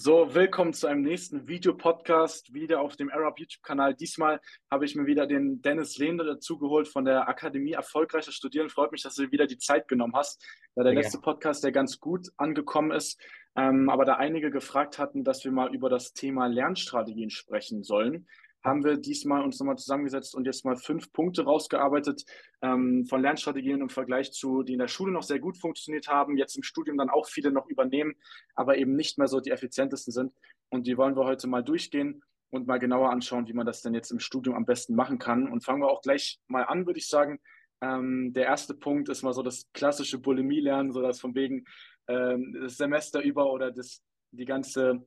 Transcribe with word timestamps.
So, 0.00 0.32
willkommen 0.32 0.74
zu 0.74 0.86
einem 0.86 1.02
nächsten 1.02 1.48
Videopodcast, 1.48 2.54
wieder 2.54 2.82
auf 2.82 2.94
dem 2.94 3.10
Arab 3.10 3.40
YouTube-Kanal. 3.40 3.96
Diesmal 3.96 4.40
habe 4.70 4.84
ich 4.84 4.94
mir 4.94 5.06
wieder 5.06 5.26
den 5.26 5.60
Dennis 5.60 5.98
Lehne 5.98 6.22
dazugeholt 6.22 6.86
von 6.86 7.04
der 7.04 7.28
Akademie 7.28 7.72
Erfolgreicher 7.72 8.30
Studieren. 8.30 8.70
Freut 8.70 8.92
mich, 8.92 9.02
dass 9.02 9.16
du 9.16 9.32
wieder 9.32 9.48
die 9.48 9.58
Zeit 9.58 9.88
genommen 9.88 10.14
hast. 10.14 10.40
Da 10.76 10.84
der 10.84 10.92
ja. 10.92 11.00
letzte 11.00 11.18
Podcast, 11.18 11.64
der 11.64 11.72
ganz 11.72 11.98
gut 11.98 12.28
angekommen 12.36 12.92
ist, 12.92 13.20
ähm, 13.56 13.90
aber 13.90 14.04
da 14.04 14.14
einige 14.14 14.52
gefragt 14.52 15.00
hatten, 15.00 15.24
dass 15.24 15.44
wir 15.44 15.50
mal 15.50 15.74
über 15.74 15.90
das 15.90 16.12
Thema 16.12 16.46
Lernstrategien 16.46 17.30
sprechen 17.30 17.82
sollen 17.82 18.28
haben 18.64 18.84
wir 18.84 18.96
diesmal 18.96 19.42
uns 19.42 19.58
nochmal 19.58 19.78
zusammengesetzt 19.78 20.34
und 20.34 20.44
jetzt 20.44 20.64
mal 20.64 20.76
fünf 20.76 21.12
Punkte 21.12 21.44
rausgearbeitet 21.44 22.24
ähm, 22.62 23.04
von 23.06 23.22
Lernstrategien 23.22 23.80
im 23.80 23.88
Vergleich 23.88 24.32
zu, 24.32 24.62
die 24.62 24.72
in 24.72 24.78
der 24.78 24.88
Schule 24.88 25.12
noch 25.12 25.22
sehr 25.22 25.38
gut 25.38 25.58
funktioniert 25.58 26.08
haben, 26.08 26.36
jetzt 26.36 26.56
im 26.56 26.62
Studium 26.62 26.96
dann 26.96 27.10
auch 27.10 27.26
viele 27.28 27.52
noch 27.52 27.66
übernehmen, 27.68 28.14
aber 28.54 28.76
eben 28.76 28.96
nicht 28.96 29.18
mehr 29.18 29.28
so 29.28 29.40
die 29.40 29.50
effizientesten 29.50 30.12
sind. 30.12 30.32
Und 30.70 30.86
die 30.86 30.98
wollen 30.98 31.16
wir 31.16 31.24
heute 31.24 31.46
mal 31.46 31.62
durchgehen 31.62 32.22
und 32.50 32.66
mal 32.66 32.78
genauer 32.78 33.10
anschauen, 33.10 33.46
wie 33.46 33.52
man 33.52 33.66
das 33.66 33.82
denn 33.82 33.94
jetzt 33.94 34.10
im 34.10 34.20
Studium 34.20 34.56
am 34.56 34.64
besten 34.64 34.94
machen 34.94 35.18
kann. 35.18 35.48
Und 35.48 35.64
fangen 35.64 35.82
wir 35.82 35.88
auch 35.88 36.02
gleich 36.02 36.40
mal 36.48 36.62
an, 36.62 36.86
würde 36.86 36.98
ich 36.98 37.08
sagen. 37.08 37.40
Ähm, 37.80 38.32
der 38.32 38.46
erste 38.46 38.74
Punkt 38.74 39.08
ist 39.08 39.22
mal 39.22 39.32
so 39.32 39.42
das 39.42 39.70
klassische 39.72 40.18
Bulimie-Lernen, 40.18 40.92
so 40.92 41.00
dass 41.00 41.20
von 41.20 41.34
wegen 41.34 41.64
ähm, 42.08 42.56
das 42.60 42.76
Semester 42.76 43.22
über 43.22 43.52
oder 43.52 43.70
das, 43.70 44.02
die 44.32 44.44
ganze 44.44 45.06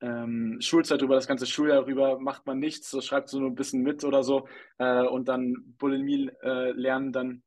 ähm, 0.00 0.58
Schulzeit 0.60 1.02
über 1.02 1.14
das 1.14 1.26
ganze 1.26 1.46
Schuljahr 1.46 1.86
rüber 1.86 2.18
macht 2.18 2.46
man 2.46 2.58
nichts, 2.58 2.90
so 2.90 3.00
schreibt 3.00 3.28
so 3.28 3.38
nur 3.38 3.50
ein 3.50 3.54
bisschen 3.54 3.82
mit 3.82 4.04
oder 4.04 4.22
so 4.22 4.48
äh, 4.78 5.02
und 5.02 5.28
dann 5.28 5.74
Bulimie 5.78 6.30
äh, 6.42 6.72
lernen, 6.72 7.12
dann 7.12 7.42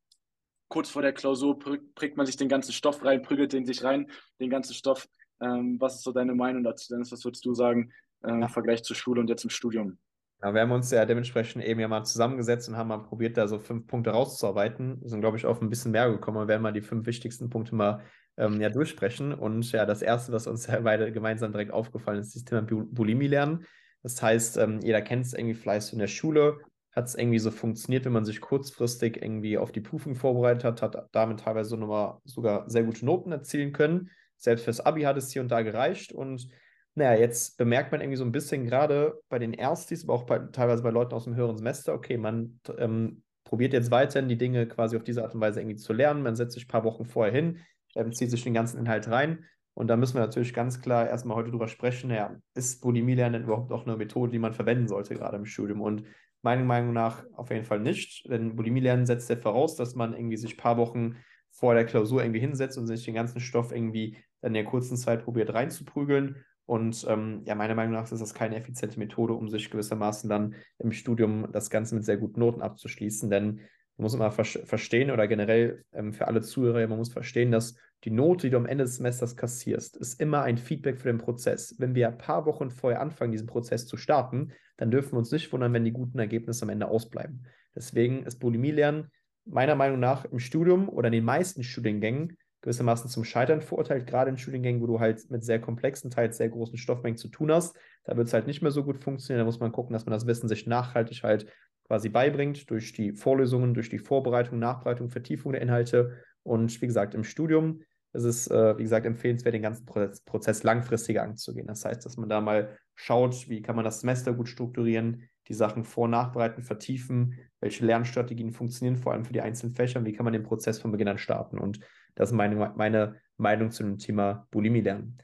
kurz 0.68 0.90
vor 0.90 1.02
der 1.02 1.14
Klausur 1.14 1.60
prägt 1.60 2.18
man 2.18 2.26
sich 2.26 2.38
den 2.38 2.50
ganzen 2.50 2.72
Stoff 2.72 3.04
rein, 3.06 3.22
prügelt 3.22 3.54
den 3.54 3.66
sich 3.66 3.84
rein, 3.84 4.10
den 4.40 4.50
ganzen 4.50 4.74
Stoff. 4.74 5.08
Ähm, 5.42 5.78
was 5.80 5.96
ist 5.96 6.04
so 6.04 6.12
deine 6.12 6.34
Meinung 6.34 6.64
dazu, 6.64 6.92
Dennis? 6.92 7.12
Was 7.12 7.26
würdest 7.26 7.46
du 7.46 7.54
sagen 7.54 7.92
äh, 8.24 8.32
im 8.32 8.50
Vergleich 8.50 8.84
zur 8.84 8.96
Schule 8.96 9.22
und 9.22 9.30
jetzt 9.30 9.44
im 9.44 9.50
Studium? 9.50 9.98
Ja, 10.42 10.54
wir 10.54 10.62
haben 10.62 10.72
uns 10.72 10.92
ja 10.92 11.06
dementsprechend 11.06 11.64
eben 11.64 11.80
ja 11.80 11.88
mal 11.88 12.04
zusammengesetzt 12.04 12.67
und 12.70 12.76
haben 12.76 12.90
mal 12.90 12.98
probiert, 12.98 13.38
da 13.38 13.48
so 13.48 13.60
fünf 13.60 13.88
Punkte 13.88 14.10
rauszuarbeiten. 14.12 15.02
Wir 15.02 15.10
sind, 15.10 15.22
glaube 15.22 15.38
ich, 15.38 15.45
auf 15.45 15.62
ein 15.62 15.70
bisschen 15.70 15.92
mehr 15.92 16.10
gekommen 16.10 16.38
und 16.38 16.48
werden 16.48 16.62
mal 16.62 16.73
die 16.73 16.82
fünf 16.82 17.06
wichtigsten 17.06 17.50
Punkte 17.50 17.76
mal 17.76 18.04
ähm, 18.38 18.62
ja 18.62 18.70
durchsprechen. 18.70 19.34
Und 19.34 19.72
ja, 19.72 19.86
das 19.86 20.02
Erste, 20.02 20.31
was 20.31 20.48
uns 20.48 20.67
ja 20.67 20.80
beide 20.80 21.12
gemeinsam 21.12 21.52
direkt 21.52 21.72
aufgefallen 21.72 22.20
ist, 22.20 22.36
ist 22.36 22.52
das 22.52 22.66
Thema 22.66 22.84
Bulimie 22.92 23.28
lernen. 23.28 23.66
Das 24.02 24.22
heißt, 24.22 24.58
ähm, 24.58 24.80
jeder 24.81 25.02
kennt 25.02 25.26
es 25.26 25.34
irgendwie 25.34 25.53
vielleicht 25.53 25.94
in 25.94 26.00
der 26.00 26.08
Schule, 26.08 26.59
hat 26.92 27.08
es 27.08 27.16
irgendwie 27.16 27.39
so 27.39 27.52
funktioniert, 27.52 28.06
wenn 28.06 28.11
man 28.11 28.26
sich 28.26 28.42
kurzfristig 28.42 29.22
irgendwie 29.22 29.58
auf 29.58 29.72
die 29.72 29.81
Prüfung 29.81 30.16
vorbereitet 30.16 30.64
hat, 30.64 30.81
hat 30.81 31.09
damit 31.11 31.39
teilweise 31.39 31.78
nochmal 31.78 32.20
sogar 32.26 32.70
sehr 32.70 32.84
gute 32.84 33.06
Noten 33.06 33.31
erzielen 33.31 33.72
können. 33.72 34.09
Selbst 34.38 34.66
fürs 34.66 34.81
Abi 34.81 35.04
hat 35.04 35.17
es 35.17 35.31
hier 35.31 35.42
und 35.42 35.50
da 35.50 35.61
gereicht. 35.61 36.11
Und 36.11 36.50
naja, 36.95 37.20
jetzt 37.20 37.58
bemerkt 37.58 37.92
man 37.92 38.02
irgendwie 38.02 38.17
so 38.17 38.26
ein 38.26 38.31
bisschen 38.31 38.66
gerade 38.66 39.20
bei 39.30 39.39
den 39.39 39.54
Erstis, 39.54 40.04
aber 40.04 40.14
auch 40.14 40.23
bei, 40.23 40.39
teilweise 40.39 40.84
bei 40.84 40.92
Leuten 40.92 41.14
aus 41.14 41.23
dem 41.23 41.36
höheren 41.36 41.58
Semester, 41.58 41.94
okay, 41.94 42.17
man 42.17 42.59
ähm, 42.78 43.23
probiert 43.44 43.73
jetzt 43.73 43.89
weiterhin 43.89 44.30
die 44.30 44.38
Dinge 44.38 44.67
quasi 44.67 44.95
auf 44.98 45.04
diese 45.04 45.23
Art 45.23 45.34
und 45.34 45.42
Weise 45.42 45.61
irgendwie 45.61 45.78
zu 45.78 45.94
lernen. 45.94 46.22
Man 46.22 46.36
setzt 46.36 46.54
sich 46.54 46.66
ein 46.66 46.70
paar 46.70 46.84
Wochen 46.84 47.06
vorher 47.06 47.34
hin, 47.34 47.59
ähm, 47.95 48.13
zieht 48.13 48.31
sich 48.31 48.44
den 48.44 48.53
ganzen 48.53 48.80
Inhalt 48.80 49.09
rein. 49.09 49.45
Und 49.75 49.88
da 49.88 49.97
müssen 49.97 50.16
wir 50.16 50.22
natürlich 50.22 50.53
ganz 50.53 50.81
klar 50.81 51.08
erstmal 51.08 51.38
heute 51.38 51.49
drüber 51.49 51.67
sprechen, 51.67 52.11
ja, 52.11 52.36
ist 52.53 52.81
Bulimie-Lernen 52.81 53.44
überhaupt 53.44 53.72
auch 53.72 53.86
eine 53.86 53.97
Methode, 53.97 54.31
die 54.31 54.39
man 54.39 54.53
verwenden 54.53 54.88
sollte, 54.88 55.16
gerade 55.16 55.38
im 55.38 55.45
Studium? 55.45 55.81
Und 55.81 56.03
meiner 56.44 56.64
Meinung 56.64 56.94
nach 56.94 57.25
auf 57.33 57.49
jeden 57.49 57.66
Fall 57.66 57.80
nicht, 57.80 58.30
denn 58.30 58.55
Bulimie-Lernen 58.55 59.05
setzt 59.05 59.30
ja 59.30 59.36
voraus, 59.36 59.75
dass 59.75 59.95
man 59.95 60.14
irgendwie 60.14 60.38
sich 60.38 60.53
ein 60.53 60.58
paar 60.58 60.77
Wochen 60.77 61.16
vor 61.49 61.73
der 61.73 61.86
Klausur 61.86 62.21
irgendwie 62.21 62.39
hinsetzt 62.39 62.77
und 62.77 62.88
sich 62.88 63.05
den 63.05 63.16
ganzen 63.16 63.39
Stoff 63.39 63.71
irgendwie 63.71 64.17
in 64.41 64.53
der 64.53 64.66
kurzen 64.66 64.97
Zeit 64.97 65.23
probiert 65.23 65.53
reinzuprügeln. 65.53 66.44
Und 66.66 67.05
ähm, 67.09 67.41
ja, 67.45 67.55
meiner 67.55 67.75
Meinung 67.75 67.94
nach 67.94 68.11
ist 68.11 68.21
das 68.21 68.33
keine 68.33 68.55
effiziente 68.55 68.99
Methode, 68.99 69.33
um 69.33 69.49
sich 69.49 69.69
gewissermaßen 69.69 70.30
dann 70.30 70.55
im 70.80 70.91
Studium 70.91 71.52
das 71.52 71.69
Ganze 71.69 71.95
mit 71.95 72.05
sehr 72.05 72.17
guten 72.17 72.39
Noten 72.39 72.61
abzuschließen. 72.61 73.30
Denn 73.30 73.61
man 74.04 74.08
muss 74.08 74.16
immer 74.16 74.32
ver 74.32 74.44
verstehen 74.44 75.11
oder 75.11 75.30
generell 75.30 75.86
ähm, 75.94 76.11
für 76.11 76.27
alle 76.27 76.42
Zuhörer, 76.42 76.86
man 76.88 76.98
muss 76.98 77.14
verstehen, 77.14 77.52
dass 77.52 77.76
die 78.04 78.11
Note, 78.11 78.48
die 78.48 78.52
du 78.52 78.58
am 78.58 78.66
Ende 78.66 78.83
des 78.83 78.98
Semesters 78.98 79.38
kassierst, 79.38 79.95
ist 79.95 80.20
immer 80.20 80.42
ein 80.42 80.58
Feedback 80.58 81.00
für 81.00 81.08
den 81.08 81.20
Prozess. 81.20 81.76
Wenn 81.80 81.95
wir 81.95 82.10
ein 82.10 82.17
paar 82.17 82.45
Wochen 82.45 82.70
vorher 82.70 83.00
anfangen, 83.00 83.32
diesen 83.32 83.48
Prozess 83.48 83.88
zu 83.88 83.95
starten, 83.95 84.52
dann 84.76 84.92
dürfen 84.92 85.14
wir 85.14 85.20
uns 85.20 85.32
nicht 85.32 85.54
wundern, 85.54 85.72
wenn 85.72 85.86
die 85.86 85.94
guten 85.94 86.20
Ergebnisse 86.20 86.64
am 86.64 86.70
Ende 86.70 86.89
ausbleiben. 86.89 87.45
Deswegen 87.76 88.26
ist 88.26 88.42
Bulimie-Lernen 88.42 89.10
meiner 89.45 89.76
Meinung 89.76 90.02
nach 90.02 90.26
im 90.26 90.39
Studium 90.39 90.89
oder 90.89 91.08
in 91.08 91.14
den 91.14 91.23
meisten 91.23 91.64
Studiengängen 91.64 92.38
gewissermaßen 92.61 93.10
zum 93.10 93.23
Scheitern 93.23 93.61
verurteilt, 93.61 94.06
gerade 94.06 94.32
in 94.32 94.38
Studiengängen, 94.38 94.82
wo 94.82 94.88
du 94.88 95.00
halt 95.00 95.30
mit 95.30 95.45
sehr 95.45 95.61
komplexen, 95.61 96.11
teils 96.11 96.36
sehr 96.36 96.50
großen 96.50 96.77
Stoffmengen 96.77 97.17
zu 97.17 97.30
tun 97.30 97.54
hast. 97.54 97.77
Da 98.04 98.17
wird 98.17 98.27
es 98.27 98.33
halt 98.33 98.48
nicht 98.48 98.61
mehr 98.61 98.72
so 98.72 98.83
gut 98.83 98.98
funktionieren. 98.98 99.39
Da 99.39 99.45
muss 99.45 99.61
man 99.61 99.72
gucken, 99.72 99.94
dass 99.94 100.06
man 100.06 100.11
das 100.11 100.27
Wissen 100.27 100.50
sich 100.50 100.67
nachhaltig 100.67 101.23
halt 101.23 101.45
quasi 101.93 102.09
beibringt, 102.09 102.71
durch 102.71 102.92
die 102.93 103.11
Vorlesungen, 103.11 103.76
durch 103.76 103.87
die 103.87 103.99
Vorbereitung, 103.99 104.58
Nachbereitung, 104.58 105.11
Vertiefung 105.11 105.52
der 105.52 105.61
Inhalte. 105.61 106.17
Und 106.42 106.81
wie 106.81 106.87
gesagt, 106.87 107.14
im 107.14 107.23
Studium 107.23 107.81
ist 108.14 108.23
es, 108.23 108.48
äh, 108.48 108.76
wie 108.80 108.81
gesagt, 108.81 109.05
empfehlenswert, 109.05 109.54
den 109.54 109.61
ganzen 109.61 109.86
Prozess, 109.86 110.21
Prozess 110.21 110.64
langfristiger 110.64 111.21
anzugehen. 111.21 111.67
Das 111.67 111.86
heißt, 111.86 112.03
dass 112.03 112.17
man 112.17 112.30
da 112.30 112.42
mal 112.42 112.80
schaut, 112.95 113.48
wie 113.48 113.61
kann 113.61 113.76
man 113.76 113.86
das 113.86 113.99
Semester 113.99 114.33
gut 114.33 114.49
strukturieren, 114.49 115.30
die 115.48 115.53
Sachen 115.53 115.83
vor- 115.83 116.05
und 116.05 116.11
nachbereiten, 116.11 116.64
vertiefen, 116.64 117.37
welche 117.59 117.86
Lernstrategien 117.86 118.53
funktionieren, 118.53 118.98
vor 118.98 119.14
allem 119.14 119.26
für 119.26 119.33
die 119.33 119.42
einzelnen 119.42 119.76
Fächer, 119.76 119.99
und 119.99 120.05
wie 120.08 120.14
kann 120.14 120.23
man 120.23 120.33
den 120.33 120.42
Prozess 120.42 120.80
von 120.80 120.92
Beginn 120.92 121.09
an 121.09 121.20
starten. 121.20 121.59
Und 121.59 121.80
das 122.15 122.32
ist 122.32 122.36
meine, 122.36 122.73
meine 122.76 123.21
Meinung 123.37 123.70
zu 123.70 123.83
dem 123.83 123.99
Thema 123.99 124.48
Bulimie-Lernen. 124.49 125.20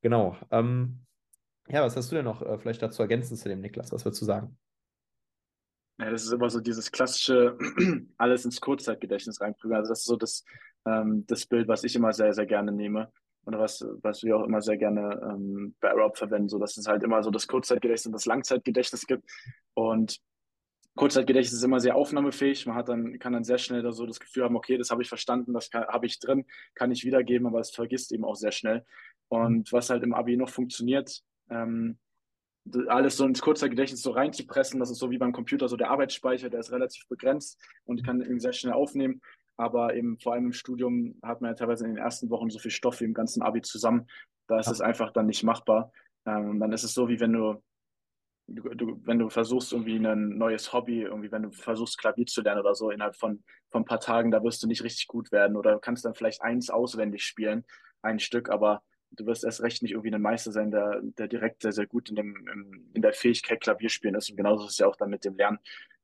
Genau. 0.00 0.38
Ähm, 0.50 1.00
ja, 1.68 1.82
was 1.82 1.96
hast 1.96 2.10
du 2.10 2.16
denn 2.16 2.24
noch 2.24 2.40
äh, 2.40 2.56
vielleicht 2.56 2.80
dazu 2.80 3.02
ergänzen 3.02 3.36
zu 3.36 3.50
dem, 3.50 3.60
Niklas? 3.60 3.92
Was 3.92 4.06
würdest 4.06 4.22
du 4.22 4.24
sagen? 4.24 4.56
Ja, 5.98 6.10
das 6.10 6.24
ist 6.24 6.32
immer 6.32 6.48
so 6.48 6.60
dieses 6.60 6.92
klassische 6.92 7.58
alles 8.18 8.44
ins 8.44 8.60
Kurzzeitgedächtnis 8.60 9.40
reinprügeln. 9.40 9.78
Also 9.78 9.90
das 9.90 10.00
ist 10.00 10.06
so 10.06 10.16
das, 10.16 10.44
ähm, 10.86 11.24
das 11.26 11.46
Bild, 11.46 11.66
was 11.66 11.82
ich 11.84 11.96
immer 11.96 12.12
sehr, 12.12 12.32
sehr 12.32 12.46
gerne 12.46 12.70
nehme 12.70 13.10
oder 13.44 13.58
was, 13.58 13.84
was 14.02 14.22
wir 14.22 14.36
auch 14.36 14.44
immer 14.44 14.62
sehr 14.62 14.76
gerne 14.76 15.20
ähm, 15.22 15.74
bei 15.80 15.90
Rob 15.90 16.16
verwenden, 16.16 16.48
so 16.48 16.58
dass 16.58 16.76
es 16.76 16.86
halt 16.86 17.02
immer 17.02 17.22
so 17.22 17.30
das 17.30 17.48
Kurzzeitgedächtnis 17.48 18.06
und 18.06 18.12
das 18.12 18.26
Langzeitgedächtnis 18.26 19.06
gibt. 19.06 19.28
Und 19.74 20.20
Kurzzeitgedächtnis 20.94 21.58
ist 21.58 21.64
immer 21.64 21.80
sehr 21.80 21.96
aufnahmefähig. 21.96 22.66
Man 22.66 22.76
hat 22.76 22.88
dann, 22.88 23.18
kann 23.18 23.32
dann 23.32 23.44
sehr 23.44 23.58
schnell 23.58 23.82
da 23.82 23.90
so 23.90 24.06
das 24.06 24.20
Gefühl 24.20 24.44
haben, 24.44 24.56
okay, 24.56 24.78
das 24.78 24.90
habe 24.90 25.02
ich 25.02 25.08
verstanden, 25.08 25.52
das 25.52 25.70
habe 25.72 26.06
ich 26.06 26.20
drin, 26.20 26.44
kann 26.74 26.92
ich 26.92 27.04
wiedergeben, 27.04 27.46
aber 27.46 27.60
es 27.60 27.70
vergisst 27.70 28.12
eben 28.12 28.24
auch 28.24 28.36
sehr 28.36 28.52
schnell. 28.52 28.84
Und 29.28 29.72
was 29.72 29.90
halt 29.90 30.02
im 30.02 30.14
Abi 30.14 30.36
noch 30.36 30.50
funktioniert, 30.50 31.22
ähm, 31.50 31.98
alles 32.88 33.16
so 33.16 33.26
ins 33.26 33.40
Kurzzeitgedächtnis 33.40 34.02
so 34.02 34.10
reinzupressen, 34.10 34.80
das 34.80 34.90
ist 34.90 34.98
so 34.98 35.10
wie 35.10 35.18
beim 35.18 35.32
Computer, 35.32 35.68
so 35.68 35.76
der 35.76 35.90
Arbeitsspeicher, 35.90 36.50
der 36.50 36.60
ist 36.60 36.72
relativ 36.72 37.06
begrenzt 37.08 37.60
und 37.84 38.04
kann 38.04 38.20
irgendwie 38.20 38.40
sehr 38.40 38.52
schnell 38.52 38.74
aufnehmen. 38.74 39.20
Aber 39.56 39.94
eben 39.94 40.18
vor 40.18 40.34
allem 40.34 40.46
im 40.46 40.52
Studium 40.52 41.18
hat 41.22 41.40
man 41.40 41.50
ja 41.50 41.54
teilweise 41.54 41.84
in 41.84 41.94
den 41.94 42.02
ersten 42.02 42.30
Wochen 42.30 42.48
so 42.48 42.58
viel 42.58 42.70
Stoff 42.70 43.00
wie 43.00 43.04
im 43.04 43.14
ganzen 43.14 43.42
Abi 43.42 43.60
zusammen. 43.60 44.06
Da 44.46 44.60
ist 44.60 44.68
es 44.68 44.80
einfach 44.80 45.12
dann 45.12 45.26
nicht 45.26 45.42
machbar. 45.42 45.92
Ähm, 46.26 46.60
dann 46.60 46.72
ist 46.72 46.84
es 46.84 46.94
so, 46.94 47.08
wie 47.08 47.18
wenn 47.18 47.32
du, 47.32 47.62
du, 48.46 48.62
du, 48.74 49.00
wenn 49.04 49.18
du 49.18 49.28
versuchst, 49.28 49.72
irgendwie 49.72 49.96
ein 49.96 50.38
neues 50.38 50.72
Hobby, 50.72 51.02
irgendwie, 51.02 51.32
wenn 51.32 51.42
du 51.42 51.50
versuchst, 51.50 51.98
Klavier 51.98 52.26
zu 52.26 52.40
lernen 52.40 52.60
oder 52.60 52.74
so, 52.74 52.90
innerhalb 52.90 53.16
von, 53.16 53.42
von 53.70 53.82
ein 53.82 53.84
paar 53.84 54.00
Tagen, 54.00 54.30
da 54.30 54.42
wirst 54.44 54.62
du 54.62 54.68
nicht 54.68 54.84
richtig 54.84 55.08
gut 55.08 55.32
werden 55.32 55.56
oder 55.56 55.80
kannst 55.80 56.04
dann 56.04 56.14
vielleicht 56.14 56.42
eins 56.42 56.70
auswendig 56.70 57.24
spielen, 57.24 57.64
ein 58.02 58.20
Stück, 58.20 58.50
aber 58.50 58.82
du 59.10 59.26
wirst 59.26 59.44
erst 59.44 59.62
recht 59.62 59.82
nicht 59.82 59.92
irgendwie 59.92 60.14
ein 60.14 60.22
Meister 60.22 60.52
sein, 60.52 60.70
der, 60.70 61.00
der 61.02 61.28
direkt 61.28 61.62
sehr, 61.62 61.72
sehr 61.72 61.86
gut 61.86 62.10
in, 62.10 62.16
dem, 62.16 62.90
in 62.94 63.02
der 63.02 63.12
Fähigkeit 63.12 63.60
Klavier 63.60 63.88
spielen 63.88 64.14
ist. 64.14 64.30
Und 64.30 64.36
genauso 64.36 64.64
ist 64.64 64.72
es 64.72 64.78
ja 64.78 64.86
auch 64.86 64.96
dann 64.96 65.10
mit 65.10 65.24
dem 65.24 65.36
Lernen. 65.36 65.58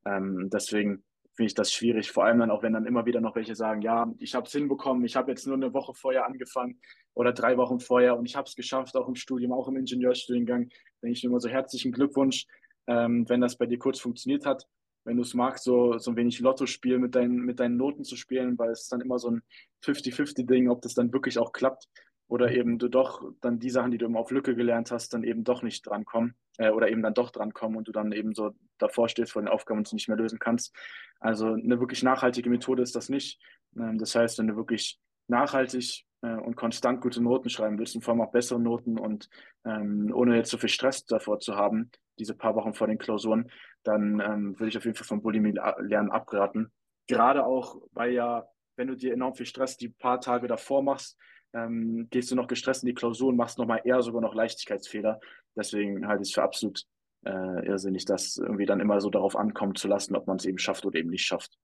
Ähm, 0.07 0.49
deswegen 0.53 1.05
finde 1.35 1.49
ich 1.49 1.55
das 1.55 1.73
schwierig. 1.73 2.11
Vor 2.11 2.25
allem 2.25 2.39
dann 2.39 2.51
auch, 2.51 2.63
wenn 2.63 2.73
dann 2.73 2.87
immer 2.87 3.07
wieder 3.07 3.21
noch 3.21 3.35
welche 3.35 3.55
sagen, 3.55 3.83
ja, 3.83 4.13
ich 4.19 4.35
habe 4.35 4.47
es 4.47 4.53
hinbekommen, 4.53 5.05
ich 5.05 5.17
habe 5.17 5.31
jetzt 5.31 5.47
nur 5.47 5.57
eine 5.57 5.73
Woche 5.75 5.95
vorher 5.95 6.27
angefangen 6.27 6.81
oder 7.15 7.33
drei 7.33 7.57
Wochen 7.57 7.81
vorher 7.81 8.17
und 8.17 8.27
ich 8.27 8.37
habe 8.37 8.47
es 8.49 8.55
geschafft, 8.55 8.97
auch 8.97 9.09
im 9.09 9.17
Studium, 9.17 9.53
auch 9.53 9.69
im 9.69 9.77
Ingenieurstudiengang. 9.77 10.69
Denke 11.03 11.13
ich 11.13 11.23
mir 11.25 11.31
immer 11.31 11.41
so 11.41 11.49
herzlichen 11.49 11.93
Glückwunsch, 11.93 12.47
ähm, 12.87 13.29
wenn 13.29 13.41
das 13.41 13.57
bei 13.57 13.67
dir 13.67 13.79
kurz 13.79 14.01
funktioniert 14.01 14.47
hat. 14.47 14.67
Wenn 15.07 15.17
du 15.17 15.23
es 15.23 15.35
magst, 15.35 15.65
so, 15.65 15.99
so 15.99 16.13
ein 16.13 16.17
wenig 16.17 16.41
Lotto-Spiel 16.41 16.99
mit 16.99 17.15
deinen, 17.15 17.41
mit 17.41 17.61
deinen 17.61 17.77
Noten 17.77 18.05
zu 18.05 18.17
spielen, 18.17 18.59
weil 18.59 18.71
es 18.71 18.89
dann 18.89 19.03
immer 19.03 19.19
so 19.19 19.31
ein 19.31 19.43
50-50-Ding, 19.85 20.71
ob 20.71 20.81
das 20.81 20.95
dann 20.95 21.13
wirklich 21.13 21.39
auch 21.39 21.53
klappt 21.53 21.89
oder 22.29 22.53
eben 22.53 22.79
du 22.79 22.89
doch 22.89 23.23
dann 23.41 23.59
die 23.59 23.71
Sachen, 23.71 23.91
die 23.91 23.99
du 23.99 24.07
immer 24.07 24.21
auf 24.21 24.31
Lücke 24.31 24.55
gelernt 24.55 24.91
hast, 24.91 25.13
dann 25.15 25.25
eben 25.25 25.45
doch 25.45 25.63
nicht 25.63 25.87
drankommen 25.87 26.35
äh, 26.59 26.71
oder 26.71 26.89
eben 26.89 27.03
dann 27.03 27.15
doch 27.15 27.31
drankommen 27.31 27.77
und 27.77 27.89
du 27.89 27.93
dann 27.93 28.13
eben 28.13 28.35
so 28.35 28.53
davor 28.79 29.09
stehst 29.09 29.33
vor 29.33 29.43
den 29.43 29.49
Aufgaben 29.49 29.79
und 29.79 29.89
sie 29.89 29.97
nicht 29.97 30.09
mehr 30.09 30.17
lösen 30.17 30.39
kannst. 30.39 30.75
Also 31.21 31.53
eine 31.53 31.81
wirklich 31.81 32.03
nachhaltige 32.03 32.51
Methode 32.51 32.83
ist 32.83 32.97
das 32.97 33.09
nicht. 33.09 33.41
Ähm, 33.77 33.99
das 33.99 34.15
heißt, 34.15 34.39
wenn 34.39 34.49
du 34.49 34.57
wirklich 34.57 34.99
nachhaltig 35.29 36.05
äh, 36.23 36.35
und 36.35 36.57
konstant 36.57 37.01
gute 37.01 37.23
Noten 37.23 37.51
schreiben 37.51 37.79
willst 37.79 38.03
vor 38.03 38.13
allem 38.13 38.23
auch 38.23 38.33
bessere 38.33 38.61
Noten 38.61 38.99
und 38.99 39.29
ähm, 39.65 40.11
ohne 40.15 40.37
jetzt 40.37 40.51
so 40.51 40.59
viel 40.59 40.69
Stress 40.69 41.05
davor 41.05 41.41
zu 41.41 41.57
haben, 41.57 41.91
diese 42.19 42.35
paar 42.35 42.55
Wochen 42.55 42.75
vor 42.75 42.87
den 42.87 42.99
Klausuren, 42.99 43.51
dann 43.83 44.21
ähm, 44.21 44.59
würde 44.59 44.69
ich 44.69 44.77
auf 44.79 44.85
jeden 44.85 44.97
Fall 44.97 45.07
vom 45.07 45.23
Bulimie-Lernen 45.23 46.11
abraten. 46.11 46.73
Gerade 47.07 47.45
auch, 47.45 47.77
weil 47.93 48.13
ja, 48.13 48.47
wenn 48.77 48.89
du 48.89 48.97
dir 48.97 49.13
enorm 49.13 49.35
viel 49.35 49.47
Stress 49.47 49.77
die 49.77 49.89
paar 49.89 50.21
Tage 50.21 50.47
davor 50.47 50.83
machst, 50.83 51.19
ähm, 51.55 52.09
gehst 52.11 52.31
du 52.31 52.35
noch 52.35 52.49
gestresst 52.49 52.83
in 52.83 52.89
die 52.89 52.95
Klausur 52.95 53.29
und 53.29 53.37
machst 53.37 53.59
nochmal 53.59 53.81
eher 53.85 54.03
sogar 54.03 54.21
noch 54.21 54.35
Leichtigkeitsfehler. 54.35 55.21
Deswegen 55.57 56.07
halte 56.07 56.23
ich 56.23 56.29
es 56.29 56.35
für 56.35 56.43
absolut 56.43 56.85
äh, 57.25 57.67
irrsinnig, 57.67 58.05
das 58.05 58.37
irgendwie 58.37 58.67
dann 58.67 58.81
immer 58.81 59.01
so 59.01 59.11
darauf 59.11 59.37
ankommen 59.37 59.75
zu 59.75 59.89
lassen, 59.89 60.17
ob 60.17 60.27
man 60.27 60.37
es 60.37 60.45
eben 60.45 60.59
schafft 60.59 60.85
oder 60.85 60.99
eben 60.99 61.11
nicht 61.11 61.25
schafft. 61.25 61.57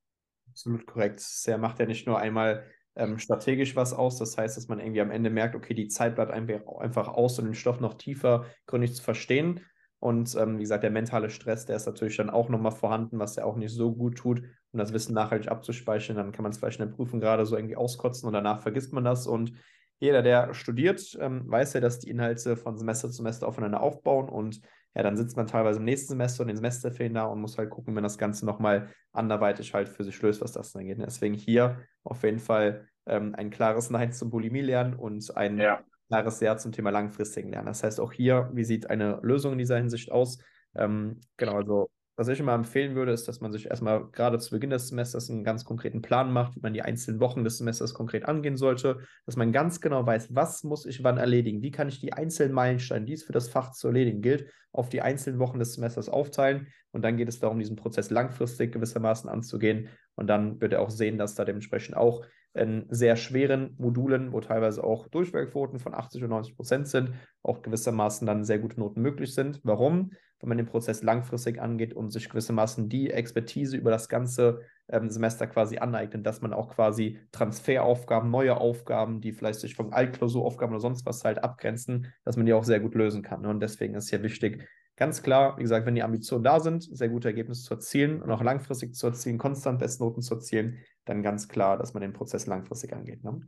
Absolut 0.49 0.87
korrekt. 0.87 1.23
Er 1.47 1.59
macht 1.59 1.79
ja 1.79 1.87
nicht 1.87 2.07
nur 2.07 2.19
einmal 2.19 2.65
ähm, 2.97 3.19
strategisch 3.19 3.77
was 3.77 3.93
aus, 3.93 4.19
das 4.19 4.37
heißt, 4.37 4.57
dass 4.57 4.69
man 4.69 4.81
irgendwie 4.81 5.01
am 5.01 5.11
Ende 5.11 5.31
merkt, 5.31 5.55
okay, 5.55 5.75
die 5.75 5.89
Zeit 5.89 6.17
bleibt 6.17 6.33
einfach 6.33 7.09
aus, 7.09 7.39
um 7.39 7.45
den 7.45 7.55
Stoff 7.55 7.81
noch 7.81 7.95
tiefer 7.95 8.47
gründlich 8.67 8.95
zu 8.95 9.03
verstehen. 9.03 9.61
Und 10.01 10.35
ähm, 10.37 10.57
wie 10.57 10.63
gesagt, 10.63 10.83
der 10.83 10.91
mentale 10.91 11.29
Stress, 11.29 11.67
der 11.67 11.77
ist 11.77 11.87
natürlich 11.87 12.17
dann 12.17 12.31
auch 12.31 12.49
nochmal 12.49 12.73
vorhanden, 12.73 13.19
was 13.19 13.37
ja 13.37 13.45
auch 13.45 13.57
nicht 13.57 13.73
so 13.73 13.95
gut 13.95 14.17
tut, 14.17 14.43
um 14.73 14.79
das 14.79 14.95
Wissen 14.95 15.13
nachhaltig 15.13 15.51
abzuspeichern. 15.51 16.17
Dann 16.17 16.33
kann 16.33 16.43
man 16.43 16.53
es 16.53 16.59
vielleicht 16.59 16.81
in 16.81 16.89
der 16.89 16.97
Prüfung 16.97 17.21
gerade 17.21 17.45
so 17.45 17.55
irgendwie 17.55 17.77
auskotzen 17.77 18.27
und 18.27 18.33
danach 18.33 18.63
vergisst 18.63 18.95
man 18.95 19.05
das. 19.05 19.27
Und 19.27 19.53
jeder, 20.01 20.23
der 20.23 20.55
studiert, 20.55 21.17
ähm, 21.21 21.43
weiß 21.47 21.75
ja, 21.75 21.81
dass 21.81 22.01
die 22.01 22.11
Inhalte 22.11 22.57
von 22.57 22.77
Semester 22.77 23.09
zu 23.09 23.17
Semester 23.17 23.47
aufeinander 23.47 23.81
aufbauen 23.81 24.29
und 24.29 24.61
ja, 24.95 25.03
dann 25.05 25.17
sitzt 25.17 25.37
man 25.37 25.47
teilweise 25.47 25.79
im 25.79 25.85
nächsten 25.85 26.09
Semester 26.09 26.43
und 26.43 26.49
den 26.49 26.57
Semesterferien 26.57 27.15
da 27.15 27.27
und 27.27 27.41
muss 27.41 27.57
halt 27.57 27.71
gucken, 27.71 27.95
wenn 27.95 28.03
das 28.03 28.19
Ganze 28.19 28.45
nochmal 28.45 28.89
anderweitig 29.13 29.73
halt 29.73 29.89
für 29.89 30.03
sich 30.03 30.21
löst, 30.21 30.41
was 30.41 30.53
das 30.53 30.73
dann 30.73 30.85
geht. 30.85 30.99
Deswegen 30.99 31.35
hier 31.35 31.79
auf 32.03 32.25
jeden 32.25 32.41
Fall 32.41 32.89
ähm, 33.07 33.35
ein 33.37 33.51
klares 33.51 33.91
Nein 33.91 34.13
zum 34.13 34.31
Bulimie 34.31 34.63
lernen 34.63 34.95
und 34.95 35.37
ein 35.37 35.59
ja. 35.59 35.85
klares 36.09 36.41
Ja 36.41 36.57
zum 36.57 36.73
Thema 36.73 36.91
langfristigen 36.91 37.51
Lernen. 37.51 37.67
Das 37.67 37.85
heißt 37.85 38.01
auch 38.01 38.13
hier, 38.13 38.51
wie 38.53 38.65
sieht 38.65 38.91
eine 38.91 39.21
Lösung 39.23 39.53
in 39.53 39.59
dieser 39.59 39.77
Hinsicht 39.77 40.11
aus? 40.11 40.39
Ähm, 40.75 41.21
genau, 41.37 41.57
also 41.57 41.91
was 42.17 42.29
ich 42.29 42.41
immer 42.41 42.53
empfehlen 42.53 42.95
würde, 42.95 43.13
ist, 43.13 43.29
dass 43.29 43.41
man 43.41 43.53
sich 43.53 43.67
erstmal 43.67 44.11
gerade 44.11 44.39
zu 44.39 44.51
Beginn 44.51 44.71
des 44.71 44.89
Semesters 44.89 45.31
einen 45.31 45.45
ganz 45.45 45.65
konkreten 45.65 46.03
Plan 46.03 46.33
macht, 46.33 46.57
wie 46.57 46.61
man 46.61 46.75
die 46.75 46.83
einzelnen 46.83 47.21
Wochen 47.21 47.45
des 47.45 47.59
Semesters 47.59 47.95
konkret 47.95 48.27
angehen 48.27 48.57
sollte, 48.57 49.01
dass 49.27 49.37
man 49.37 49.53
ganz 49.53 49.81
genau 49.81 50.07
weiß, 50.07 50.35
was 50.35 50.63
muss 50.65 50.87
ich 50.87 51.03
wann 51.03 51.17
erledigen, 51.17 51.63
wie 51.63 51.71
kann 51.71 51.89
ich 51.89 52.01
die 52.01 52.13
einzelnen 52.13 52.53
Meilensteine, 52.53 53.07
die 53.07 53.15
es 53.15 53.25
für 53.25 53.33
das 53.33 53.49
Fach 53.49 53.73
zu 53.73 53.89
erledigen 53.89 54.21
gilt, 54.21 54.51
auf 54.73 54.89
die 54.89 55.03
einzelnen 55.03 55.39
Wochen 55.39 55.59
des 55.59 55.75
Semesters 55.75 56.09
aufteilen. 56.09 56.69
Und 56.93 57.03
dann 57.03 57.17
geht 57.17 57.29
es 57.29 57.41
darum, 57.41 57.59
diesen 57.59 57.77
Prozess 57.77 58.11
langfristig 58.11 58.73
gewissermaßen 58.73 59.31
anzugehen. 59.31 59.89
Und 60.15 60.27
dann 60.27 60.61
wird 60.61 60.73
er 60.73 60.83
auch 60.83 60.91
sehen, 60.91 61.19
dass 61.19 61.35
da 61.35 61.45
dementsprechend 61.45 61.97
auch 61.97 62.25
in 62.55 62.87
sehr 62.91 63.17
schweren 63.17 63.75
Modulen, 63.79 64.33
wo 64.33 64.41
teilweise 64.41 64.83
auch 64.83 65.07
Durchwerkquoten 65.09 65.79
von 65.79 65.95
80 65.95 66.25
und 66.25 66.31
90 66.31 66.57
Prozent 66.57 66.89
sind, 66.89 67.13
auch 67.43 67.63
gewissermaßen 67.63 68.27
dann 68.27 68.45
sehr 68.45 68.59
gute 68.59 68.81
Noten 68.81 69.01
möglich 69.01 69.35
sind. 69.35 69.61
Warum? 69.63 70.11
Wenn 70.41 70.49
man 70.49 70.59
den 70.59 70.67
Prozess 70.67 71.03
langfristig 71.03 71.61
angeht 71.61 71.95
und 71.95 72.11
sich 72.11 72.29
gewissermaßen 72.29 72.89
die 72.89 73.11
Expertise 73.11 73.77
über 73.77 73.91
das 73.91 74.09
ganze 74.09 74.63
ähm, 74.89 75.11
Semester 75.11 75.47
quasi 75.47 75.79
aneignet, 75.79 76.27
dass 76.27 76.41
man 76.41 76.53
auch 76.53 76.71
quasi 76.71 77.19
Transferaufgaben, 77.31 78.31
neue 78.31 78.57
Aufgaben, 78.57 79.21
die 79.21 79.33
vielleicht 79.33 79.61
sich 79.61 79.75
von 79.75 79.93
Altklausuraufgaben 79.93 80.75
oder 80.75 80.81
sonst 80.81 81.07
was 81.07 81.25
halt 81.25 81.45
abgrenzen, 81.45 82.13
dass 82.25 82.37
man 82.37 82.47
die 82.47 82.53
auch 82.53 82.65
sehr 82.65 82.81
gut 82.81 82.95
lösen 82.95 83.23
kann. 83.23 83.47
Und 83.47 83.61
deswegen 83.61 83.95
ist 83.95 84.11
hier 84.11 84.23
wichtig, 84.23 84.67
Ganz 85.01 85.23
klar, 85.23 85.57
wie 85.57 85.63
gesagt, 85.63 85.87
wenn 85.87 85.95
die 85.95 86.03
Ambitionen 86.03 86.45
da 86.45 86.61
sind, 86.61 86.83
sehr 86.83 87.09
gute 87.09 87.29
Ergebnisse 87.29 87.63
zu 87.63 87.73
erzielen 87.73 88.21
und 88.21 88.31
auch 88.31 88.43
langfristig 88.43 88.95
zu 88.95 89.07
erzielen, 89.07 89.39
konstant 89.39 89.79
Bestnoten 89.79 90.21
zu 90.21 90.35
erzielen, 90.35 90.77
dann 91.07 91.23
ganz 91.23 91.49
klar, 91.49 91.79
dass 91.79 91.95
man 91.95 92.03
den 92.03 92.13
Prozess 92.13 92.47
langfristig 92.47 92.93
angeht. 92.93 93.25
Ne? 93.25 93.41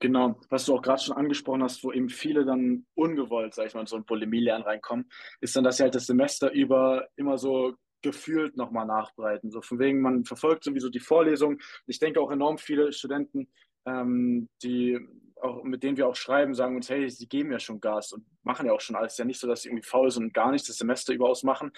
Genau, 0.00 0.40
was 0.50 0.64
du 0.64 0.74
auch 0.74 0.82
gerade 0.82 1.00
schon 1.00 1.16
angesprochen 1.16 1.62
hast, 1.62 1.84
wo 1.84 1.92
eben 1.92 2.08
viele 2.08 2.44
dann 2.44 2.84
ungewollt, 2.94 3.54
sag 3.54 3.68
ich 3.68 3.74
mal, 3.74 3.82
in 3.82 3.86
so 3.86 3.94
ein 3.94 4.04
Bulimie-Lernen 4.04 4.64
reinkommen, 4.64 5.08
ist 5.40 5.54
dann, 5.54 5.62
dass 5.62 5.76
sie 5.76 5.84
halt 5.84 5.94
das 5.94 6.06
Semester 6.06 6.50
über 6.50 7.06
immer 7.14 7.38
so 7.38 7.74
gefühlt 8.02 8.56
nochmal 8.56 8.86
nachbereiten. 8.86 9.52
So 9.52 9.62
von 9.62 9.78
wegen, 9.78 10.00
man 10.00 10.24
verfolgt 10.24 10.64
sowieso 10.64 10.88
die 10.88 10.98
Vorlesung. 10.98 11.60
Ich 11.86 12.00
denke 12.00 12.20
auch 12.20 12.32
enorm 12.32 12.58
viele 12.58 12.92
Studenten, 12.92 13.52
ähm, 13.86 14.48
die 14.64 14.98
auch, 15.42 15.62
mit 15.64 15.82
denen 15.82 15.96
wir 15.96 16.06
auch 16.06 16.16
schreiben, 16.16 16.54
sagen 16.54 16.76
uns, 16.76 16.88
hey, 16.88 17.08
sie 17.10 17.28
geben 17.28 17.52
ja 17.52 17.58
schon 17.58 17.80
Gas 17.80 18.12
und 18.12 18.24
machen 18.42 18.66
ja 18.66 18.72
auch 18.72 18.80
schon 18.80 18.96
alles. 18.96 19.18
Ja 19.18 19.24
nicht 19.24 19.40
so, 19.40 19.46
dass 19.46 19.62
sie 19.62 19.68
irgendwie 19.68 19.86
faul 19.86 20.10
sind 20.10 20.24
und 20.24 20.34
gar 20.34 20.50
nichts 20.50 20.68
das 20.68 20.76
Semester 20.76 21.12
über 21.12 21.28
ausmachen. 21.28 21.72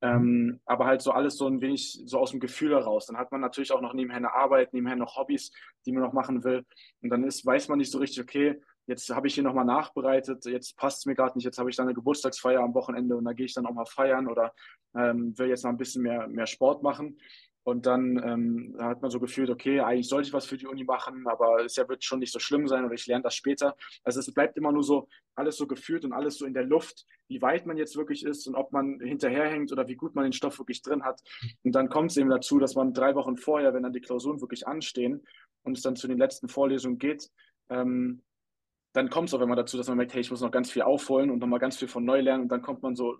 Ähm, 0.00 0.60
aber 0.64 0.86
halt 0.86 1.00
so 1.00 1.12
alles 1.12 1.36
so 1.36 1.46
ein 1.46 1.60
wenig 1.60 2.02
so 2.06 2.18
aus 2.18 2.32
dem 2.32 2.40
Gefühl 2.40 2.72
heraus. 2.72 3.06
Dann 3.06 3.16
hat 3.16 3.30
man 3.30 3.40
natürlich 3.40 3.70
auch 3.70 3.80
noch 3.80 3.94
nebenher 3.94 4.16
eine 4.16 4.34
Arbeit, 4.34 4.72
nebenher 4.72 4.96
noch 4.96 5.16
Hobbys, 5.16 5.52
die 5.86 5.92
man 5.92 6.02
noch 6.02 6.12
machen 6.12 6.42
will. 6.42 6.64
Und 7.02 7.10
dann 7.10 7.22
ist, 7.22 7.46
weiß 7.46 7.68
man 7.68 7.78
nicht 7.78 7.92
so 7.92 7.98
richtig, 7.98 8.20
okay, 8.20 8.60
jetzt 8.86 9.08
habe 9.10 9.28
ich 9.28 9.34
hier 9.34 9.44
nochmal 9.44 9.64
nachbereitet, 9.64 10.44
jetzt 10.46 10.76
passt 10.76 10.98
es 10.98 11.06
mir 11.06 11.14
gerade 11.14 11.36
nicht, 11.36 11.44
jetzt 11.44 11.58
habe 11.58 11.70
ich 11.70 11.76
dann 11.76 11.86
eine 11.86 11.94
Geburtstagsfeier 11.94 12.60
am 12.60 12.74
Wochenende 12.74 13.16
und 13.16 13.24
da 13.24 13.32
gehe 13.32 13.46
ich 13.46 13.54
dann 13.54 13.66
auch 13.66 13.74
mal 13.74 13.86
feiern 13.86 14.26
oder 14.26 14.52
ähm, 14.96 15.38
will 15.38 15.48
jetzt 15.48 15.62
noch 15.62 15.70
ein 15.70 15.78
bisschen 15.78 16.02
mehr, 16.02 16.26
mehr 16.26 16.46
Sport 16.46 16.82
machen. 16.82 17.18
Und 17.64 17.86
dann 17.86 18.20
ähm, 18.24 18.76
hat 18.78 19.02
man 19.02 19.10
so 19.10 19.20
gefühlt, 19.20 19.48
okay, 19.48 19.80
eigentlich 19.80 20.08
sollte 20.08 20.28
ich 20.28 20.32
was 20.32 20.46
für 20.46 20.56
die 20.56 20.66
Uni 20.66 20.82
machen, 20.82 21.26
aber 21.28 21.64
es 21.64 21.76
ja, 21.76 21.88
wird 21.88 22.02
schon 22.02 22.18
nicht 22.18 22.32
so 22.32 22.40
schlimm 22.40 22.66
sein 22.66 22.84
oder 22.84 22.94
ich 22.94 23.06
lerne 23.06 23.22
das 23.22 23.36
später. 23.36 23.76
Also 24.02 24.18
es 24.18 24.32
bleibt 24.34 24.56
immer 24.56 24.72
nur 24.72 24.82
so 24.82 25.08
alles 25.36 25.56
so 25.56 25.66
gefühlt 25.66 26.04
und 26.04 26.12
alles 26.12 26.38
so 26.38 26.44
in 26.44 26.54
der 26.54 26.64
Luft, 26.64 27.06
wie 27.28 27.40
weit 27.40 27.66
man 27.66 27.76
jetzt 27.76 27.96
wirklich 27.96 28.24
ist 28.24 28.48
und 28.48 28.56
ob 28.56 28.72
man 28.72 28.98
hinterherhängt 29.00 29.70
oder 29.70 29.86
wie 29.86 29.94
gut 29.94 30.14
man 30.14 30.24
den 30.24 30.32
Stoff 30.32 30.58
wirklich 30.58 30.82
drin 30.82 31.04
hat. 31.04 31.22
Und 31.62 31.72
dann 31.72 31.88
kommt 31.88 32.10
es 32.10 32.16
eben 32.16 32.30
dazu, 32.30 32.58
dass 32.58 32.74
man 32.74 32.94
drei 32.94 33.14
Wochen 33.14 33.36
vorher, 33.36 33.72
wenn 33.74 33.84
dann 33.84 33.92
die 33.92 34.00
Klausuren 34.00 34.40
wirklich 34.40 34.66
anstehen 34.66 35.24
und 35.62 35.76
es 35.76 35.82
dann 35.82 35.94
zu 35.94 36.08
den 36.08 36.18
letzten 36.18 36.48
Vorlesungen 36.48 36.98
geht, 36.98 37.30
ähm, 37.68 38.22
dann 38.92 39.08
kommt 39.08 39.28
es 39.28 39.34
auch 39.34 39.40
immer 39.40 39.56
dazu, 39.56 39.76
dass 39.76 39.88
man 39.88 39.96
merkt, 39.96 40.12
hey, 40.12 40.20
ich 40.20 40.30
muss 40.30 40.42
noch 40.42 40.50
ganz 40.50 40.70
viel 40.70 40.82
aufholen 40.82 41.30
und 41.30 41.38
nochmal 41.38 41.60
ganz 41.60 41.78
viel 41.78 41.88
von 41.88 42.04
neu 42.04 42.20
lernen 42.20 42.42
und 42.42 42.48
dann 42.52 42.60
kommt 42.60 42.82
man 42.82 42.94
so 42.94 43.18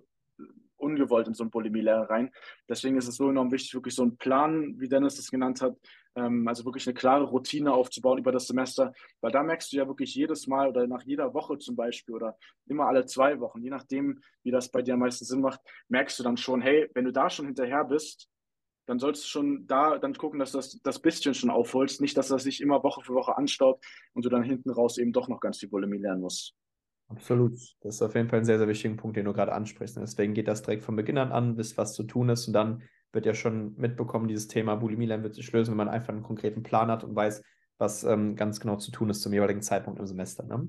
ungewollt 0.82 1.28
in 1.28 1.34
so 1.34 1.44
ein 1.44 1.50
Bulimie-Lehrer 1.50 2.10
rein. 2.10 2.30
Deswegen 2.68 2.96
ist 2.96 3.08
es 3.08 3.16
so 3.16 3.30
enorm 3.30 3.50
wichtig, 3.52 3.74
wirklich 3.74 3.94
so 3.94 4.02
einen 4.02 4.16
Plan, 4.16 4.78
wie 4.78 4.88
Dennis 4.88 5.16
das 5.16 5.30
genannt 5.30 5.62
hat, 5.62 5.76
ähm, 6.14 6.46
also 6.48 6.64
wirklich 6.64 6.86
eine 6.86 6.94
klare 6.94 7.24
Routine 7.24 7.72
aufzubauen 7.72 8.18
über 8.18 8.32
das 8.32 8.46
Semester, 8.46 8.92
weil 9.20 9.32
da 9.32 9.42
merkst 9.42 9.72
du 9.72 9.76
ja 9.76 9.86
wirklich 9.86 10.14
jedes 10.14 10.46
Mal 10.46 10.68
oder 10.68 10.86
nach 10.86 11.02
jeder 11.02 11.32
Woche 11.34 11.58
zum 11.58 11.76
Beispiel 11.76 12.14
oder 12.14 12.36
immer 12.66 12.86
alle 12.86 13.06
zwei 13.06 13.40
Wochen, 13.40 13.62
je 13.62 13.70
nachdem, 13.70 14.20
wie 14.42 14.50
das 14.50 14.70
bei 14.70 14.82
dir 14.82 14.94
am 14.94 15.00
meisten 15.00 15.24
Sinn 15.24 15.40
macht, 15.40 15.60
merkst 15.88 16.18
du 16.18 16.22
dann 16.22 16.36
schon, 16.36 16.60
hey, 16.60 16.90
wenn 16.94 17.04
du 17.04 17.12
da 17.12 17.30
schon 17.30 17.46
hinterher 17.46 17.84
bist, 17.84 18.28
dann 18.86 18.98
sollst 18.98 19.24
du 19.24 19.28
schon 19.28 19.66
da 19.66 19.98
dann 19.98 20.14
gucken, 20.14 20.40
dass 20.40 20.52
du 20.52 20.58
das, 20.58 20.80
das 20.82 21.00
bisschen 21.00 21.34
schon 21.34 21.50
aufholst, 21.50 22.00
nicht, 22.00 22.16
dass 22.16 22.28
das 22.28 22.42
sich 22.42 22.60
immer 22.60 22.82
Woche 22.82 23.02
für 23.02 23.14
Woche 23.14 23.36
anstaut 23.36 23.80
und 24.12 24.24
du 24.24 24.28
dann 24.28 24.42
hinten 24.42 24.70
raus 24.70 24.98
eben 24.98 25.12
doch 25.12 25.28
noch 25.28 25.40
ganz 25.40 25.58
viel 25.58 25.68
Bulimie 25.68 25.98
lernen 25.98 26.20
musst. 26.20 26.54
Absolut. 27.12 27.52
Das 27.80 27.96
ist 27.96 28.02
auf 28.02 28.14
jeden 28.14 28.28
Fall 28.28 28.40
ein 28.40 28.44
sehr, 28.44 28.58
sehr 28.58 28.68
wichtiger 28.68 28.94
Punkt, 28.96 29.16
den 29.16 29.26
du 29.26 29.32
gerade 29.32 29.52
ansprichst. 29.52 29.96
Und 29.96 30.02
deswegen 30.02 30.34
geht 30.34 30.48
das 30.48 30.62
direkt 30.62 30.82
von 30.82 30.96
Beginn 30.96 31.18
an 31.18 31.32
an, 31.32 31.56
wisst, 31.56 31.76
was 31.76 31.94
zu 31.94 32.04
tun 32.04 32.28
ist. 32.28 32.46
Und 32.46 32.54
dann 32.54 32.82
wird 33.12 33.26
ja 33.26 33.34
schon 33.34 33.74
mitbekommen, 33.76 34.28
dieses 34.28 34.48
Thema 34.48 34.76
Bulimie 34.76 35.06
lernen 35.06 35.22
wird 35.22 35.34
sich 35.34 35.50
lösen, 35.52 35.72
wenn 35.72 35.78
man 35.78 35.88
einfach 35.88 36.12
einen 36.12 36.22
konkreten 36.22 36.62
Plan 36.62 36.90
hat 36.90 37.04
und 37.04 37.14
weiß, 37.14 37.42
was 37.78 38.04
ähm, 38.04 38.36
ganz 38.36 38.60
genau 38.60 38.76
zu 38.76 38.90
tun 38.90 39.10
ist 39.10 39.20
zum 39.20 39.32
jeweiligen 39.32 39.62
Zeitpunkt 39.62 40.00
im 40.00 40.06
Semester. 40.06 40.44
Ne? 40.44 40.68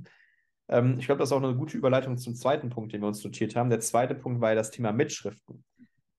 Ähm, 0.68 0.98
ich 1.00 1.06
glaube, 1.06 1.19
das 1.19 1.30
ist 1.30 1.34
auch 1.34 1.42
eine 1.42 1.56
gute 1.56 1.78
Überleitung 1.78 2.18
zum 2.18 2.36
zweiten 2.36 2.69
Punkt, 2.69 2.92
den 2.92 3.01
wir 3.01 3.07
uns 3.07 3.24
notiert 3.24 3.56
haben. 3.56 3.69
Der 3.69 3.80
zweite 3.80 4.16
Punkt 4.16 4.42
war 4.42 4.50
ja 4.50 4.56
das 4.56 4.71
Thema 4.71 4.92
Mitschriften. 4.92 5.64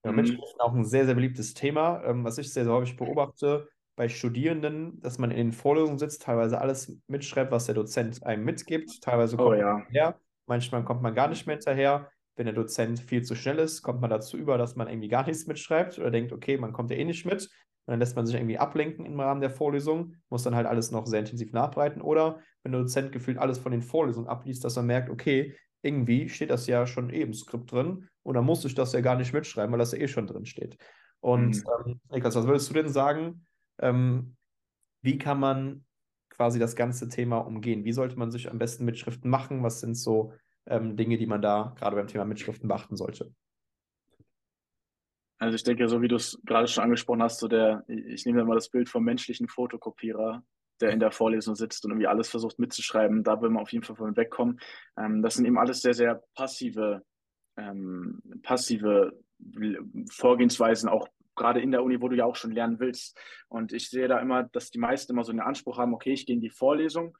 Ja, 0.03 0.11
mhm. 0.11 0.17
Mitschriften 0.17 0.61
auch 0.61 0.73
ein 0.73 0.85
sehr, 0.85 1.05
sehr 1.05 1.15
beliebtes 1.15 1.53
Thema, 1.53 2.03
ähm, 2.03 2.23
was 2.23 2.37
ich 2.39 2.51
sehr, 2.51 2.63
sehr 2.63 2.73
häufig 2.73 2.97
beobachte 2.97 3.67
bei 3.95 4.09
Studierenden, 4.09 4.99
dass 5.01 5.17
man 5.17 5.31
in 5.31 5.37
den 5.37 5.51
Vorlesungen 5.53 5.97
sitzt, 5.99 6.23
teilweise 6.23 6.59
alles 6.59 6.99
mitschreibt, 7.07 7.51
was 7.51 7.65
der 7.65 7.75
Dozent 7.75 8.23
einem 8.23 8.43
mitgibt. 8.43 9.01
Teilweise 9.01 9.35
oh 9.35 9.37
kommt 9.37 9.57
oh, 9.57 9.59
ja. 9.59 9.65
man 9.65 9.83
hinterher, 9.83 10.19
manchmal 10.47 10.83
kommt 10.83 11.01
man 11.01 11.15
gar 11.15 11.27
nicht 11.27 11.47
mehr 11.47 11.55
hinterher. 11.55 12.09
Wenn 12.35 12.45
der 12.45 12.55
Dozent 12.55 12.99
viel 12.99 13.23
zu 13.23 13.35
schnell 13.35 13.59
ist, 13.59 13.81
kommt 13.81 14.01
man 14.01 14.09
dazu 14.09 14.37
über, 14.37 14.57
dass 14.57 14.75
man 14.75 14.89
irgendwie 14.89 15.07
gar 15.07 15.25
nichts 15.25 15.47
mitschreibt 15.47 15.97
oder 15.97 16.11
denkt, 16.11 16.33
okay, 16.33 16.57
man 16.57 16.73
kommt 16.73 16.91
ja 16.91 16.97
eh 16.97 17.05
nicht 17.05 17.25
mit. 17.25 17.43
Und 17.87 17.91
dann 17.91 17.99
lässt 17.99 18.15
man 18.15 18.25
sich 18.25 18.35
irgendwie 18.35 18.57
ablenken 18.57 19.05
im 19.05 19.19
Rahmen 19.19 19.41
der 19.41 19.51
Vorlesung, 19.51 20.15
muss 20.29 20.43
dann 20.43 20.55
halt 20.55 20.67
alles 20.67 20.91
noch 20.91 21.05
sehr 21.05 21.19
intensiv 21.19 21.53
nachbereiten. 21.53 22.01
Oder 22.01 22.39
wenn 22.63 22.73
der 22.73 22.81
Dozent 22.81 23.11
gefühlt 23.11 23.37
alles 23.37 23.59
von 23.59 23.71
den 23.71 23.83
Vorlesungen 23.83 24.27
abliest, 24.27 24.63
dass 24.65 24.75
man 24.75 24.87
merkt, 24.87 25.09
okay, 25.09 25.55
irgendwie 25.81 26.27
steht 26.27 26.49
das 26.49 26.67
ja 26.67 26.87
schon 26.87 27.11
eh 27.11 27.21
im 27.21 27.33
Skript 27.33 27.71
drin 27.71 28.09
und 28.23 28.33
dann 28.33 28.43
muss 28.43 28.65
ich 28.65 28.73
das 28.73 28.91
ja 28.91 29.01
gar 29.01 29.15
nicht 29.15 29.33
mitschreiben, 29.33 29.71
weil 29.71 29.79
das 29.79 29.91
ja 29.91 29.99
eh 29.99 30.07
schon 30.07 30.25
drin 30.25 30.45
steht. 30.45 30.77
Und 31.19 31.55
mhm. 31.55 31.63
ähm, 31.85 31.99
Niklas, 32.11 32.35
was 32.35 32.47
würdest 32.47 32.69
du 32.69 32.73
denn 32.73 32.89
sagen? 32.89 33.45
Ähm, 33.79 34.35
wie 35.01 35.17
kann 35.17 35.39
man 35.39 35.85
quasi 36.29 36.59
das 36.59 36.75
ganze 36.75 37.09
Thema 37.09 37.37
umgehen? 37.37 37.85
Wie 37.85 37.93
sollte 37.93 38.17
man 38.17 38.31
sich 38.31 38.49
am 38.49 38.59
besten 38.59 38.85
Mitschriften 38.85 39.29
machen? 39.29 39.63
Was 39.63 39.79
sind 39.79 39.95
so 39.95 40.33
ähm, 40.65 40.97
Dinge, 40.97 41.17
die 41.17 41.27
man 41.27 41.41
da 41.41 41.73
gerade 41.77 41.95
beim 41.95 42.07
Thema 42.07 42.25
Mitschriften 42.25 42.67
beachten 42.67 42.97
sollte? 42.97 43.33
Also 45.37 45.55
ich 45.55 45.63
denke, 45.63 45.87
so 45.87 46.01
wie 46.01 46.07
du 46.07 46.15
es 46.15 46.39
gerade 46.45 46.67
schon 46.67 46.83
angesprochen 46.83 47.21
hast, 47.21 47.39
so 47.39 47.47
der, 47.47 47.83
ich 47.87 48.25
nehme 48.25 48.43
mal 48.45 48.55
das 48.55 48.69
Bild 48.69 48.89
vom 48.89 49.03
menschlichen 49.03 49.47
Fotokopierer, 49.47 50.43
der 50.81 50.91
in 50.91 50.99
der 50.99 51.11
Vorlesung 51.11 51.55
sitzt 51.55 51.85
und 51.85 51.91
irgendwie 51.91 52.07
alles 52.07 52.29
versucht 52.29 52.57
mitzuschreiben, 52.57 53.23
da 53.23 53.41
will 53.41 53.49
man 53.49 53.63
auf 53.63 53.71
jeden 53.71 53.83
Fall 53.83 53.95
von 53.95 54.15
wegkommen. 54.15 54.59
Ähm, 54.97 55.21
das 55.21 55.35
sind 55.35 55.45
eben 55.45 55.57
alles 55.57 55.81
sehr, 55.81 55.93
sehr 55.93 56.23
passive, 56.35 57.03
ähm, 57.57 58.21
passive 58.43 59.17
Vorgehensweisen, 60.09 60.89
auch 60.89 61.07
gerade 61.35 61.61
in 61.61 61.71
der 61.71 61.83
Uni, 61.83 62.01
wo 62.01 62.07
du 62.07 62.15
ja 62.15 62.25
auch 62.25 62.35
schon 62.35 62.51
lernen 62.51 62.79
willst. 62.79 63.17
Und 63.47 63.73
ich 63.73 63.89
sehe 63.89 64.07
da 64.07 64.19
immer, 64.19 64.43
dass 64.43 64.71
die 64.71 64.79
meisten 64.79 65.13
immer 65.13 65.23
so 65.23 65.31
einen 65.31 65.41
Anspruch 65.41 65.77
haben, 65.77 65.93
okay, 65.93 66.13
ich 66.13 66.25
gehe 66.25 66.35
in 66.35 66.41
die 66.41 66.49
Vorlesung, 66.49 67.17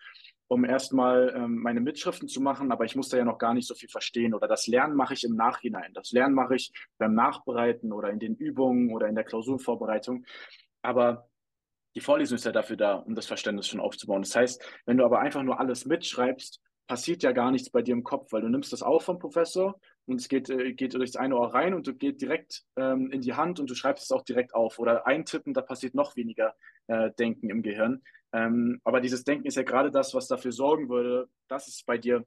um 0.48 0.64
erstmal 0.64 1.34
ähm, 1.36 1.58
meine 1.58 1.82
Mitschriften 1.82 2.28
zu 2.28 2.40
machen, 2.40 2.72
aber 2.72 2.86
ich 2.86 2.96
muss 2.96 3.10
da 3.10 3.18
ja 3.18 3.26
noch 3.26 3.40
gar 3.40 3.54
nicht 3.54 3.68
so 3.68 3.74
viel 3.74 3.90
verstehen. 3.90 4.34
Oder 4.34 4.48
das 4.48 4.68
Lernen 4.68 4.96
mache 4.96 5.14
ich 5.14 5.24
im 5.24 5.36
Nachhinein. 5.36 5.94
Das 5.94 6.12
Lernen 6.12 6.36
mache 6.36 6.56
ich 6.56 6.72
beim 6.98 7.14
Nachbereiten 7.14 7.92
oder 7.92 8.10
in 8.10 8.20
den 8.20 8.36
Übungen 8.36 8.94
oder 8.94 9.08
in 9.08 9.16
der 9.16 9.24
Klausurvorbereitung. 9.24 10.26
Aber 10.82 11.28
die 11.96 12.02
Vorlesung 12.02 12.36
ist 12.36 12.46
ja 12.46 12.52
dafür 12.52 12.76
da, 12.76 12.96
um 12.96 13.16
das 13.16 13.26
Verständnis 13.26 13.68
schon 13.68 13.80
aufzubauen. 13.80 14.22
Das 14.22 14.36
heißt, 14.36 14.64
wenn 14.86 14.98
du 14.98 15.06
aber 15.06 15.20
einfach 15.20 15.44
nur 15.44 15.60
alles 15.60 15.86
mitschreibst, 15.86 16.62
passiert 16.88 17.24
ja 17.24 17.32
gar 17.32 17.52
nichts 17.52 17.70
bei 17.70 17.82
dir 17.82 17.94
im 17.94 18.04
Kopf, 18.04 18.32
weil 18.32 18.42
du 18.42 18.50
nimmst 18.50 18.72
das 18.74 18.84
auf 18.84 19.04
vom 19.04 19.18
Professor 19.18 19.80
und 20.06 20.22
es 20.22 20.28
geht, 20.28 20.50
äh, 20.50 20.74
geht 20.74 20.94
durchs 20.94 21.16
eine 21.16 21.38
Ohr 21.38 21.54
rein 21.54 21.74
und 21.74 21.88
du 21.88 21.94
geht 21.94 22.22
direkt 22.22 22.64
ähm, 22.76 23.12
in 23.12 23.22
die 23.22 23.34
Hand 23.34 23.60
und 23.60 23.70
du 23.70 23.76
schreibst 23.76 24.06
es 24.06 24.12
auch 24.12 24.24
direkt 24.24 24.54
auf. 24.54 24.80
Oder 24.80 25.08
eintippen, 25.08 25.54
da 25.54 25.62
passiert 25.62 25.96
noch 25.96 26.16
weniger 26.16 26.56
äh, 26.88 27.12
Denken 27.18 27.50
im 27.50 27.62
Gehirn. 27.62 28.02
Ähm, 28.34 28.82
aber 28.84 29.02
dieses 29.02 29.24
Denken 29.24 29.48
ist 29.48 29.56
ja 29.56 29.64
gerade 29.64 29.92
das, 29.92 30.14
was 30.14 30.28
dafür 30.28 30.52
sorgen 30.52 30.90
würde, 30.90 31.30
dass 31.48 31.68
es 31.68 31.84
bei 31.84 31.98
dir 31.98 32.26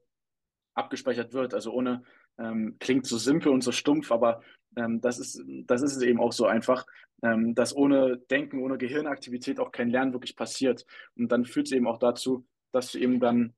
abgespeichert 0.75 1.33
wird. 1.33 1.55
Also 1.55 1.73
ohne, 1.73 2.03
ähm, 2.39 2.77
klingt 2.79 3.07
so 3.07 3.19
simpel 3.19 3.53
und 3.53 3.63
so 3.63 3.73
stumpf, 3.73 4.11
aber 4.13 4.43
ähm, 4.77 5.01
das, 5.01 5.19
ist, 5.19 5.43
das 5.67 5.83
ist 5.83 5.97
es 5.97 6.03
eben 6.03 6.21
auch 6.21 6.33
so 6.33 6.47
einfach, 6.47 6.87
ähm, 7.23 7.55
dass 7.55 7.75
ohne 7.75 8.19
Denken, 8.31 8.63
ohne 8.63 8.79
Gehirnaktivität 8.79 9.61
auch 9.61 9.73
kein 9.73 9.91
Lernen 9.91 10.13
wirklich 10.13 10.37
passiert. 10.37 10.87
Und 11.17 11.31
dann 11.33 11.45
führt 11.45 11.67
es 11.67 11.73
eben 11.73 11.87
auch 11.87 11.99
dazu, 11.99 12.47
dass 12.73 12.93
du 12.93 12.99
eben 12.99 13.21
dann 13.21 13.55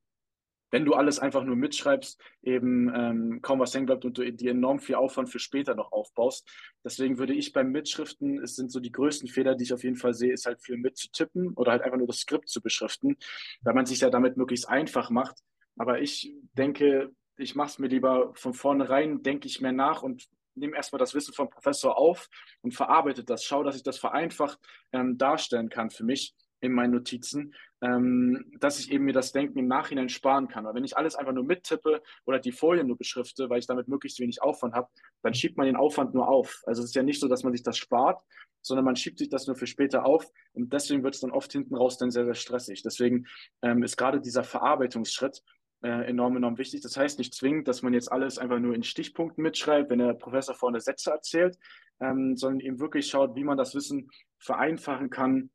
wenn 0.71 0.85
du 0.85 0.93
alles 0.93 1.19
einfach 1.19 1.43
nur 1.43 1.55
mitschreibst, 1.55 2.19
eben 2.41 2.91
ähm, 2.95 3.41
kaum 3.41 3.59
was 3.59 3.73
hängen 3.73 3.85
bleibt 3.85 4.05
und 4.05 4.17
du 4.17 4.31
dir 4.31 4.51
enorm 4.51 4.79
viel 4.79 4.95
Aufwand 4.95 5.29
für 5.29 5.39
später 5.39 5.75
noch 5.75 5.91
aufbaust. 5.91 6.49
Deswegen 6.83 7.17
würde 7.17 7.33
ich 7.33 7.53
beim 7.53 7.71
Mitschriften, 7.71 8.41
es 8.41 8.55
sind 8.55 8.71
so 8.71 8.79
die 8.79 8.91
größten 8.91 9.27
Fehler, 9.27 9.55
die 9.55 9.65
ich 9.65 9.73
auf 9.73 9.83
jeden 9.83 9.97
Fall 9.97 10.13
sehe, 10.13 10.33
ist 10.33 10.45
halt 10.45 10.61
viel 10.61 10.77
mitzutippen 10.77 11.53
oder 11.55 11.73
halt 11.73 11.83
einfach 11.83 11.97
nur 11.97 12.07
das 12.07 12.19
Skript 12.19 12.49
zu 12.49 12.61
beschriften, 12.61 13.17
weil 13.61 13.73
man 13.73 13.85
sich 13.85 13.99
ja 13.99 14.09
damit 14.09 14.37
möglichst 14.37 14.67
einfach 14.67 15.09
macht. 15.09 15.37
Aber 15.77 16.01
ich 16.01 16.33
denke, 16.53 17.11
ich 17.37 17.55
mache 17.55 17.69
es 17.69 17.79
mir 17.79 17.87
lieber 17.87 18.31
von 18.35 18.53
vornherein, 18.53 19.23
denke 19.23 19.47
ich 19.47 19.61
mehr 19.61 19.71
nach 19.71 20.03
und 20.03 20.27
nehme 20.55 20.75
erstmal 20.75 20.99
das 20.99 21.13
Wissen 21.13 21.33
vom 21.33 21.49
Professor 21.49 21.97
auf 21.97 22.29
und 22.61 22.73
verarbeite 22.73 23.23
das. 23.23 23.43
Schau, 23.43 23.63
dass 23.63 23.75
ich 23.75 23.83
das 23.83 23.97
vereinfacht 23.99 24.59
ähm, 24.91 25.17
darstellen 25.17 25.69
kann 25.69 25.89
für 25.89 26.03
mich 26.03 26.35
in 26.59 26.73
meinen 26.73 26.91
Notizen, 26.91 27.55
ähm, 27.81 28.45
dass 28.59 28.79
ich 28.79 28.91
eben 28.91 29.05
mir 29.05 29.13
das 29.13 29.31
Denken 29.31 29.57
im 29.57 29.67
Nachhinein 29.67 30.09
sparen 30.09 30.47
kann. 30.47 30.65
Weil 30.65 30.75
wenn 30.75 30.83
ich 30.83 30.97
alles 30.97 31.15
einfach 31.15 31.33
nur 31.33 31.43
mittippe 31.43 32.01
oder 32.25 32.39
die 32.39 32.51
Folien 32.51 32.87
nur 32.87 32.97
beschrifte, 32.97 33.49
weil 33.49 33.59
ich 33.59 33.67
damit 33.67 33.87
möglichst 33.87 34.19
wenig 34.19 34.41
Aufwand 34.41 34.75
habe, 34.75 34.87
dann 35.23 35.33
schiebt 35.33 35.57
man 35.57 35.65
den 35.65 35.75
Aufwand 35.75 36.13
nur 36.13 36.27
auf. 36.27 36.61
Also 36.65 36.81
es 36.83 36.89
ist 36.89 36.95
ja 36.95 37.03
nicht 37.03 37.19
so, 37.19 37.27
dass 37.27 37.43
man 37.43 37.53
sich 37.53 37.63
das 37.63 37.77
spart, 37.77 38.21
sondern 38.61 38.85
man 38.85 38.95
schiebt 38.95 39.17
sich 39.17 39.29
das 39.29 39.47
nur 39.47 39.55
für 39.55 39.67
später 39.67 40.05
auf 40.05 40.29
und 40.53 40.71
deswegen 40.71 41.03
wird 41.03 41.15
es 41.15 41.21
dann 41.21 41.31
oft 41.31 41.51
hinten 41.51 41.75
raus 41.75 41.97
dann 41.97 42.11
sehr, 42.11 42.25
sehr 42.25 42.35
stressig. 42.35 42.83
Deswegen 42.83 43.25
ähm, 43.63 43.81
ist 43.81 43.97
gerade 43.97 44.21
dieser 44.21 44.43
Verarbeitungsschritt 44.43 45.41
äh, 45.83 46.07
enorm, 46.07 46.37
enorm 46.37 46.59
wichtig. 46.59 46.81
Das 46.81 46.95
heißt 46.95 47.17
nicht 47.17 47.33
zwingend, 47.33 47.67
dass 47.67 47.81
man 47.81 47.93
jetzt 47.93 48.11
alles 48.11 48.37
einfach 48.37 48.59
nur 48.59 48.75
in 48.75 48.83
Stichpunkten 48.83 49.41
mitschreibt, 49.41 49.89
wenn 49.89 49.99
der 49.99 50.13
Professor 50.13 50.53
vorne 50.53 50.79
Sätze 50.79 51.09
erzählt, 51.09 51.57
ähm, 51.99 52.37
sondern 52.37 52.59
eben 52.59 52.79
wirklich 52.79 53.07
schaut, 53.07 53.35
wie 53.35 53.43
man 53.43 53.57
das 53.57 53.73
Wissen 53.73 54.11
vereinfachen 54.37 55.09
kann, 55.09 55.49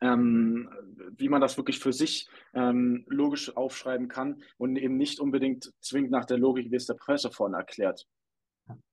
ähm, 0.00 0.68
wie 1.16 1.28
man 1.28 1.40
das 1.40 1.56
wirklich 1.56 1.78
für 1.78 1.92
sich 1.92 2.28
ähm, 2.54 3.04
logisch 3.08 3.56
aufschreiben 3.56 4.08
kann 4.08 4.42
und 4.56 4.76
eben 4.76 4.96
nicht 4.96 5.20
unbedingt 5.20 5.72
zwingend 5.80 6.10
nach 6.10 6.24
der 6.24 6.38
Logik, 6.38 6.70
wie 6.70 6.76
es 6.76 6.86
der 6.86 6.94
Professor 6.94 7.32
vorne 7.32 7.56
erklärt. 7.56 8.06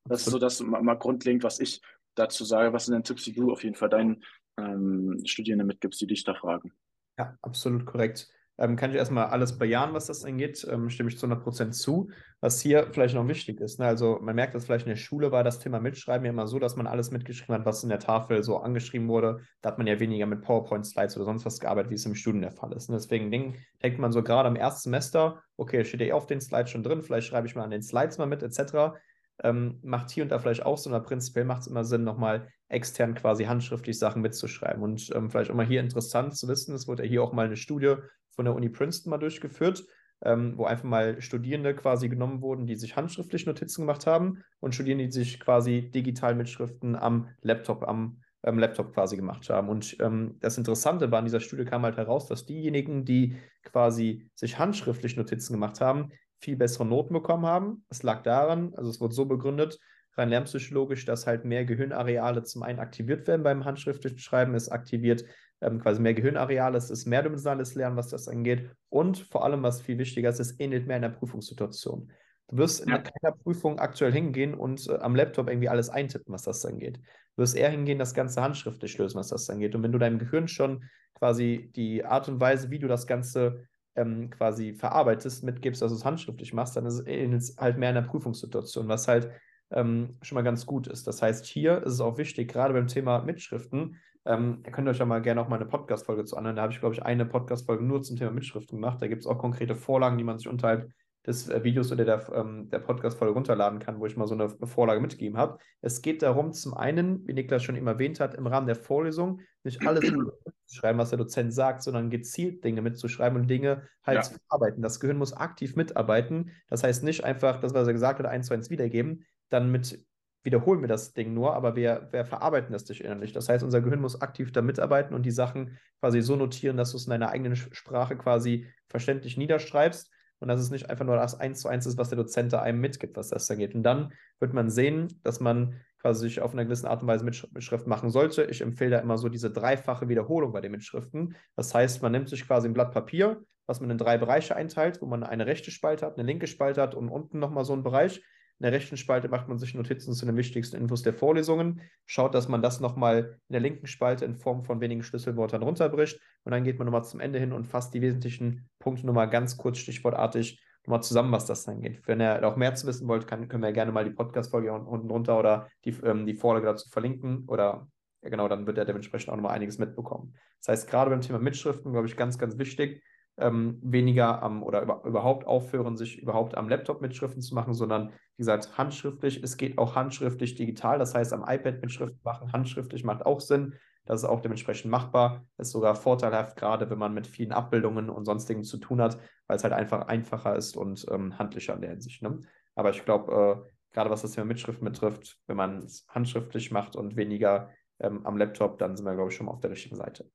Das 0.08 0.26
ist 0.26 0.32
so 0.32 0.40
das 0.40 0.62
mal, 0.62 0.98
grundlegend, 0.98 1.44
was 1.44 1.60
ich 1.60 1.82
dazu 2.16 2.46
sage. 2.46 2.74
Was 2.74 2.86
sind 2.86 2.94
denn 2.94 3.04
Tipps, 3.04 3.24
die 3.24 3.34
du 3.34 3.52
auf 3.52 3.64
jeden 3.64 3.76
Fall 3.76 3.90
deinen 3.90 4.24
ähm, 4.58 5.22
Studierenden 5.26 5.68
mitgibst, 5.68 6.00
die 6.02 6.08
dich 6.08 6.24
da 6.24 6.34
fragen? 6.34 6.72
Ja, 7.18 7.38
absolut 7.42 7.86
korrekt. 7.86 8.30
Ähm, 8.58 8.76
kann 8.76 8.92
ich 8.92 8.96
erstmal 8.96 9.26
alles 9.28 9.58
bejahen, 9.58 9.94
was 9.94 10.06
das 10.06 10.24
angeht, 10.24 10.66
ähm, 10.70 10.90
stimme 10.90 11.10
ich 11.10 11.18
zu 11.18 11.28
100% 11.28 11.72
zu. 11.72 12.10
Was 12.40 12.62
hier 12.62 12.88
vielleicht 12.92 13.16
noch 13.16 13.28
wichtig 13.28 13.60
ist, 13.60 13.80
ne? 13.80 13.86
also 13.86 14.20
man 14.22 14.36
merkt, 14.36 14.56
dass 14.56 14.66
vielleicht 14.66 14.86
in 14.86 14.92
der 14.92 14.98
Schule 14.98 15.32
war 15.32 15.44
das 15.44 15.60
Thema 15.60 15.80
Mitschreiben 15.80 16.26
ja 16.26 16.32
immer 16.32 16.48
so, 16.48 16.60
dass 16.60 16.76
man 16.76 16.88
alles 16.88 17.12
mitgeschrieben 17.12 17.56
hat, 17.56 17.66
was 17.66 17.84
in 17.84 17.90
der 17.90 18.00
Tafel 18.00 18.44
so 18.44 18.58
angeschrieben 18.58 19.08
wurde. 19.08 19.40
Da 19.62 19.72
hat 19.72 19.78
man 19.78 19.88
ja 19.88 20.00
weniger 20.00 20.26
mit 20.26 20.42
PowerPoint-Slides 20.42 21.18
oder 21.18 21.26
sonst 21.26 21.46
was 21.46 21.60
gearbeitet, 21.60 21.92
wie 21.92 21.96
es 21.96 22.06
im 22.06 22.16
Studium 22.16 22.42
der 22.42 22.52
Fall 22.52 22.72
ist. 22.74 22.90
Ne? 22.90 22.96
Deswegen 22.96 23.32
denkt 23.32 24.00
man 24.00 24.12
so 24.12 24.24
gerade 24.24 24.48
am 24.48 24.56
ersten 24.56 24.84
Semester, 24.84 25.42
okay, 25.58 25.84
steht 25.84 26.02
ja 26.02 26.08
eh 26.08 26.12
auf 26.14 26.28
den 26.28 26.40
Slides 26.40 26.70
schon 26.70 26.84
drin, 26.84 27.02
vielleicht 27.02 27.28
schreibe 27.28 27.48
ich 27.48 27.56
mal 27.56 27.64
an 27.64 27.72
den 27.72 27.82
Slides 27.82 28.18
mal 28.18 28.28
mit, 28.28 28.44
etc 28.44 28.96
ähm, 29.44 29.80
macht 29.84 30.12
hier 30.12 30.24
und 30.24 30.30
da 30.30 30.40
vielleicht 30.40 30.66
auch 30.66 30.78
so, 30.78 30.90
aber 30.90 31.06
prinzipiell 31.06 31.46
macht 31.46 31.62
es 31.62 31.68
immer 31.68 31.84
Sinn, 31.84 32.04
nochmal 32.04 32.48
extern 32.68 33.16
quasi 33.16 33.46
handschriftlich 33.46 34.00
Sachen 34.00 34.22
mitzuschreiben. 34.22 34.82
Und 34.82 35.12
ähm, 35.14 35.30
vielleicht 35.30 35.52
auch 35.52 35.56
mal 35.56 35.66
hier 35.66 35.82
interessant 35.82 36.36
zu 36.36 36.48
wissen, 36.48 36.74
es 36.74 36.88
wurde 36.88 37.04
ja 37.04 37.10
hier 37.10 37.24
auch 37.24 37.34
mal 37.34 37.46
eine 37.46 37.58
Studie 37.58 37.96
von 38.36 38.46
der 38.46 38.56
Uni 38.56 38.70
Princeton 38.70 39.10
mal 39.10 39.18
durchgeführt, 39.18 39.86
ähm, 40.24 40.58
wo 40.58 40.66
einfach 40.66 40.86
mal 40.86 41.22
Studierende 41.22 41.76
quasi 41.76 42.10
genommen 42.10 42.42
wurden, 42.42 42.68
die 42.68 42.76
sich 42.76 42.96
handschriftlich 42.96 43.46
Notizen 43.46 43.82
gemacht 43.82 44.06
haben 44.06 44.44
und 44.60 44.76
Studierende, 44.76 45.06
die 45.06 45.12
sich 45.12 45.40
quasi 45.40 45.90
digital 45.92 46.36
Mitschriften 46.36 46.96
am 46.96 47.30
Laptop, 47.42 47.88
am 47.88 48.22
ähm, 48.44 48.60
Laptop 48.60 48.94
quasi 48.94 49.16
gemacht 49.16 49.50
haben. 49.50 49.70
Und 49.70 49.98
ähm, 50.00 50.38
das 50.40 50.58
Interessante 50.58 51.12
war, 51.12 51.20
in 51.20 51.26
dieser 51.26 51.40
Studie 51.40 51.66
kam 51.66 51.84
halt 51.84 51.98
heraus, 51.98 52.28
dass 52.28 52.46
diejenigen, 52.46 53.04
die 53.06 53.36
quasi 53.64 54.30
sich 54.36 54.60
handschriftlich 54.60 55.18
Notizen 55.18 55.54
gemacht 55.54 55.82
haben, 55.82 56.12
viel 56.40 56.56
bessere 56.56 56.86
Noten 56.86 57.14
bekommen 57.14 57.46
haben. 57.46 57.86
Es 57.90 58.04
lag 58.04 58.24
daran, 58.24 58.74
also 58.76 58.90
es 58.90 59.02
wurde 59.02 59.16
so 59.16 59.26
begründet, 59.26 59.80
rein 60.18 60.30
lernpsychologisch, 60.30 61.06
dass 61.06 61.28
halt 61.28 61.46
mehr 61.46 61.66
Gehirnareale 61.66 62.44
zum 62.44 62.64
einen 62.64 62.80
aktiviert 62.80 63.28
werden 63.28 63.44
beim 63.44 63.66
handschriftlichen 63.66 64.20
Schreiben. 64.20 64.56
Es 64.56 64.70
aktiviert 64.70 65.26
ähm, 65.62 65.80
quasi 65.80 66.02
mehr 66.02 66.14
Gehirnareale, 66.14 66.78
es 66.78 66.90
ist 66.90 67.06
mehrdimensionales 67.06 67.76
Lernen, 67.76 67.98
was 67.98 68.10
das 68.10 68.28
angeht. 68.28 68.70
Und 68.90 69.20
vor 69.20 69.44
allem, 69.44 69.64
was 69.64 69.82
viel 69.82 69.98
wichtiger 69.98 70.30
ist, 70.30 70.40
es 70.40 70.60
ähnelt 70.60 70.88
mehr 70.88 70.98
in 70.98 71.02
der 71.02 71.10
Prüfungssituation. 71.10 72.12
Du 72.48 72.58
wirst 72.58 72.82
in 72.82 72.90
ja. 72.90 73.00
keiner 73.00 73.36
Prüfung 73.36 73.80
aktuell 73.80 74.12
hingehen 74.12 74.54
und 74.54 74.88
äh, 74.88 74.98
am 74.98 75.16
Laptop 75.16 75.50
irgendwie 75.50 75.70
alles 75.70 75.90
eintippen, 75.90 76.34
was 76.34 76.44
das 76.44 76.66
angeht. 76.66 76.98
Du 76.98 77.42
wirst 77.42 77.56
eher 77.56 77.70
hingehen, 77.70 77.98
das 77.98 78.14
Ganze 78.14 78.42
handschriftlich 78.42 78.98
lösen, 78.98 79.18
was 79.18 79.30
das 79.30 79.50
angeht. 79.50 79.76
Und 79.76 79.84
wenn 79.84 79.92
du 79.92 79.98
deinem 79.98 80.20
Gehirn 80.20 80.48
schon 80.48 80.84
quasi 81.16 81.72
die 81.76 82.06
Art 82.06 82.28
und 82.28 82.40
Weise, 82.40 82.70
wie 82.70 82.80
du 82.80 82.88
das 82.88 83.08
Ganze 83.08 83.66
ähm, 83.96 84.30
quasi 84.30 84.74
verarbeitest, 84.74 85.44
mitgibst, 85.44 85.82
dass 85.82 85.92
du 85.92 85.98
es 85.98 86.06
handschriftlich 86.06 86.54
machst, 86.54 86.76
dann 86.76 86.86
ist 86.86 87.00
es 87.08 87.58
halt 87.58 87.78
mehr 87.78 87.90
in 87.90 87.96
der 87.96 88.02
Prüfungssituation, 88.04 88.88
was 88.88 89.08
halt 89.08 89.32
ähm, 89.72 90.12
schon 90.22 90.36
mal 90.36 90.44
ganz 90.44 90.66
gut 90.66 90.88
ist. 90.88 91.08
Das 91.08 91.22
heißt, 91.22 91.46
hier 91.46 91.82
ist 91.84 91.94
es 91.94 92.02
auch 92.02 92.18
wichtig, 92.18 92.52
gerade 92.52 92.74
beim 92.74 92.88
Thema 92.88 93.22
Mitschriften, 93.24 93.98
ähm, 94.26 94.64
ihr 94.66 94.72
könnt 94.72 94.88
euch 94.88 94.98
ja 94.98 95.06
mal 95.06 95.22
gerne 95.22 95.42
auch 95.42 95.48
mal 95.48 95.58
eine 95.58 95.66
Podcast-Folge 95.66 96.26
zu 96.26 96.36
anhören. 96.36 96.56
Da 96.56 96.64
habe 96.64 96.74
ich, 96.74 96.80
glaube 96.80 96.96
ich, 96.96 97.04
eine 97.04 97.26
Podcast-Folge 97.26 97.84
nur 97.84 98.02
zum 98.02 98.18
Thema 98.18 98.32
Mitschriften 98.32 98.78
gemacht. 98.78 99.02
Da 99.02 99.08
gibt 99.08 99.22
es 99.22 99.28
auch 99.28 99.38
konkrete 99.38 99.76
Vorlagen, 99.76 100.18
die 100.18 100.24
man 100.24 100.38
sich 100.38 100.48
unterhalb 100.48 100.90
des 101.26 101.50
äh, 101.50 101.64
Videos 101.64 101.92
oder 101.92 102.06
der, 102.06 102.28
ähm, 102.34 102.70
der 102.70 102.80
Podcast-Folge 102.80 103.34
runterladen 103.34 103.80
kann, 103.80 104.00
wo 104.00 104.06
ich 104.06 104.16
mal 104.16 104.28
so 104.28 104.36
eine 104.36 104.50
Vorlage 104.50 105.00
mitgegeben 105.00 105.38
habe. 105.38 105.58
Es 105.82 106.02
geht 106.02 106.22
darum, 106.22 106.54
zum 106.54 106.74
einen, 106.74 107.28
wie 107.28 107.34
Niklas 107.34 107.64
schon 107.64 107.76
eben 107.76 107.88
erwähnt 107.88 108.20
hat, 108.20 108.36
im 108.36 108.48
Rahmen 108.48 108.68
der 108.68 108.76
Vorlesung 108.76 109.42
nicht 109.64 109.86
alles 109.86 110.04
mitzuschreiben, 110.66 111.00
was 111.00 111.10
der 111.10 111.18
Dozent 111.18 111.54
sagt, 111.54 111.84
sondern 111.84 112.10
gezielt 112.10 112.64
Dinge 112.64 112.82
mitzuschreiben 112.82 113.40
und 113.40 113.48
Dinge 113.48 113.84
halt 114.04 114.18
ja. 114.18 114.22
zu 114.22 114.36
verarbeiten. 114.48 114.82
Das 114.82 115.00
Gehirn 115.00 115.18
muss 115.18 115.34
aktiv 115.34 115.76
mitarbeiten. 115.76 116.52
Das 116.70 116.84
heißt 116.84 117.04
nicht 117.04 117.24
einfach 117.24 117.60
das, 117.60 117.74
was 117.74 117.88
er 117.88 117.94
gesagt 117.94 118.20
hat, 118.20 118.28
eins 118.28 118.48
zu 118.48 118.54
eins 118.54 118.70
wiedergeben, 118.70 119.26
dann 119.50 119.72
mit 119.72 120.04
wiederholen 120.46 120.82
wir 120.82 120.88
das 120.88 121.14
Ding 121.14 121.34
nur, 121.34 121.56
aber 121.56 121.76
wir, 121.76 122.08
wir 122.12 122.24
verarbeiten 122.24 122.72
das 122.72 122.88
nicht 122.88 123.04
innerlich. 123.04 123.34
Das 123.34 123.50
heißt, 123.50 123.64
unser 123.64 123.82
Gehirn 123.82 124.00
muss 124.00 124.22
aktiv 124.22 124.52
da 124.52 124.62
mitarbeiten 124.62 125.16
und 125.16 125.26
die 125.26 125.32
Sachen 125.32 125.78
quasi 126.00 126.22
so 126.22 126.36
notieren, 126.36 126.78
dass 126.78 126.92
du 126.92 126.98
es 126.98 127.06
in 127.06 127.10
deiner 127.10 127.30
eigenen 127.30 127.56
Sprache 127.56 128.16
quasi 128.16 128.68
verständlich 128.88 129.38
niederschreibst 129.38 130.12
und 130.40 130.48
dass 130.48 130.60
es 130.60 130.70
nicht 130.70 130.90
einfach 130.90 131.06
nur 131.06 131.16
das 131.16 131.40
eins 131.40 131.62
zu 131.62 131.68
eins 131.68 131.86
ist, 131.86 131.98
was 131.98 132.10
der 132.10 132.18
Dozent 132.18 132.54
da 132.54 132.62
einem 132.62 132.80
mitgibt, 132.80 133.18
was 133.18 133.30
das 133.30 133.48
da 133.48 133.56
geht. 133.56 133.74
Und 133.74 133.84
dann 133.84 134.14
wird 134.40 134.54
man 134.54 134.70
sehen, 134.70 135.20
dass 135.24 135.40
man 135.40 135.82
quasi 136.00 136.28
sich 136.28 136.42
auf 136.42 136.54
eine 136.54 136.66
gewisse 136.66 136.90
Art 136.90 137.02
und 137.02 137.08
Weise 137.08 137.26
Mitschrift 137.26 137.88
machen 137.88 138.12
sollte. 138.12 138.44
Ich 138.44 138.62
empfehle 138.62 138.92
da 138.92 139.00
immer 139.00 139.18
so 139.18 139.30
diese 139.30 139.50
dreifache 139.50 140.08
Wiederholung 140.08 140.52
bei 140.52 140.62
den 140.62 140.72
Mitschriften. 140.72 141.36
Das 141.56 141.74
heißt, 141.74 142.02
man 142.04 142.12
nimmt 142.12 142.30
sich 142.30 142.46
quasi 142.46 142.68
ein 142.68 142.74
Blatt 142.74 142.92
Papier, 142.92 143.42
was 143.66 143.80
man 143.80 143.90
in 143.90 143.98
drei 143.98 144.18
Bereiche 144.18 144.56
einteilt, 144.56 145.02
wo 145.02 145.08
man 145.08 145.24
eine 145.24 145.48
rechte 145.48 145.72
Spalte 145.72 146.06
hat, 146.06 146.20
eine 146.20 146.28
linke 146.28 146.48
Spalte 146.48 146.82
hat 146.82 146.94
und 146.94 147.10
unten 147.10 147.40
nochmal 147.40 147.66
so 147.66 147.74
einen 147.74 147.84
Bereich. 147.84 148.22
In 148.60 148.64
der 148.64 148.72
rechten 148.72 148.96
Spalte 148.96 149.28
macht 149.28 149.50
man 149.50 149.58
sich 149.58 149.74
Notizen 149.74 150.14
zu 150.14 150.26
den 150.26 150.38
wichtigsten 150.38 150.78
Infos 150.78 151.02
der 151.02 151.14
Vorlesungen, 151.14 151.82
schaut, 152.06 152.34
dass 152.34 152.48
man 152.48 152.62
das 152.62 152.80
nochmal 152.80 153.38
in 153.50 153.54
der 153.54 153.60
linken 153.60 153.88
Spalte 153.88 154.24
in 154.24 154.36
Form 154.36 154.64
von 154.64 154.80
wenigen 154.80 155.04
Schlüsselwörtern 155.04 155.62
runterbricht 155.62 156.22
und 156.44 156.52
dann 156.54 156.64
geht 156.64 156.78
man 156.78 156.86
nochmal 156.86 157.04
zum 157.04 157.20
Ende 157.20 157.38
hin 157.38 157.52
und 157.52 157.66
fasst 157.66 157.94
die 157.94 158.02
wesentlichen 158.02 158.70
Punkte 158.80 159.06
nochmal 159.06 159.30
ganz 159.30 159.58
kurz 159.58 159.80
stichwortartig 159.80 160.62
nochmal 160.86 161.04
zusammen, 161.04 161.32
was 161.32 161.46
das 161.46 161.66
dann 161.66 161.82
geht. 161.82 162.08
Wenn 162.08 162.22
ihr 162.22 162.48
auch 162.48 162.56
mehr 162.56 162.76
zu 162.76 162.88
wissen 162.88 163.08
wollt, 163.08 163.28
kann, 163.28 163.48
können 163.48 163.64
wir 163.64 163.72
gerne 163.74 163.92
mal 163.92 164.06
die 164.06 164.12
Podcast-Folge 164.12 164.72
unten 164.72 165.08
drunter 165.08 165.38
oder 165.38 165.68
die, 165.84 165.92
ähm, 166.04 166.26
die 166.26 166.36
Vorlage 166.36 166.66
dazu 166.66 166.90
verlinken 166.90 167.46
oder 167.48 167.88
ja, 168.22 168.30
genau, 168.30 168.48
dann 168.48 168.66
wird 168.66 168.78
er 168.78 168.86
dementsprechend 168.86 169.30
auch 169.30 169.36
nochmal 169.36 169.54
einiges 169.54 169.78
mitbekommen. 169.78 170.36
Das 170.60 170.70
heißt, 170.70 170.90
gerade 170.90 171.12
beim 171.12 171.22
Thema 171.22 171.40
Mitschriften, 171.40 171.92
glaube 171.92 172.08
ich, 172.08 172.18
ganz, 172.18 172.40
ganz 172.40 172.58
wichtig, 172.58 173.04
ähm, 173.38 173.80
weniger 173.82 174.42
am 174.42 174.64
oder 174.64 174.82
über, 174.82 175.04
überhaupt 175.04 175.46
aufhören, 175.46 175.98
sich 175.98 176.20
überhaupt 176.20 176.56
am 176.56 176.70
Laptop 176.70 177.02
Mitschriften 177.02 177.42
zu 177.42 177.54
machen, 177.54 177.74
sondern 177.74 178.10
wie 178.10 178.42
gesagt, 178.42 178.78
handschriftlich. 178.78 179.44
Es 179.44 179.58
geht 179.58 179.78
auch 179.78 179.96
handschriftlich 179.96 180.56
digital, 180.56 181.00
das 181.00 181.14
heißt, 181.16 181.34
am 181.34 181.46
iPad 181.48 181.82
Mitschriften 181.82 182.20
machen, 182.24 182.54
handschriftlich 182.54 183.04
macht 183.04 183.26
auch 183.26 183.42
Sinn. 183.42 183.76
Das 184.06 184.22
ist 184.22 184.30
auch 184.30 184.40
dementsprechend 184.40 184.92
machbar. 184.92 185.46
Ist 185.58 185.72
sogar 185.72 185.96
vorteilhaft, 185.96 186.56
gerade 186.58 186.90
wenn 186.90 187.00
man 187.00 187.14
mit 187.14 187.28
vielen 187.28 187.52
Abbildungen 187.52 188.10
und 188.10 188.26
sonstigen 188.26 188.64
zu 188.64 188.78
tun 188.78 189.02
hat, 189.02 189.18
weil 189.48 189.58
es 189.58 189.64
halt 189.64 189.74
einfach 189.74 190.08
einfacher 190.08 190.56
ist 190.56 190.78
und 190.78 191.06
ähm, 191.12 191.38
handlicher 191.40 191.74
in 191.74 191.82
der 191.82 191.90
Hinsicht. 191.90 192.22
Ne? 192.22 192.40
Aber 192.76 192.92
ich 192.92 193.04
glaube, 193.04 193.66
äh, 193.66 193.70
gerade 193.94 194.10
was 194.10 194.22
das 194.22 194.34
Thema 194.34 194.46
Mitschriften 194.46 194.86
betrifft, 194.86 195.40
wenn 195.48 195.58
man 195.58 195.80
es 195.80 196.06
handschriftlich 196.10 196.72
macht 196.72 196.96
und 196.96 197.16
weniger 197.16 197.72
ähm, 198.00 198.26
am 198.26 198.38
Laptop, 198.38 198.78
dann 198.78 198.96
sind 198.96 199.06
wir, 199.06 199.16
glaube 199.16 199.32
ich, 199.32 199.36
schon 199.36 199.48
mal 199.48 199.54
auf 199.54 199.62
der 199.62 199.72
richtigen 199.72 199.96
Seite. 199.96 200.30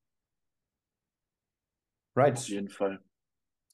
Right. 2.17 2.37
Auf 2.37 2.49
jeden 2.49 2.69
Fall. 2.69 3.01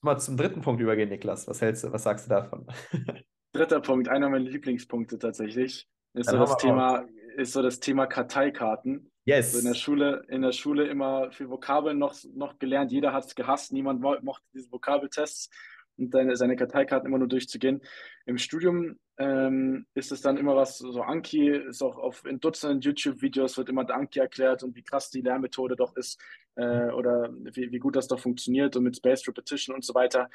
Mal 0.02 0.18
zum 0.18 0.36
dritten 0.36 0.60
Punkt 0.60 0.80
übergehen, 0.80 1.08
Niklas. 1.08 1.48
Was 1.48 1.60
hältst 1.60 1.84
du, 1.84 1.92
was 1.92 2.02
sagst 2.02 2.26
du 2.26 2.30
davon? 2.30 2.66
Dritter 3.52 3.80
Punkt, 3.80 4.08
einer 4.08 4.28
meiner 4.28 4.44
Lieblingspunkte 4.44 5.18
tatsächlich, 5.18 5.88
ist 6.14 6.30
so 6.30 6.36
das 6.36 6.56
Thema, 6.58 7.06
ist 7.36 7.52
so 7.54 7.62
das 7.62 7.80
Thema 7.80 8.06
Karteikarten. 8.06 9.10
Yes. 9.24 9.54
Also 9.54 9.58
in 9.60 9.72
der 9.72 9.74
Schule, 9.74 10.24
in 10.28 10.42
der 10.42 10.52
Schule 10.52 10.86
immer 10.86 11.32
für 11.32 11.48
Vokabeln 11.48 11.98
noch, 11.98 12.14
noch 12.34 12.58
gelernt. 12.58 12.92
Jeder 12.92 13.12
hat 13.12 13.24
es 13.24 13.34
gehasst. 13.34 13.72
Niemand 13.72 14.00
mochte 14.00 14.44
diese 14.54 14.70
Vokabeltests 14.70 15.50
und 15.98 16.12
seine, 16.12 16.36
seine 16.36 16.56
Karteikarten 16.56 17.08
immer 17.08 17.18
nur 17.18 17.28
durchzugehen. 17.28 17.80
Im 18.26 18.38
Studium 18.38 18.98
ähm, 19.18 19.86
ist 19.94 20.12
es 20.12 20.20
dann 20.20 20.36
immer 20.36 20.56
was, 20.56 20.78
so 20.78 21.02
Anki 21.02 21.48
ist 21.48 21.82
auch 21.82 21.96
auf 21.96 22.24
in 22.26 22.40
Dutzenden 22.40 22.80
YouTube-Videos 22.80 23.56
wird 23.56 23.68
immer 23.68 23.84
der 23.84 23.96
Anki 23.96 24.18
erklärt 24.18 24.62
und 24.62 24.76
wie 24.76 24.82
krass 24.82 25.10
die 25.10 25.22
Lernmethode 25.22 25.76
doch 25.76 25.96
ist 25.96 26.20
äh, 26.56 26.90
oder 26.90 27.30
wie, 27.32 27.70
wie 27.72 27.78
gut 27.78 27.96
das 27.96 28.08
doch 28.08 28.20
funktioniert 28.20 28.76
und 28.76 28.84
mit 28.84 28.96
Spaced 28.96 29.26
Repetition 29.28 29.74
und 29.74 29.84
so 29.84 29.94
weiter. 29.94 30.28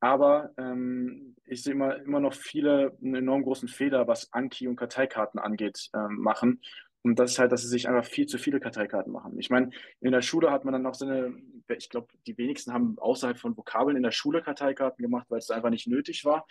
Aber 0.00 0.50
ähm, 0.58 1.36
ich 1.46 1.62
sehe 1.62 1.72
immer, 1.72 1.96
immer 1.96 2.20
noch 2.20 2.34
viele 2.34 2.96
einen 3.02 3.14
enorm 3.14 3.42
großen 3.42 3.68
Fehler, 3.68 4.06
was 4.06 4.32
Anki 4.32 4.68
und 4.68 4.76
Karteikarten 4.76 5.40
angeht, 5.40 5.88
ähm, 5.94 6.18
machen. 6.18 6.60
Und 7.02 7.18
das 7.18 7.32
ist 7.32 7.38
halt, 7.38 7.52
dass 7.52 7.62
sie 7.62 7.68
sich 7.68 7.88
einfach 7.88 8.04
viel 8.04 8.26
zu 8.26 8.36
viele 8.36 8.60
Karteikarten 8.60 9.12
machen. 9.12 9.38
Ich 9.38 9.48
meine, 9.48 9.70
in 10.00 10.12
der 10.12 10.22
Schule 10.22 10.50
hat 10.50 10.64
man 10.64 10.72
dann 10.72 10.82
noch 10.82 10.94
so 10.94 11.06
eine, 11.06 11.34
ich 11.68 11.90
glaube, 11.90 12.08
die 12.26 12.36
wenigsten 12.38 12.72
haben 12.72 12.98
außerhalb 12.98 13.38
von 13.38 13.56
Vokabeln 13.56 13.96
in 13.96 14.02
der 14.02 14.12
Schule 14.12 14.42
Karteikarten 14.42 15.02
gemacht, 15.02 15.26
weil 15.28 15.38
es 15.38 15.50
einfach 15.50 15.70
nicht 15.70 15.86
nötig 15.86 16.24
war. 16.24 16.46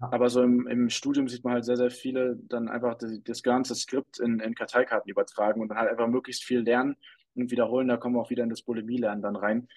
Aber 0.00 0.30
so 0.30 0.42
im, 0.42 0.66
im, 0.66 0.88
Studium 0.88 1.28
sieht 1.28 1.44
man 1.44 1.52
halt 1.54 1.64
sehr, 1.66 1.76
sehr 1.76 1.90
viele 1.90 2.36
dann 2.48 2.68
einfach 2.68 2.96
das, 2.96 3.22
das 3.22 3.42
ganze 3.42 3.74
Skript 3.74 4.18
in, 4.18 4.40
in, 4.40 4.54
Karteikarten 4.54 5.10
übertragen 5.10 5.60
und 5.60 5.68
dann 5.68 5.76
halt 5.76 5.90
einfach 5.90 6.08
möglichst 6.08 6.42
viel 6.42 6.60
lernen 6.60 6.96
und 7.34 7.50
wiederholen. 7.50 7.88
Da 7.88 7.98
kommen 7.98 8.14
wir 8.14 8.20
auch 8.20 8.30
wieder 8.30 8.44
in 8.44 8.50
das 8.50 8.62
Bulimie-Lernen 8.62 9.20
dann 9.20 9.36
rein. 9.36 9.68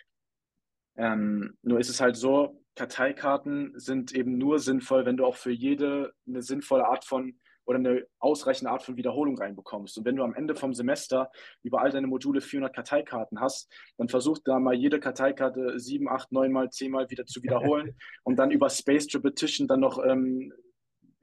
Ähm, 0.95 1.57
nur 1.61 1.79
ist 1.79 1.89
es 1.89 1.99
halt 1.99 2.15
so, 2.15 2.63
Karteikarten 2.75 3.77
sind 3.77 4.13
eben 4.13 4.37
nur 4.37 4.59
sinnvoll, 4.59 5.05
wenn 5.05 5.17
du 5.17 5.25
auch 5.25 5.35
für 5.35 5.51
jede 5.51 6.13
eine 6.25 6.41
sinnvolle 6.41 6.87
Art 6.87 7.03
von 7.03 7.37
oder 7.65 7.79
eine 7.79 8.05
ausreichende 8.19 8.71
Art 8.71 8.83
von 8.83 8.97
Wiederholung 8.97 9.37
reinbekommst. 9.37 9.97
Und 9.97 10.05
wenn 10.05 10.15
du 10.15 10.23
am 10.23 10.33
Ende 10.33 10.55
vom 10.55 10.73
Semester 10.73 11.31
über 11.61 11.81
all 11.81 11.91
deine 11.91 12.07
Module 12.07 12.41
400 12.41 12.75
Karteikarten 12.75 13.39
hast, 13.39 13.71
dann 13.97 14.09
versuch 14.09 14.39
da 14.43 14.59
mal 14.59 14.73
jede 14.73 14.99
Karteikarte 14.99 15.79
sieben, 15.79 16.09
acht, 16.09 16.31
neun 16.31 16.51
mal, 16.51 16.69
zehn 16.69 16.91
Mal 16.91 17.09
wieder 17.09 17.25
zu 17.25 17.41
wiederholen 17.43 17.95
und 18.23 18.37
dann 18.37 18.51
über 18.51 18.69
Spaced 18.69 19.15
Repetition 19.15 19.67
dann 19.67 19.79
noch 19.79 20.03
ähm, 20.03 20.51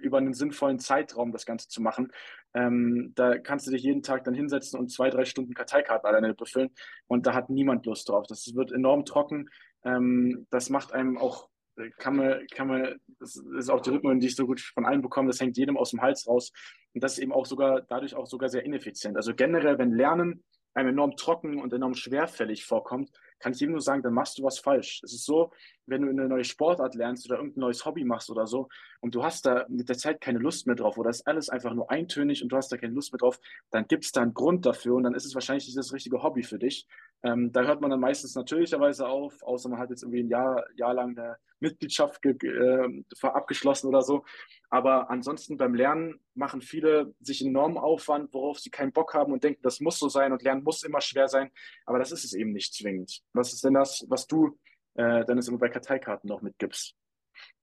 über 0.01 0.19
einen 0.19 0.33
sinnvollen 0.33 0.79
Zeitraum 0.79 1.31
das 1.31 1.45
Ganze 1.45 1.69
zu 1.69 1.83
machen. 1.83 2.11
Ähm, 2.55 3.13
da 3.15 3.39
kannst 3.39 3.67
du 3.67 3.71
dich 3.71 3.83
jeden 3.83 4.03
Tag 4.03 4.25
dann 4.25 4.35
hinsetzen 4.35 4.81
und 4.81 4.91
zwei, 4.91 5.11
drei 5.11 5.27
Stunden 5.27 5.53
Karteikarten 5.53 6.09
alleine 6.09 6.35
befüllen 6.35 6.71
und 7.07 7.27
da 7.27 7.35
hat 7.35 7.51
niemand 7.51 7.85
Lust 7.85 8.09
drauf. 8.09 8.27
Das 8.27 8.55
wird 8.55 8.73
enorm 8.73 9.05
trocken. 9.05 9.51
Ähm, 9.85 10.47
das 10.51 10.71
macht 10.71 10.93
einem 10.93 11.19
auch 11.19 11.50
kann 11.99 12.17
man, 12.17 12.47
kann 12.49 12.69
man, 12.69 13.01
das 13.19 13.37
ist 13.37 13.71
auch 13.71 13.81
die 13.81 13.91
Rückmeldung, 13.91 14.21
die 14.21 14.27
ich 14.29 14.37
so 14.37 14.47
gut 14.47 14.61
von 14.61 14.87
allen 14.87 15.03
bekomme, 15.03 15.29
das 15.29 15.41
hängt 15.41 15.57
jedem 15.57 15.77
aus 15.77 15.91
dem 15.91 16.03
Hals 16.03 16.27
raus. 16.27 16.53
Und 16.95 17.03
das 17.03 17.15
ist 17.15 17.19
eben 17.21 17.33
auch 17.33 17.47
sogar, 17.47 17.83
dadurch 17.83 18.15
auch 18.15 18.27
sogar 18.27 18.49
sehr 18.49 18.65
ineffizient. 18.65 19.17
Also 19.17 19.35
generell, 19.35 19.79
wenn 19.79 19.93
Lernen 19.93 20.45
einem 20.75 20.91
enorm 20.91 21.17
trocken 21.17 21.61
und 21.61 21.73
enorm 21.73 21.95
schwerfällig 21.95 22.65
vorkommt, 22.65 23.11
kann 23.39 23.53
ich 23.53 23.61
jedem 23.61 23.73
nur 23.73 23.81
sagen, 23.81 24.03
dann 24.03 24.15
machst 24.15 24.39
du 24.39 24.43
was 24.43 24.59
falsch. 24.59 25.01
Es 25.03 25.13
ist 25.13 25.25
so, 25.25 25.53
wenn 25.91 26.03
du 26.03 26.09
eine 26.09 26.29
neue 26.29 26.45
Sportart 26.45 26.95
lernst 26.95 27.27
oder 27.27 27.39
irgendein 27.39 27.61
neues 27.61 27.85
Hobby 27.85 28.05
machst 28.05 28.31
oder 28.31 28.47
so 28.47 28.69
und 29.01 29.15
du 29.15 29.23
hast 29.23 29.45
da 29.45 29.67
mit 29.69 29.89
der 29.89 29.99
Zeit 29.99 30.21
keine 30.21 30.39
Lust 30.39 30.67
mehr 30.67 30.77
drauf 30.77 30.97
oder 30.97 31.11
ist 31.11 31.27
alles 31.27 31.49
einfach 31.51 31.75
nur 31.75 31.91
eintönig 31.91 32.43
und 32.43 32.51
du 32.51 32.57
hast 32.57 32.71
da 32.73 32.77
keine 32.77 32.95
Lust 32.95 33.13
mehr 33.13 33.19
drauf, 33.19 33.39
dann 33.71 33.87
gibt 33.87 34.05
es 34.05 34.13
da 34.13 34.23
einen 34.23 34.35
Grund 34.35 34.65
dafür 34.65 34.95
und 34.95 35.03
dann 35.03 35.15
ist 35.15 35.27
es 35.27 35.35
wahrscheinlich 35.35 35.67
nicht 35.67 35.77
das 35.77 35.93
richtige 35.93 36.23
Hobby 36.23 36.43
für 36.43 36.59
dich. 36.59 36.87
Ähm, 37.23 37.53
da 37.53 37.65
hört 37.65 37.81
man 37.81 37.91
dann 37.91 38.01
meistens 38.01 38.35
natürlicherweise 38.35 39.07
auf, 39.07 39.43
außer 39.43 39.69
man 39.69 39.79
hat 39.79 39.91
jetzt 39.91 40.03
irgendwie 40.03 40.23
ein 40.23 40.29
Jahr, 40.29 40.65
Jahr 40.77 40.95
lang 40.95 41.19
eine 41.19 41.37
Mitgliedschaft 41.61 42.25
äh, 42.25 43.05
abgeschlossen 43.23 43.89
oder 43.89 44.03
so. 44.03 44.25
Aber 44.71 45.11
ansonsten 45.11 45.57
beim 45.57 45.75
Lernen 45.75 46.21
machen 46.35 46.63
viele 46.63 47.15
sich 47.21 47.45
enormen 47.45 47.77
Aufwand, 47.77 48.33
worauf 48.33 48.59
sie 48.59 48.71
keinen 48.71 48.93
Bock 48.93 49.15
haben 49.15 49.33
und 49.33 49.45
denken, 49.45 49.61
das 49.63 49.81
muss 49.81 49.99
so 49.99 50.09
sein 50.09 50.33
und 50.33 50.43
Lernen 50.43 50.63
muss 50.63 50.83
immer 50.83 51.01
schwer 51.01 51.29
sein. 51.29 51.51
Aber 51.85 51.99
das 51.99 52.13
ist 52.13 52.25
es 52.25 52.33
eben 52.33 52.53
nicht 52.53 52.75
zwingend. 52.75 53.21
Was 53.35 53.53
ist 53.53 53.65
denn 53.65 53.75
das, 53.75 54.07
was 54.09 54.27
du 54.27 54.59
äh, 55.01 55.25
dann 55.25 55.39
immer 55.39 55.59
bei 55.59 55.69
Karteikarten 55.69 56.29
noch 56.29 56.43
mitgibst? 56.43 56.95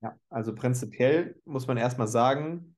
Ja, 0.02 0.15
also 0.30 0.56
prinzipiell 0.56 1.36
muss 1.45 1.67
man 1.67 1.78
erstmal 1.78 2.08
sagen, 2.08 2.76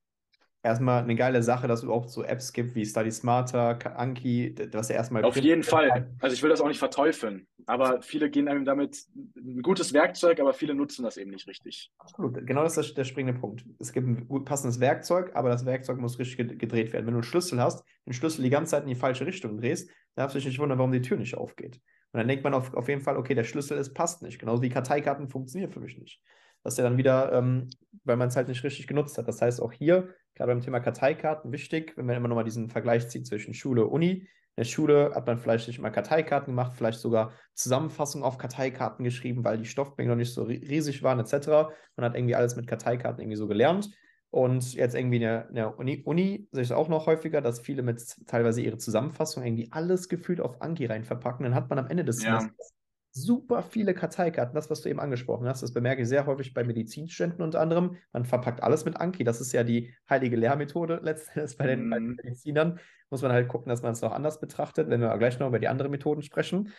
erstmal 0.63 1.03
eine 1.03 1.15
geile 1.15 1.41
Sache, 1.43 1.67
dass 1.67 1.79
es 1.79 1.83
überhaupt 1.85 2.09
so 2.09 2.23
Apps 2.23 2.51
gibt 2.51 2.75
wie 2.75 2.85
Study 2.85 3.11
Smarter, 3.11 3.97
Anki, 3.97 4.53
was 4.73 4.89
ja 4.89 4.95
erstmal. 4.95 5.23
Auf 5.23 5.37
jeden 5.37 5.63
Fall. 5.63 6.11
Also 6.19 6.33
ich 6.33 6.43
will 6.43 6.49
das 6.49 6.59
auch 6.59 6.67
nicht 6.67 6.79
verteufeln, 6.79 7.47
aber 7.65 8.01
viele 8.01 8.29
gehen 8.29 8.47
einem 8.47 8.65
damit 8.65 9.05
ein 9.37 9.61
gutes 9.61 9.93
Werkzeug, 9.93 10.39
aber 10.39 10.53
viele 10.53 10.73
nutzen 10.73 11.03
das 11.03 11.17
eben 11.17 11.31
nicht 11.31 11.47
richtig. 11.47 11.91
Absolut. 11.97 12.45
Genau 12.45 12.63
das 12.63 12.77
ist 12.77 12.97
der 12.97 13.05
springende 13.05 13.39
Punkt. 13.39 13.63
Es 13.79 13.93
gibt 13.93 14.07
ein 14.07 14.27
gut 14.27 14.45
passendes 14.45 14.79
Werkzeug, 14.79 15.31
aber 15.35 15.49
das 15.49 15.65
Werkzeug 15.65 15.99
muss 15.99 16.19
richtig 16.19 16.59
gedreht 16.59 16.91
werden. 16.91 17.05
Wenn 17.05 17.13
du 17.13 17.19
einen 17.19 17.23
Schlüssel 17.23 17.61
hast, 17.61 17.85
den 18.05 18.13
Schlüssel 18.13 18.43
die 18.43 18.49
ganze 18.49 18.71
Zeit 18.71 18.83
in 18.83 18.89
die 18.89 18.95
falsche 18.95 19.25
Richtung 19.25 19.57
drehst, 19.57 19.89
darfst 20.15 20.35
du 20.35 20.39
dich 20.39 20.47
nicht 20.47 20.59
wundern, 20.59 20.79
warum 20.79 20.91
die 20.91 21.01
Tür 21.01 21.17
nicht 21.17 21.35
aufgeht. 21.35 21.79
Und 22.11 22.17
dann 22.17 22.27
denkt 22.27 22.43
man 22.43 22.53
auf, 22.53 22.73
auf 22.73 22.87
jeden 22.87 23.01
Fall, 23.01 23.17
okay, 23.17 23.35
der 23.35 23.43
Schlüssel 23.43 23.77
ist, 23.77 23.93
passt 23.93 24.21
nicht. 24.23 24.39
Genauso 24.39 24.61
wie 24.61 24.69
Karteikarten 24.69 25.29
funktionieren 25.29 25.71
für 25.71 25.79
mich 25.79 25.97
nicht. 25.97 26.21
Das 26.63 26.73
ist 26.73 26.77
ja 26.77 26.83
dann 26.83 26.97
wieder, 26.97 27.31
ähm, 27.33 27.69
weil 28.03 28.17
man 28.17 28.29
es 28.29 28.35
halt 28.35 28.47
nicht 28.47 28.63
richtig 28.63 28.87
genutzt 28.87 29.17
hat. 29.17 29.27
Das 29.27 29.41
heißt, 29.41 29.61
auch 29.61 29.71
hier 29.71 30.09
gerade 30.35 30.51
beim 30.51 30.61
Thema 30.61 30.79
Karteikarten 30.79 31.51
wichtig, 31.51 31.93
wenn 31.95 32.05
man 32.05 32.15
immer 32.15 32.27
nochmal 32.27 32.43
diesen 32.43 32.69
Vergleich 32.69 33.09
zieht 33.09 33.27
zwischen 33.27 33.53
Schule 33.53 33.85
und 33.85 33.91
Uni. 33.91 34.11
In 34.11 34.63
der 34.63 34.63
Schule 34.63 35.11
hat 35.13 35.27
man 35.27 35.37
vielleicht 35.37 35.67
nicht 35.67 35.79
immer 35.79 35.91
Karteikarten 35.91 36.53
gemacht, 36.53 36.73
vielleicht 36.75 36.99
sogar 36.99 37.33
Zusammenfassungen 37.53 38.25
auf 38.25 38.37
Karteikarten 38.37 39.05
geschrieben, 39.05 39.43
weil 39.43 39.57
die 39.57 39.65
Stoffmenge 39.65 40.09
noch 40.09 40.17
nicht 40.17 40.33
so 40.33 40.43
riesig 40.43 41.03
waren, 41.03 41.19
etc. 41.19 41.71
Man 41.95 42.05
hat 42.05 42.15
irgendwie 42.15 42.35
alles 42.35 42.55
mit 42.55 42.67
Karteikarten 42.67 43.21
irgendwie 43.21 43.37
so 43.37 43.47
gelernt. 43.47 43.89
Und 44.31 44.73
jetzt 44.75 44.95
irgendwie 44.95 45.17
in 45.17 45.55
der, 45.55 45.79
Uni, 45.79 46.03
Uni 46.05 46.47
sehe 46.51 46.61
ich 46.61 46.69
es 46.69 46.71
auch 46.71 46.87
noch 46.87 47.07
häufiger, 47.07 47.41
dass 47.41 47.59
viele 47.59 47.81
mit 47.81 48.03
teilweise 48.27 48.61
ihre 48.61 48.77
Zusammenfassung 48.77 49.43
irgendwie 49.43 49.71
alles 49.71 50.07
gefühlt 50.07 50.39
auf 50.39 50.61
Anki 50.61 50.85
rein 50.85 51.03
verpacken. 51.03 51.43
Dann 51.43 51.55
hat 51.55 51.69
man 51.69 51.79
am 51.79 51.87
Ende 51.87 52.05
des 52.05 52.21
ja. 52.23 52.39
Semesters 52.39 52.73
super 53.11 53.63
viele 53.63 53.93
Karteikarten, 53.93 54.55
das, 54.55 54.69
was 54.69 54.81
du 54.81 54.89
eben 54.89 54.99
angesprochen 54.99 55.47
hast, 55.47 55.63
das 55.63 55.73
bemerke 55.73 56.01
ich 56.01 56.07
sehr 56.07 56.25
häufig 56.25 56.53
bei 56.53 56.63
Medizinstudenten 56.63 57.43
unter 57.43 57.59
anderem. 57.59 57.97
Man 58.13 58.25
verpackt 58.25 58.61
alles 58.61 58.85
mit 58.85 58.97
Anki, 58.97 59.23
das 59.23 59.41
ist 59.41 59.51
ja 59.51 59.63
die 59.63 59.93
heilige 60.09 60.35
Lehrmethode 60.35 60.99
letztendlich 61.03 61.57
bei 61.57 61.67
den, 61.67 61.87
mm. 61.87 61.89
bei 61.89 61.97
den. 61.97 62.15
Medizinern. 62.15 62.79
Muss 63.09 63.21
man 63.23 63.31
halt 63.31 63.47
gucken, 63.47 63.69
dass 63.69 63.81
man 63.81 63.93
es 63.93 64.01
noch 64.01 64.11
anders 64.11 64.39
betrachtet, 64.39 64.89
wenn 64.89 65.01
wir 65.01 65.17
gleich 65.17 65.39
noch 65.39 65.47
über 65.47 65.59
die 65.59 65.67
anderen 65.67 65.91
Methoden 65.91 66.21
sprechen. 66.21 66.71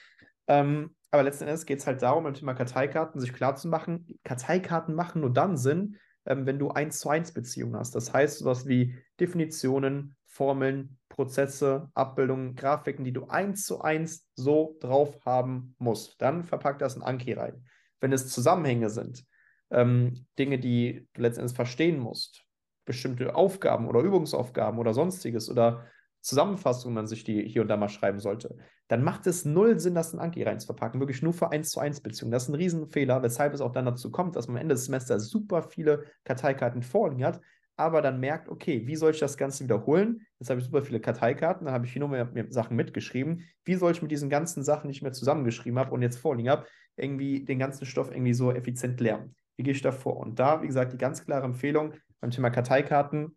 Ähm, 0.46 0.94
aber 1.10 1.24
letzten 1.24 1.44
Endes 1.44 1.66
geht 1.66 1.80
es 1.80 1.86
halt 1.86 2.02
darum, 2.02 2.22
beim 2.22 2.34
Thema 2.34 2.54
Karteikarten 2.54 3.20
sich 3.20 3.32
klarzumachen, 3.32 4.06
Karteikarten 4.22 4.94
machen 4.94 5.22
nur 5.22 5.32
dann 5.32 5.56
Sinn, 5.56 5.96
ähm, 6.31 6.47
wenn 6.47 6.61
du 6.61 6.71
1 6.71 7.01
zu 7.01 7.11
1 7.11 7.33
Beziehungen 7.33 7.77
hast. 7.77 7.95
Das 7.95 8.12
heißt, 8.12 8.38
sowas 8.38 8.66
wie 8.66 8.97
Definitionen, 9.19 10.16
Formeln, 10.27 10.97
Prozesse, 11.09 11.90
Abbildungen, 11.95 12.55
Grafiken, 12.55 13.05
die 13.05 13.12
du 13.12 13.27
eins 13.27 13.66
zu 13.66 13.81
eins 13.83 14.29
so 14.37 14.77
drauf 14.81 15.19
haben 15.27 15.75
musst. 15.79 16.23
Dann 16.23 16.45
verpack 16.45 16.79
das 16.79 16.95
in 16.95 17.03
Anki 17.03 17.33
rein. 17.33 17.64
Wenn 18.01 18.12
es 18.12 18.29
Zusammenhänge 18.29 18.90
sind, 18.90 19.27
ähm, 19.71 20.25
Dinge, 20.38 20.61
die 20.61 21.09
du 21.14 21.23
letztendlich 21.23 21.57
verstehen 21.57 21.99
musst, 21.99 22.45
bestimmte 22.85 23.35
Aufgaben 23.35 23.88
oder 23.88 24.01
Übungsaufgaben 24.01 24.79
oder 24.79 24.95
sonstiges 24.95 25.51
oder 25.51 25.85
Zusammenfassungen 26.21 26.95
man 26.95 27.07
sich 27.09 27.25
die 27.25 27.49
hier 27.49 27.62
und 27.62 27.69
da 27.69 27.77
mal 27.77 27.88
schreiben 27.88 28.21
sollte, 28.21 28.57
dann 28.90 29.05
macht 29.05 29.29
es 29.29 29.44
null 29.44 29.79
Sinn, 29.79 29.94
das 29.94 30.12
in 30.12 30.18
Anki 30.18 30.42
rein 30.42 30.59
zu 30.59 30.66
verpacken. 30.66 30.98
Wirklich 30.98 31.22
nur 31.22 31.33
für 31.33 31.53
1 31.53 31.70
zu 31.70 31.79
1 31.79 32.00
Beziehungen. 32.00 32.33
Das 32.33 32.42
ist 32.42 32.48
ein 32.48 32.57
Riesenfehler, 32.57 33.22
weshalb 33.22 33.55
es 33.55 33.61
auch 33.61 33.70
dann 33.70 33.85
dazu 33.85 34.11
kommt, 34.11 34.35
dass 34.35 34.48
man 34.48 34.57
am 34.57 34.62
Ende 34.62 34.74
des 34.74 34.87
Semesters 34.87 35.29
super 35.29 35.62
viele 35.62 36.07
Karteikarten 36.24 36.83
vorliegen 36.83 37.24
hat, 37.24 37.40
aber 37.76 38.03
dann 38.03 38.18
merkt, 38.18 38.48
okay, 38.48 38.88
wie 38.88 38.96
soll 38.96 39.12
ich 39.12 39.20
das 39.20 39.37
Ganze 39.37 39.62
wiederholen? 39.62 40.26
Jetzt 40.40 40.50
habe 40.50 40.59
ich 40.59 40.66
super 40.66 40.83
viele 40.83 40.98
Karteikarten, 40.98 41.66
dann 41.66 41.74
habe 41.74 41.87
ich 41.87 41.92
hier 41.92 42.00
nur 42.00 42.09
mehr, 42.09 42.24
mehr, 42.24 42.46
Sachen 42.50 42.76
mitgeschrieben. 42.76 43.44
Wie 43.64 43.76
soll 43.76 43.92
ich 43.92 44.03
mit 44.03 44.11
diesen 44.11 44.29
ganzen 44.29 44.64
Sachen, 44.64 44.88
die 44.88 44.96
ich 44.96 45.03
mir 45.03 45.12
zusammengeschrieben 45.12 45.79
habe 45.79 45.92
und 45.92 46.03
jetzt 46.03 46.18
vorliegen 46.18 46.50
habe, 46.50 46.66
irgendwie 46.96 47.44
den 47.44 47.61
ganzen 47.61 47.87
Stoff 47.87 48.11
irgendwie 48.11 48.35
so 48.35 48.50
effizient 48.50 48.98
lernen? 48.98 49.37
Wie 49.57 49.62
gehe 49.62 49.72
ich 49.72 49.83
da 49.83 49.92
vor? 49.92 50.16
Und 50.16 50.40
da, 50.40 50.62
wie 50.62 50.66
gesagt, 50.66 50.94
die 50.94 50.98
ganz 50.98 51.24
klare 51.24 51.44
Empfehlung 51.44 51.94
beim 52.20 52.33
Thema 52.33 52.50
Karteikarten, 52.50 53.37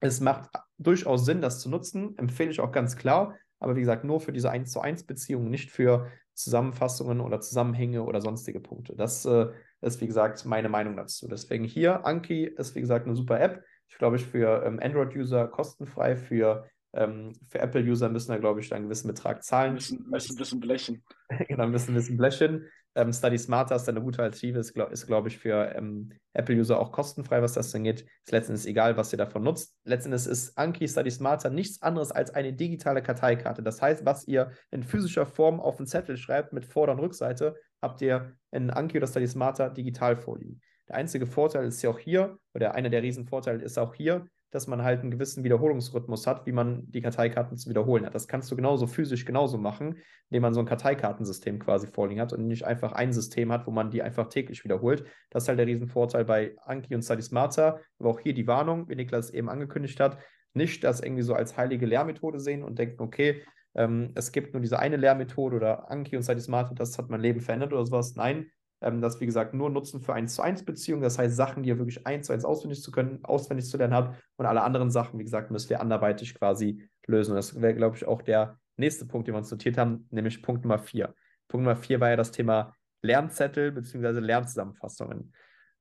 es 0.00 0.20
macht 0.20 0.48
durchaus 0.78 1.26
Sinn, 1.26 1.42
das 1.42 1.60
zu 1.60 1.68
nutzen, 1.68 2.16
empfehle 2.16 2.50
ich 2.50 2.60
auch 2.60 2.72
ganz 2.72 2.96
klar, 2.96 3.34
aber 3.66 3.76
wie 3.76 3.80
gesagt, 3.80 4.04
nur 4.04 4.20
für 4.20 4.32
diese 4.32 4.50
1 4.50 4.70
zu 4.70 4.80
1 4.80 5.04
Beziehungen, 5.04 5.50
nicht 5.50 5.70
für 5.70 6.06
Zusammenfassungen 6.34 7.20
oder 7.20 7.40
Zusammenhänge 7.40 8.02
oder 8.04 8.20
sonstige 8.20 8.60
Punkte. 8.60 8.94
Das 8.96 9.24
äh, 9.24 9.48
ist, 9.80 10.00
wie 10.00 10.06
gesagt, 10.06 10.44
meine 10.46 10.68
Meinung 10.68 10.96
dazu. 10.96 11.28
Deswegen 11.28 11.64
hier, 11.64 12.06
Anki 12.06 12.44
ist, 12.44 12.74
wie 12.74 12.80
gesagt, 12.80 13.06
eine 13.06 13.16
super 13.16 13.40
App 13.40 13.62
ich 13.88 13.98
glaube, 13.98 14.16
ich 14.16 14.26
für 14.26 14.62
ähm, 14.64 14.78
Android-User 14.82 15.48
kostenfrei, 15.48 16.16
für 16.16 16.68
Ähm, 16.92 17.32
für 17.48 17.58
Apple-User 17.58 18.08
müssen 18.08 18.30
da, 18.30 18.38
glaube 18.38 18.60
ich, 18.60 18.72
einen 18.72 18.84
gewissen 18.84 19.08
Betrag 19.08 19.42
zahlen. 19.44 19.74
Müssen, 19.74 20.08
müssen 20.08 20.34
ein 20.34 20.38
bisschen 20.38 20.60
blechen. 20.60 21.02
genau, 21.48 21.66
müssen 21.66 21.90
ein 21.90 21.94
bisschen 21.94 22.16
blechen. 22.16 22.66
Ähm, 22.96 23.12
Study 23.12 23.38
Smarter 23.38 23.76
ist 23.76 23.88
eine 23.88 24.00
gute 24.00 24.22
Alternative, 24.22 24.58
ist, 24.58 24.72
glaube 24.72 24.94
glaub 24.94 25.26
ich, 25.26 25.38
für 25.38 25.74
ähm, 25.76 26.12
Apple-User 26.32 26.80
auch 26.80 26.92
kostenfrei, 26.92 27.42
was 27.42 27.52
das 27.52 27.74
angeht. 27.74 28.06
Ist 28.24 28.32
letztendlich 28.32 28.66
egal, 28.66 28.96
was 28.96 29.12
ihr 29.12 29.18
davon 29.18 29.42
nutzt. 29.42 29.76
Letztendlich 29.84 30.26
ist 30.26 30.56
Anki 30.56 30.88
Study 30.88 31.10
Smarter 31.10 31.50
nichts 31.50 31.82
anderes 31.82 32.10
als 32.10 32.30
eine 32.30 32.54
digitale 32.54 33.02
Karteikarte. 33.02 33.62
Das 33.62 33.82
heißt, 33.82 34.06
was 34.06 34.26
ihr 34.26 34.50
in 34.70 34.82
physischer 34.82 35.26
Form 35.26 35.60
auf 35.60 35.78
einen 35.78 35.86
Zettel 35.86 36.16
schreibt 36.16 36.54
mit 36.54 36.64
Vorder- 36.64 36.94
und 36.94 37.00
Rückseite, 37.00 37.56
habt 37.82 38.00
ihr 38.00 38.32
in 38.50 38.70
Anki 38.70 38.96
oder 38.96 39.06
Study 39.06 39.28
Smarter 39.28 39.68
digital 39.68 40.16
vorliegen. 40.16 40.62
Der 40.88 40.96
einzige 40.96 41.26
Vorteil 41.26 41.66
ist 41.66 41.82
ja 41.82 41.90
auch 41.90 41.98
hier, 41.98 42.38
oder 42.54 42.74
einer 42.74 42.88
der 42.88 43.02
Riesenvorteile 43.02 43.62
ist 43.62 43.78
auch 43.78 43.94
hier, 43.94 44.26
dass 44.50 44.66
man 44.66 44.82
halt 44.82 45.00
einen 45.00 45.10
gewissen 45.10 45.44
Wiederholungsrhythmus 45.44 46.26
hat, 46.26 46.46
wie 46.46 46.52
man 46.52 46.90
die 46.90 47.00
Karteikarten 47.00 47.56
zu 47.56 47.68
wiederholen 47.68 48.06
hat. 48.06 48.14
Das 48.14 48.28
kannst 48.28 48.50
du 48.50 48.56
genauso 48.56 48.86
physisch 48.86 49.24
genauso 49.24 49.58
machen, 49.58 49.96
indem 50.30 50.42
man 50.42 50.54
so 50.54 50.60
ein 50.60 50.66
Karteikartensystem 50.66 51.58
quasi 51.58 51.86
vorliegen 51.88 52.20
hat 52.20 52.32
und 52.32 52.46
nicht 52.46 52.64
einfach 52.64 52.92
ein 52.92 53.12
System 53.12 53.52
hat, 53.52 53.66
wo 53.66 53.70
man 53.70 53.90
die 53.90 54.02
einfach 54.02 54.28
täglich 54.28 54.64
wiederholt. 54.64 55.04
Das 55.30 55.44
ist 55.44 55.48
halt 55.48 55.58
der 55.58 55.66
Riesenvorteil 55.66 56.24
bei 56.24 56.56
Anki 56.64 56.94
und 56.94 57.02
Study 57.02 57.22
Smarter. 57.22 57.80
Aber 57.98 58.10
auch 58.10 58.20
hier 58.20 58.34
die 58.34 58.46
Warnung, 58.46 58.88
wie 58.88 58.96
Niklas 58.96 59.30
eben 59.30 59.48
angekündigt 59.48 60.00
hat, 60.00 60.18
nicht 60.54 60.84
das 60.84 61.00
irgendwie 61.00 61.22
so 61.22 61.34
als 61.34 61.56
heilige 61.56 61.86
Lehrmethode 61.86 62.40
sehen 62.40 62.62
und 62.62 62.78
denken, 62.78 63.02
okay, 63.02 63.42
ähm, 63.74 64.12
es 64.14 64.32
gibt 64.32 64.54
nur 64.54 64.62
diese 64.62 64.78
eine 64.78 64.96
Lehrmethode 64.96 65.56
oder 65.56 65.90
Anki 65.90 66.16
und 66.16 66.22
Study 66.22 66.40
Smarter, 66.40 66.74
das 66.74 66.96
hat 66.96 67.10
mein 67.10 67.20
Leben 67.20 67.40
verändert 67.40 67.72
oder 67.72 67.84
sowas. 67.84 68.14
Nein, 68.16 68.50
ähm, 68.80 69.00
das, 69.00 69.20
wie 69.20 69.26
gesagt, 69.26 69.54
nur 69.54 69.70
nutzen 69.70 70.00
für 70.00 70.14
1 70.14 70.34
zu 70.34 70.42
1 70.42 70.64
Beziehungen. 70.64 71.02
Das 71.02 71.18
heißt, 71.18 71.34
Sachen, 71.34 71.62
die 71.62 71.70
ihr 71.70 71.78
wirklich 71.78 72.06
1 72.06 72.26
zu 72.26 72.32
1 72.32 72.44
auswendig 72.44 72.82
zu 72.82 72.90
können, 72.90 73.24
auswendig 73.24 73.66
zu 73.66 73.76
lernen 73.76 73.94
habt. 73.94 74.22
Und 74.36 74.46
alle 74.46 74.62
anderen 74.62 74.90
Sachen, 74.90 75.18
wie 75.18 75.24
gesagt, 75.24 75.50
müsst 75.50 75.70
ihr 75.70 75.80
anderweitig 75.80 76.34
quasi 76.34 76.88
lösen. 77.06 77.32
Und 77.32 77.36
das 77.36 77.60
wäre, 77.60 77.74
glaube 77.74 77.96
ich, 77.96 78.06
auch 78.06 78.22
der 78.22 78.58
nächste 78.76 79.06
Punkt, 79.06 79.26
den 79.26 79.34
wir 79.34 79.38
uns 79.38 79.50
notiert 79.50 79.78
haben, 79.78 80.06
nämlich 80.10 80.42
Punkt 80.42 80.62
Nummer 80.62 80.78
4. 80.78 81.14
Punkt 81.48 81.64
Nummer 81.64 81.76
4 81.76 82.00
war 82.00 82.10
ja 82.10 82.16
das 82.16 82.32
Thema 82.32 82.74
Lernzettel 83.02 83.72
bzw. 83.72 84.20
Lernzusammenfassungen. 84.20 85.32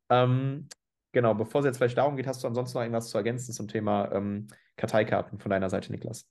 Ähm, 0.10 0.67
genau, 1.12 1.34
bevor 1.34 1.60
es 1.60 1.65
jetzt 1.65 1.77
vielleicht 1.77 1.97
darum 1.97 2.15
geht, 2.15 2.27
hast 2.27 2.43
du 2.43 2.47
ansonsten 2.47 2.77
noch 2.77 2.84
irgendwas 2.84 3.10
zu 3.10 3.17
ergänzen 3.17 3.53
zum 3.53 3.67
Thema 3.67 4.12
ähm, 4.12 4.47
Karteikarten 4.77 5.39
von 5.39 5.49
deiner 5.49 5.69
Seite, 5.69 5.91
Niklas? 5.91 6.29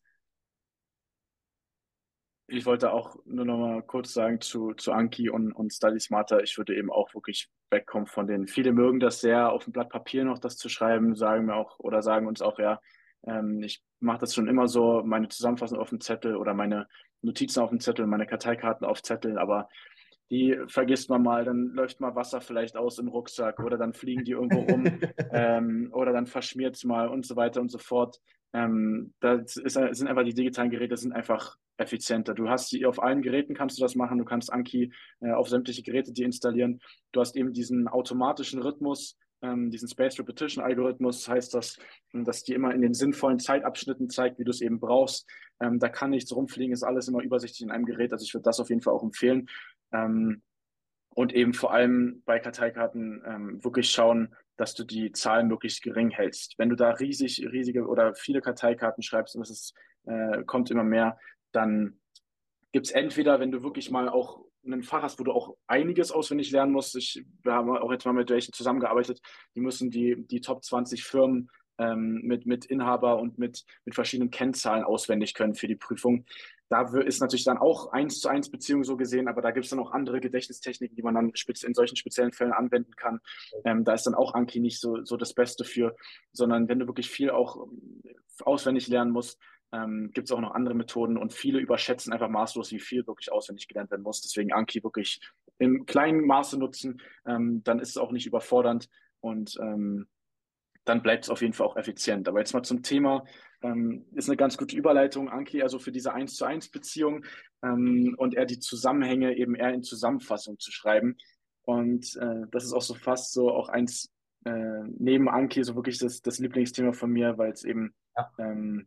Ich 2.47 2.67
wollte 2.67 2.93
auch 2.93 3.17
nur 3.25 3.45
noch 3.45 3.59
mal 3.59 3.83
kurz 3.83 4.13
sagen 4.13 4.41
zu, 4.41 4.75
zu 4.75 4.93
Anki 4.93 5.31
und, 5.31 5.53
und 5.53 5.73
Study 5.73 5.99
Smarter. 5.99 6.43
Ich 6.43 6.59
würde 6.59 6.77
eben 6.77 6.91
auch 6.91 7.15
wirklich 7.15 7.49
wegkommen 7.71 8.07
von 8.07 8.27
denen. 8.27 8.47
Viele 8.47 8.73
mögen 8.73 9.01
das 9.01 9.21
sehr, 9.21 9.51
auf 9.51 9.65
dem 9.65 9.73
Blatt 9.73 9.89
Papier 9.89 10.25
noch 10.25 10.39
das 10.39 10.57
zu 10.57 10.69
schreiben, 10.69 11.15
sagen 11.17 11.47
mir 11.47 11.57
auch 11.57 11.79
oder 11.79 12.03
sagen 12.03 12.27
uns 12.27 12.43
auch, 12.43 12.59
ja, 12.59 12.81
ähm, 13.27 13.63
ich 13.63 13.83
mache 14.01 14.19
das 14.19 14.35
schon 14.35 14.49
immer 14.49 14.69
so, 14.69 15.03
meine 15.05 15.29
Zusammenfassung 15.29 15.79
auf 15.79 15.89
dem 15.89 16.01
Zettel 16.01 16.37
oder 16.37 16.55
meine 16.55 16.87
Notizen 17.23 17.61
auf 17.61 17.71
dem 17.71 17.81
Zettel, 17.81 18.07
meine 18.07 18.27
Karteikarten 18.27 18.87
auf 18.87 19.03
Zettel, 19.03 19.39
aber 19.39 19.69
die 20.31 20.59
vergisst 20.69 21.11
man 21.11 21.23
mal, 21.23 21.45
dann 21.45 21.71
läuft 21.75 22.01
mal 22.01 22.15
Wasser 22.15 22.41
vielleicht 22.41 22.77
aus 22.77 22.99
im 22.99 23.09
Rucksack 23.09 23.61
oder 23.61 23.79
dann 23.79 23.93
fliegen 23.93 24.25
die 24.25 24.33
irgendwo 24.33 24.61
rum 24.61 24.85
ähm, 25.33 25.91
oder 25.93 26.13
dann 26.13 26.27
verschmiert 26.27 26.77
es 26.77 26.85
mal 26.85 27.09
und 27.09 27.27
so 27.27 27.37
weiter 27.37 27.61
und 27.61 27.71
so 27.71 27.79
fort. 27.79 28.21
Ähm, 28.55 29.13
das 29.21 29.57
ist, 29.57 29.75
sind 29.75 30.07
einfach 30.07 30.25
die 30.25 30.33
digitalen 30.33 30.71
Geräte 30.71 30.97
sind 30.97 31.13
einfach 31.13 31.57
effizienter. 31.77 32.35
Du 32.35 32.49
hast 32.49 32.71
sie 32.71 32.87
auf 32.87 33.03
allen 33.03 33.21
Geräten 33.21 33.55
kannst 33.55 33.77
du 33.79 33.83
das 33.83 33.97
machen. 33.97 34.19
Du 34.19 34.25
kannst 34.25 34.53
Anki 34.53 34.93
äh, 35.21 35.33
auf 35.33 35.49
sämtliche 35.49 35.83
Geräte 35.83 36.13
die 36.13 36.23
installieren. 36.23 36.81
Du 37.13 37.21
hast 37.21 37.37
eben 37.37 37.53
diesen 37.53 37.89
automatischen 37.89 38.63
Rhythmus, 38.63 39.19
ähm, 39.43 39.71
diesen 39.71 39.89
Space 39.89 40.19
Repetition 40.21 40.65
Algorithmus, 40.65 41.29
heißt 41.29 41.53
das, 41.53 41.77
dass 42.13 42.45
die 42.45 42.55
immer 42.55 42.73
in 42.73 42.81
den 42.81 42.95
sinnvollen 42.95 43.41
Zeitabschnitten 43.41 44.09
zeigt, 44.09 44.39
wie 44.39 44.45
du 44.45 44.51
es 44.51 44.61
eben 44.61 44.79
brauchst. 44.79 45.29
Ähm, 45.61 45.81
da 45.81 45.89
kann 45.89 46.11
nichts 46.11 46.35
rumfliegen, 46.35 46.73
ist 46.73 46.85
alles 46.85 47.09
immer 47.09 47.23
übersichtlich 47.23 47.63
in 47.63 47.73
einem 47.73 47.87
Gerät. 47.87 48.13
Also 48.13 48.25
ich 48.25 48.33
würde 48.35 48.45
das 48.45 48.61
auf 48.61 48.71
jeden 48.71 48.83
Fall 48.83 48.95
auch 48.95 49.03
empfehlen. 49.03 49.49
Ähm, 49.93 50.43
und 51.11 51.33
eben 51.33 51.55
vor 51.55 51.73
allem 51.73 52.23
bei 52.25 52.39
Karteikarten 52.39 53.23
ähm, 53.27 53.65
wirklich 53.65 53.91
schauen, 53.91 54.35
dass 54.57 54.75
du 54.75 54.85
die 54.85 55.13
Zahlen 55.13 55.49
möglichst 55.49 55.83
gering 55.83 56.11
hältst. 56.11 56.55
Wenn 56.59 56.71
du 56.71 56.77
da 56.77 56.91
riesig, 56.91 57.47
riesige 57.51 57.87
oder 57.87 58.15
viele 58.15 58.41
Karteikarten 58.41 59.03
schreibst 59.03 59.37
und 59.37 59.43
es 59.43 59.51
ist, 59.51 59.75
äh, 60.05 60.45
kommt 60.45 60.71
immer 60.71 60.85
mehr, 60.85 61.19
dann 61.53 61.99
gibt 62.73 62.87
es 62.87 62.93
entweder, 62.93 63.41
wenn 63.41 63.53
du 63.53 63.63
wirklich 63.63 63.91
mal 63.91 64.09
auch 64.09 64.45
ein 64.67 64.83
Fach 64.83 65.03
hast, 65.03 65.21
wo 65.21 65.25
du 65.25 65.33
auch 65.33 65.57
einiges 65.67 66.11
auswendig 66.11 66.51
lernen 66.51 66.73
musst. 66.73 66.97
Ich, 66.97 67.25
wir 67.43 67.53
haben 67.53 67.71
auch 67.71 67.93
jetzt 67.93 68.07
mal 68.07 68.13
mit 68.13 68.31
welchen 68.31 68.53
zusammengearbeitet, 68.53 69.21
die 69.55 69.61
müssen 69.61 69.91
die, 69.91 70.27
die 70.27 70.41
Top 70.41 70.65
20 70.65 71.05
Firmen 71.05 71.51
ähm, 71.79 72.21
mit, 72.23 72.47
mit 72.47 72.65
Inhaber 72.67 73.19
und 73.19 73.39
mit, 73.39 73.65
mit 73.85 73.95
verschiedenen 73.95 74.31
Kennzahlen 74.31 74.85
auswendig 74.85 75.35
können 75.35 75.55
für 75.55 75.69
die 75.69 75.77
Prüfung. 75.77 76.25
Da 76.69 76.83
ist 76.99 77.21
natürlich 77.21 77.45
dann 77.45 77.59
auch 77.59 77.93
eins 77.93 78.21
zu 78.21 78.29
eins 78.29 78.51
Beziehung 78.51 78.85
so 78.85 78.97
gesehen, 78.97 79.29
aber 79.29 79.43
da 79.43 79.51
gibt 79.51 79.65
es 79.65 79.71
dann 79.71 79.79
auch 79.79 79.93
andere 79.93 80.21
Gedächtnistechniken, 80.21 80.97
die 80.97 81.03
man 81.03 81.15
dann 81.15 81.31
in 81.31 81.75
solchen 81.75 81.97
speziellen 81.97 82.33
Fällen 82.33 82.53
anwenden 82.53 82.97
kann. 82.97 83.21
Ähm, 83.65 83.85
da 83.85 83.93
ist 83.93 84.07
dann 84.07 84.15
auch 84.15 84.35
Anki 84.35 84.61
nicht 84.61 84.81
so, 84.81 85.05
so 85.05 85.17
das 85.17 85.35
Beste 85.35 85.65
für, 85.65 85.95
sondern 86.33 86.69
wenn 86.69 86.79
du 86.79 86.87
wirklich 86.87 87.11
viel 87.11 87.31
auch 87.31 87.67
ähm, 87.67 88.03
auswendig 88.45 88.89
lernen 88.89 89.13
musst, 89.13 89.39
ähm, 89.73 90.11
gibt 90.13 90.29
es 90.29 90.33
auch 90.33 90.41
noch 90.41 90.55
andere 90.55 90.75
Methoden 90.75 91.17
und 91.17 91.33
viele 91.33 91.59
überschätzen 91.59 92.13
einfach 92.13 92.29
maßlos, 92.29 92.73
wie 92.73 92.81
viel 92.81 93.07
wirklich 93.07 93.31
auswendig 93.31 93.69
gelernt 93.69 93.91
werden 93.91 94.03
muss. 94.03 94.23
Deswegen 94.23 94.53
Anki 94.53 94.83
wirklich 94.83 95.21
im 95.59 95.87
kleinen 95.87 96.27
Maße 96.27 96.59
nutzen, 96.59 97.01
ähm, 97.27 97.63
dann 97.65 97.79
ist 97.79 97.91
es 97.91 97.97
auch 97.99 98.13
nicht 98.13 98.27
überfordernd 98.27 98.89
und 99.21 99.57
ähm, 99.61 100.07
dann 100.85 101.03
bleibt 101.03 101.25
es 101.25 101.31
auf 101.31 101.41
jeden 101.41 101.53
Fall 101.53 101.67
auch 101.67 101.77
effizient. 101.77 102.29
Aber 102.29 102.39
jetzt 102.39 102.53
mal 102.53 102.63
zum 102.63 102.83
Thema, 102.83 103.25
ähm, 103.63 104.05
ist 104.13 104.29
eine 104.29 104.37
ganz 104.37 104.57
gute 104.57 104.77
Überleitung, 104.77 105.29
Anki, 105.29 105.63
also 105.63 105.79
für 105.79 105.93
diese 105.93 106.13
1 106.13 106.37
zu 106.37 106.45
1 106.45 106.71
Beziehung 106.71 107.25
ähm, 107.63 108.15
und 108.19 108.35
eher 108.35 108.45
die 108.45 108.59
Zusammenhänge 108.59 109.37
eben 109.37 109.55
eher 109.55 109.73
in 109.73 109.83
Zusammenfassung 109.83 110.59
zu 110.59 110.71
schreiben. 110.71 111.17
Und 111.63 112.17
äh, 112.17 112.47
das 112.51 112.65
ist 112.65 112.73
auch 112.73 112.83
so 112.83 112.95
fast 112.95 113.33
so 113.33 113.51
auch 113.51 113.71
eins 113.71 114.13
äh, 114.45 114.83
neben 114.99 115.29
Anki 115.29 115.65
so 115.65 115.75
wirklich 115.75 115.99
das, 115.99 116.21
das 116.21 116.39
Lieblingsthema 116.39 116.93
von 116.93 117.11
mir, 117.11 117.39
weil 117.39 117.53
es 117.53 117.65
eben 117.65 117.95
ja. 118.17 118.31
ähm, 118.39 118.87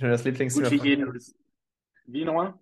das 0.00 0.24
Lieblingsthema 0.24 0.68
gut 0.68 0.82
wie 0.82 0.88
jeden. 0.88 1.20
Wie 2.06 2.24
nochmal? 2.24 2.54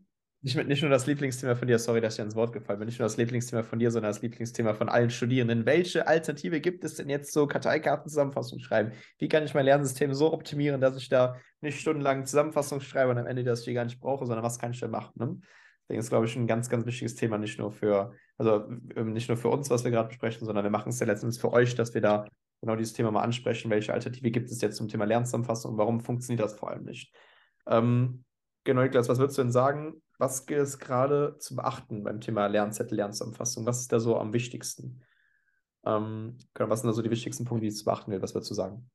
Nicht, 0.45 0.57
nicht 0.69 0.83
nur 0.83 0.91
das 0.91 1.07
Lieblingsthema 1.07 1.55
von 1.55 1.67
dir, 1.67 1.79
sorry, 1.79 2.03
dass 2.03 2.15
ich 2.15 2.21
ans 2.21 2.37
Wort 2.37 2.53
gefallen 2.53 2.79
bin, 2.79 2.85
nicht 2.85 2.99
nur 2.99 3.07
das 3.07 3.17
Lieblingsthema 3.17 3.63
von 3.63 3.79
dir, 3.79 3.91
sondern 3.91 4.11
das 4.11 4.21
Lieblingsthema 4.21 4.75
von 4.75 4.91
allen 4.91 5.09
Studierenden. 5.09 5.65
Welche 5.65 6.07
Alternative 6.07 6.61
gibt 6.61 6.85
es 6.85 6.97
denn 6.97 7.09
jetzt 7.09 7.33
so 7.33 7.47
Karteikarten-Zusammenfassung 7.47 8.59
schreiben? 8.59 8.93
Wie 9.17 9.29
kann 9.29 9.43
ich 9.43 9.55
mein 9.55 9.65
Lernsystem 9.65 10.13
so 10.13 10.35
optimieren, 10.35 10.83
dass 10.83 10.99
ich 10.99 11.09
da 11.09 11.37
nicht 11.63 11.81
stundenlang 11.81 12.27
Zusammenfassung 12.27 12.83
schreibe 12.83 13.13
und 13.13 13.17
am 13.17 13.27
Ende 13.27 13.43
das 13.43 13.63
die 13.63 13.73
gar 13.73 13.87
nicht 13.87 13.99
brauche, 14.01 14.27
sondern 14.27 14.45
was 14.45 14.59
kann 14.59 14.73
ich 14.73 14.81
denn 14.81 14.91
machen? 14.91 15.13
Ne? 15.15 15.41
Deswegen 15.85 16.01
ist, 16.01 16.11
glaube 16.11 16.27
ich, 16.27 16.37
ein 16.37 16.47
ganz, 16.47 16.69
ganz 16.69 16.85
wichtiges 16.85 17.15
Thema, 17.15 17.39
nicht 17.39 17.59
nur 17.59 17.73
für, 17.73 18.13
also 18.37 18.69
ähm, 18.97 19.15
nicht 19.15 19.29
nur 19.29 19.39
für 19.39 19.49
uns, 19.49 19.71
was 19.71 19.83
wir 19.83 19.93
gerade 19.93 20.09
besprechen, 20.09 20.45
sondern 20.45 20.63
wir 20.63 20.71
machen 20.71 20.91
es 20.91 21.01
ja 21.01 21.07
letztens 21.07 21.39
für 21.39 21.55
euch, 21.55 21.75
dass 21.75 21.95
wir 21.95 22.03
da 22.03 22.29
genau 22.61 22.77
dieses 22.77 22.93
Thema 22.93 23.11
mal 23.11 23.23
ansprechen. 23.23 23.71
Welche 23.71 23.95
Alternative 23.95 24.31
gibt 24.31 24.51
es 24.51 24.61
jetzt 24.61 24.77
zum 24.77 24.89
Thema 24.89 25.07
Lernzusammenfassung 25.07 25.73
und 25.73 25.79
warum 25.79 26.01
funktioniert 26.01 26.45
das 26.45 26.59
vor 26.59 26.69
allem 26.69 26.85
nicht? 26.85 27.15
Ähm, 27.67 28.25
genau, 28.65 28.83
Niklas, 28.83 29.09
was 29.09 29.19
würdest 29.19 29.39
du 29.39 29.43
denn 29.43 29.53
sagen? 29.53 30.03
Was 30.19 30.47
gilt 30.47 30.63
es 30.63 30.79
gerade 30.79 31.37
zu 31.39 31.57
beachten 31.57 32.05
beim 32.05 32.21
Thema 32.21 32.47
Lernzettel, 32.47 32.97
Lernzusammenfassung? 32.97 33.67
Was 33.67 33.81
ist 33.81 33.93
da 33.93 34.01
so 34.01 34.19
am 34.19 34.33
wichtigsten? 34.33 35.03
Ähm, 35.85 36.39
genau, 36.55 36.71
was 36.71 36.81
sind 36.81 36.89
da 36.89 36.95
so 36.95 37.03
die 37.03 37.11
wichtigsten 37.11 37.45
Punkte, 37.45 37.63
die 37.63 37.69
es 37.69 37.79
zu 37.79 37.85
beachten 37.85 38.11
gilt? 38.11 38.23
Was 38.23 38.35
würdest 38.35 38.51
du 38.51 38.55
sagen? 38.55 38.91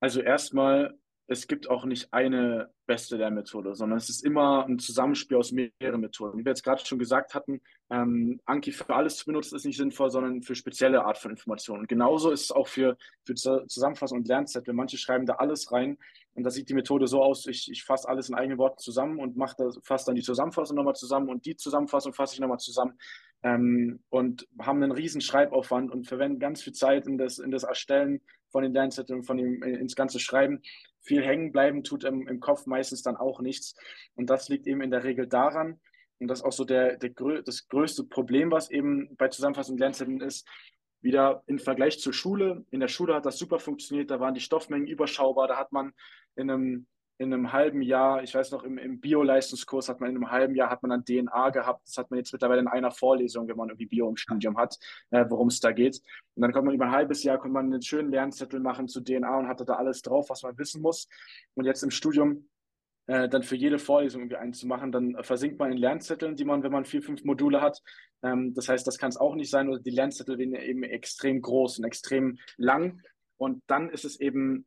Also 0.00 0.20
erstmal, 0.20 0.98
es 1.28 1.48
gibt 1.48 1.68
auch 1.68 1.84
nicht 1.84 2.12
eine 2.12 2.70
beste 2.86 3.16
Lernmethode, 3.16 3.74
sondern 3.74 3.98
es 3.98 4.08
ist 4.08 4.24
immer 4.24 4.64
ein 4.64 4.78
Zusammenspiel 4.78 5.36
aus 5.36 5.50
mehreren 5.50 6.00
Methoden. 6.00 6.38
Wie 6.38 6.44
wir 6.44 6.50
jetzt 6.50 6.62
gerade 6.62 6.84
schon 6.86 7.00
gesagt 7.00 7.34
hatten, 7.34 7.60
ähm, 7.90 8.40
Anki 8.44 8.70
für 8.70 8.94
alles 8.94 9.16
zu 9.16 9.26
benutzen 9.26 9.56
ist 9.56 9.64
nicht 9.64 9.76
sinnvoll, 9.76 10.10
sondern 10.10 10.42
für 10.42 10.54
spezielle 10.54 11.04
Art 11.04 11.18
von 11.18 11.32
Informationen. 11.32 11.80
Und 11.80 11.88
genauso 11.88 12.30
ist 12.30 12.44
es 12.44 12.52
auch 12.52 12.68
für, 12.68 12.96
für 13.24 13.34
Zusammenfassung 13.34 14.18
und 14.18 14.28
Lernzettel. 14.28 14.72
Manche 14.72 14.98
schreiben 14.98 15.26
da 15.26 15.34
alles 15.34 15.72
rein 15.72 15.98
und 16.34 16.44
da 16.44 16.50
sieht 16.50 16.68
die 16.68 16.74
Methode 16.74 17.08
so 17.08 17.22
aus, 17.22 17.46
ich, 17.46 17.70
ich 17.70 17.82
fasse 17.82 18.08
alles 18.08 18.28
in 18.28 18.34
eigenen 18.36 18.58
Worten 18.58 18.78
zusammen 18.78 19.18
und 19.18 19.36
mache 19.36 19.70
fasse 19.82 20.06
dann 20.06 20.14
die 20.14 20.22
Zusammenfassung 20.22 20.76
nochmal 20.76 20.94
zusammen 20.94 21.28
und 21.28 21.44
die 21.44 21.56
Zusammenfassung 21.56 22.12
fasse 22.12 22.34
ich 22.34 22.40
nochmal 22.40 22.58
zusammen 22.58 22.98
ähm, 23.42 24.00
und 24.10 24.46
haben 24.60 24.82
einen 24.82 24.92
riesen 24.92 25.20
Schreibaufwand 25.20 25.90
und 25.90 26.06
verwenden 26.06 26.38
ganz 26.38 26.62
viel 26.62 26.72
Zeit 26.72 27.06
in 27.06 27.18
das, 27.18 27.38
in 27.38 27.50
das 27.50 27.64
Erstellen 27.64 28.20
von 28.50 28.62
den 28.62 28.72
Lernzetteln, 28.72 29.22
von 29.22 29.36
dem, 29.36 29.62
ins 29.62 29.96
ganze 29.96 30.18
Schreiben. 30.18 30.62
Viel 31.06 31.24
hängen 31.24 31.52
bleiben 31.52 31.84
tut 31.84 32.04
im, 32.04 32.26
im 32.26 32.40
Kopf 32.40 32.66
meistens 32.66 33.02
dann 33.02 33.16
auch 33.16 33.40
nichts. 33.40 33.74
Und 34.16 34.28
das 34.28 34.48
liegt 34.48 34.66
eben 34.66 34.82
in 34.82 34.90
der 34.90 35.04
Regel 35.04 35.26
daran, 35.26 35.80
und 36.18 36.28
das 36.28 36.40
ist 36.40 36.44
auch 36.44 36.52
so 36.52 36.64
der, 36.64 36.96
der, 36.96 37.10
das 37.42 37.68
größte 37.68 38.04
Problem, 38.04 38.50
was 38.50 38.70
eben 38.70 39.14
bei 39.16 39.28
Zusammenfassung 39.28 39.76
Lernzetteln 39.76 40.20
ist, 40.20 40.48
wieder 41.02 41.42
im 41.46 41.58
Vergleich 41.58 42.00
zur 42.00 42.12
Schule. 42.12 42.64
In 42.70 42.80
der 42.80 42.88
Schule 42.88 43.14
hat 43.14 43.26
das 43.26 43.38
super 43.38 43.58
funktioniert, 43.58 44.10
da 44.10 44.18
waren 44.18 44.34
die 44.34 44.40
Stoffmengen 44.40 44.88
überschaubar, 44.88 45.46
da 45.46 45.56
hat 45.56 45.72
man 45.72 45.92
in 46.34 46.50
einem 46.50 46.86
in 47.18 47.32
einem 47.32 47.52
halben 47.52 47.80
Jahr, 47.80 48.22
ich 48.22 48.34
weiß 48.34 48.50
noch, 48.50 48.62
im, 48.62 48.76
im 48.76 49.00
Bio-Leistungskurs 49.00 49.88
hat 49.88 50.00
man 50.00 50.10
in 50.10 50.16
einem 50.16 50.30
halben 50.30 50.54
Jahr 50.54 50.68
hat 50.70 50.82
man 50.82 50.90
dann 50.90 51.04
DNA 51.04 51.50
gehabt. 51.50 51.86
Das 51.86 51.96
hat 51.96 52.10
man 52.10 52.18
jetzt 52.18 52.32
mittlerweile 52.32 52.60
in 52.60 52.68
einer 52.68 52.90
Vorlesung, 52.90 53.48
wenn 53.48 53.56
man 53.56 53.70
irgendwie 53.70 53.86
Bio 53.86 54.08
im 54.08 54.16
Studium 54.16 54.58
hat, 54.58 54.78
äh, 55.10 55.24
worum 55.28 55.48
es 55.48 55.60
da 55.60 55.72
geht. 55.72 56.02
Und 56.34 56.42
dann 56.42 56.52
kommt 56.52 56.66
man 56.66 56.74
über 56.74 56.86
ein 56.86 56.92
halbes 56.92 57.22
Jahr, 57.22 57.38
kommt 57.38 57.54
man 57.54 57.66
einen 57.66 57.80
schönen 57.80 58.10
Lernzettel 58.10 58.60
machen 58.60 58.86
zu 58.88 59.00
DNA 59.00 59.38
und 59.38 59.48
hat 59.48 59.66
da 59.66 59.74
alles 59.74 60.02
drauf, 60.02 60.28
was 60.28 60.42
man 60.42 60.58
wissen 60.58 60.82
muss. 60.82 61.08
Und 61.54 61.64
jetzt 61.64 61.82
im 61.82 61.90
Studium 61.90 62.48
äh, 63.06 63.28
dann 63.28 63.42
für 63.42 63.56
jede 63.56 63.78
Vorlesung 63.78 64.22
irgendwie 64.22 64.36
einzumachen, 64.36 64.92
dann 64.92 65.16
versinkt 65.22 65.58
man 65.58 65.72
in 65.72 65.78
Lernzetteln, 65.78 66.36
die 66.36 66.44
man, 66.44 66.62
wenn 66.62 66.72
man 66.72 66.84
vier, 66.84 67.02
fünf 67.02 67.24
Module 67.24 67.62
hat. 67.62 67.82
Ähm, 68.22 68.52
das 68.52 68.68
heißt, 68.68 68.86
das 68.86 68.98
kann 68.98 69.08
es 69.08 69.16
auch 69.16 69.34
nicht 69.34 69.50
sein. 69.50 69.70
Oder 69.70 69.78
die 69.78 69.90
Lernzettel 69.90 70.36
werden 70.36 70.54
eben 70.54 70.82
extrem 70.82 71.40
groß 71.40 71.78
und 71.78 71.84
extrem 71.84 72.38
lang. 72.58 73.00
Und 73.38 73.62
dann 73.68 73.88
ist 73.88 74.04
es 74.04 74.20
eben 74.20 74.66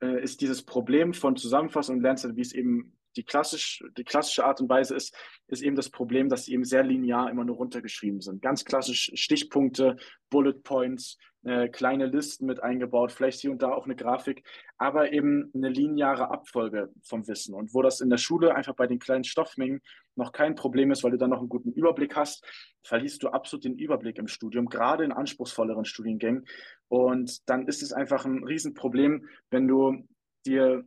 ist 0.00 0.40
dieses 0.40 0.62
Problem 0.62 1.14
von 1.14 1.36
Zusammenfassung 1.36 1.96
und 1.96 2.02
Lernzettel, 2.02 2.36
wie 2.36 2.42
es 2.42 2.52
eben 2.52 2.97
die, 3.16 3.24
klassisch, 3.24 3.82
die 3.96 4.04
klassische 4.04 4.44
Art 4.44 4.60
und 4.60 4.68
Weise 4.68 4.94
ist, 4.94 5.16
ist 5.48 5.62
eben 5.62 5.76
das 5.76 5.90
Problem, 5.90 6.28
dass 6.28 6.44
sie 6.44 6.52
eben 6.52 6.64
sehr 6.64 6.82
linear 6.82 7.30
immer 7.30 7.44
nur 7.44 7.56
runtergeschrieben 7.56 8.20
sind. 8.20 8.42
Ganz 8.42 8.64
klassisch 8.64 9.10
Stichpunkte, 9.14 9.96
Bullet 10.30 10.62
Points, 10.62 11.18
äh, 11.44 11.68
kleine 11.68 12.06
Listen 12.06 12.46
mit 12.46 12.62
eingebaut, 12.62 13.12
vielleicht 13.12 13.40
hier 13.40 13.50
und 13.50 13.62
da 13.62 13.70
auch 13.70 13.84
eine 13.84 13.96
Grafik, 13.96 14.42
aber 14.76 15.12
eben 15.12 15.50
eine 15.54 15.68
lineare 15.68 16.30
Abfolge 16.30 16.90
vom 17.02 17.26
Wissen. 17.28 17.54
Und 17.54 17.74
wo 17.74 17.82
das 17.82 18.00
in 18.00 18.10
der 18.10 18.18
Schule 18.18 18.54
einfach 18.54 18.74
bei 18.74 18.86
den 18.86 18.98
kleinen 18.98 19.24
Stoffmengen 19.24 19.80
noch 20.16 20.32
kein 20.32 20.56
Problem 20.56 20.90
ist, 20.90 21.04
weil 21.04 21.12
du 21.12 21.16
dann 21.16 21.30
noch 21.30 21.38
einen 21.38 21.48
guten 21.48 21.72
Überblick 21.72 22.16
hast, 22.16 22.44
verlierst 22.82 23.22
du 23.22 23.28
absolut 23.28 23.64
den 23.64 23.78
Überblick 23.78 24.18
im 24.18 24.26
Studium, 24.26 24.66
gerade 24.66 25.04
in 25.04 25.12
anspruchsvolleren 25.12 25.84
Studiengängen. 25.84 26.44
Und 26.88 27.48
dann 27.48 27.66
ist 27.66 27.82
es 27.82 27.92
einfach 27.92 28.24
ein 28.24 28.44
Riesenproblem, 28.44 29.26
wenn 29.50 29.68
du 29.68 30.06
dir 30.44 30.84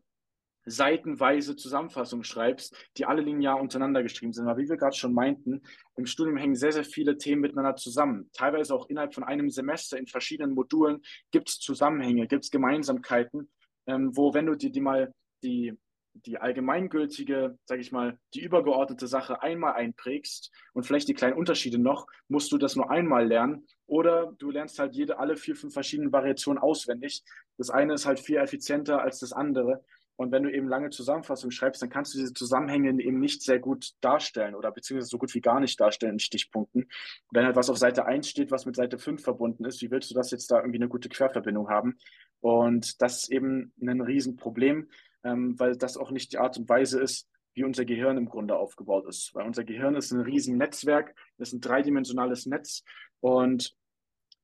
seitenweise 0.65 1.55
Zusammenfassungen 1.55 2.23
schreibst, 2.23 2.75
die 2.97 3.05
alle 3.05 3.21
linear 3.21 3.59
untereinander 3.59 4.03
geschrieben 4.03 4.33
sind. 4.33 4.47
Aber 4.47 4.59
wie 4.59 4.69
wir 4.69 4.77
gerade 4.77 4.95
schon 4.95 5.13
meinten, 5.13 5.61
im 5.95 6.05
Studium 6.05 6.37
hängen 6.37 6.55
sehr, 6.55 6.71
sehr 6.71 6.83
viele 6.83 7.17
Themen 7.17 7.41
miteinander 7.41 7.75
zusammen. 7.75 8.29
Teilweise 8.33 8.73
auch 8.73 8.89
innerhalb 8.89 9.13
von 9.13 9.23
einem 9.23 9.49
Semester 9.49 9.97
in 9.97 10.07
verschiedenen 10.07 10.53
Modulen 10.53 11.01
gibt 11.31 11.49
es 11.49 11.59
Zusammenhänge, 11.59 12.27
gibt 12.27 12.45
es 12.45 12.51
Gemeinsamkeiten, 12.51 13.51
ähm, 13.87 14.15
wo 14.15 14.33
wenn 14.33 14.45
du 14.45 14.55
dir 14.55 14.71
die 14.71 14.81
mal 14.81 15.13
die 15.43 15.77
die 16.13 16.37
allgemeingültige, 16.37 17.57
sage 17.65 17.81
ich 17.81 17.91
mal, 17.91 18.19
die 18.33 18.41
übergeordnete 18.41 19.07
Sache 19.07 19.41
einmal 19.41 19.73
einprägst 19.73 20.51
und 20.73 20.83
vielleicht 20.83 21.07
die 21.07 21.13
kleinen 21.13 21.37
Unterschiede 21.37 21.77
noch, 21.77 22.07
musst 22.27 22.51
du 22.51 22.57
das 22.57 22.75
nur 22.75 22.91
einmal 22.91 23.27
lernen 23.27 23.65
oder 23.87 24.33
du 24.37 24.51
lernst 24.51 24.77
halt 24.79 24.93
jede, 24.93 25.19
alle 25.19 25.37
vier, 25.37 25.55
fünf 25.55 25.73
verschiedenen 25.73 26.11
Variationen 26.11 26.61
auswendig. 26.61 27.23
Das 27.57 27.69
eine 27.69 27.93
ist 27.93 28.05
halt 28.05 28.19
viel 28.19 28.37
effizienter 28.37 29.01
als 29.01 29.19
das 29.19 29.31
andere 29.31 29.83
und 30.21 30.31
wenn 30.31 30.43
du 30.43 30.51
eben 30.51 30.67
lange 30.67 30.89
Zusammenfassungen 30.91 31.51
schreibst, 31.51 31.81
dann 31.81 31.89
kannst 31.89 32.13
du 32.13 32.19
diese 32.19 32.33
Zusammenhänge 32.33 32.89
eben 33.01 33.19
nicht 33.19 33.41
sehr 33.41 33.59
gut 33.59 33.91
darstellen 34.01 34.55
oder 34.55 34.71
beziehungsweise 34.71 35.09
so 35.09 35.17
gut 35.17 35.33
wie 35.33 35.41
gar 35.41 35.59
nicht 35.59 35.79
darstellen 35.79 36.13
in 36.13 36.19
Stichpunkten. 36.19 36.89
wenn 37.31 37.45
halt 37.45 37.55
was 37.55 37.69
auf 37.69 37.77
Seite 37.77 38.05
1 38.05 38.27
steht, 38.27 38.51
was 38.51 38.65
mit 38.65 38.75
Seite 38.75 38.97
5 38.97 39.21
verbunden 39.21 39.65
ist, 39.65 39.81
wie 39.81 39.89
willst 39.89 40.11
du 40.11 40.15
das 40.15 40.31
jetzt 40.31 40.51
da 40.51 40.59
irgendwie 40.59 40.77
eine 40.77 40.89
gute 40.89 41.09
Querverbindung 41.09 41.69
haben? 41.69 41.97
Und 42.39 43.01
das 43.01 43.23
ist 43.23 43.31
eben 43.31 43.73
ein 43.81 44.01
Riesenproblem, 44.01 44.89
ähm, 45.23 45.59
weil 45.59 45.75
das 45.75 45.97
auch 45.97 46.11
nicht 46.11 46.33
die 46.33 46.37
Art 46.37 46.57
und 46.57 46.69
Weise 46.69 47.01
ist, 47.01 47.27
wie 47.53 47.63
unser 47.63 47.85
Gehirn 47.85 48.17
im 48.17 48.29
Grunde 48.29 48.55
aufgebaut 48.55 49.07
ist. 49.07 49.33
Weil 49.33 49.45
unser 49.45 49.63
Gehirn 49.63 49.95
ist 49.95 50.11
ein 50.11 50.21
Riesennetzwerk, 50.21 51.15
ist 51.37 51.53
ein 51.53 51.61
dreidimensionales 51.61 52.45
Netz 52.45 52.83
und 53.19 53.75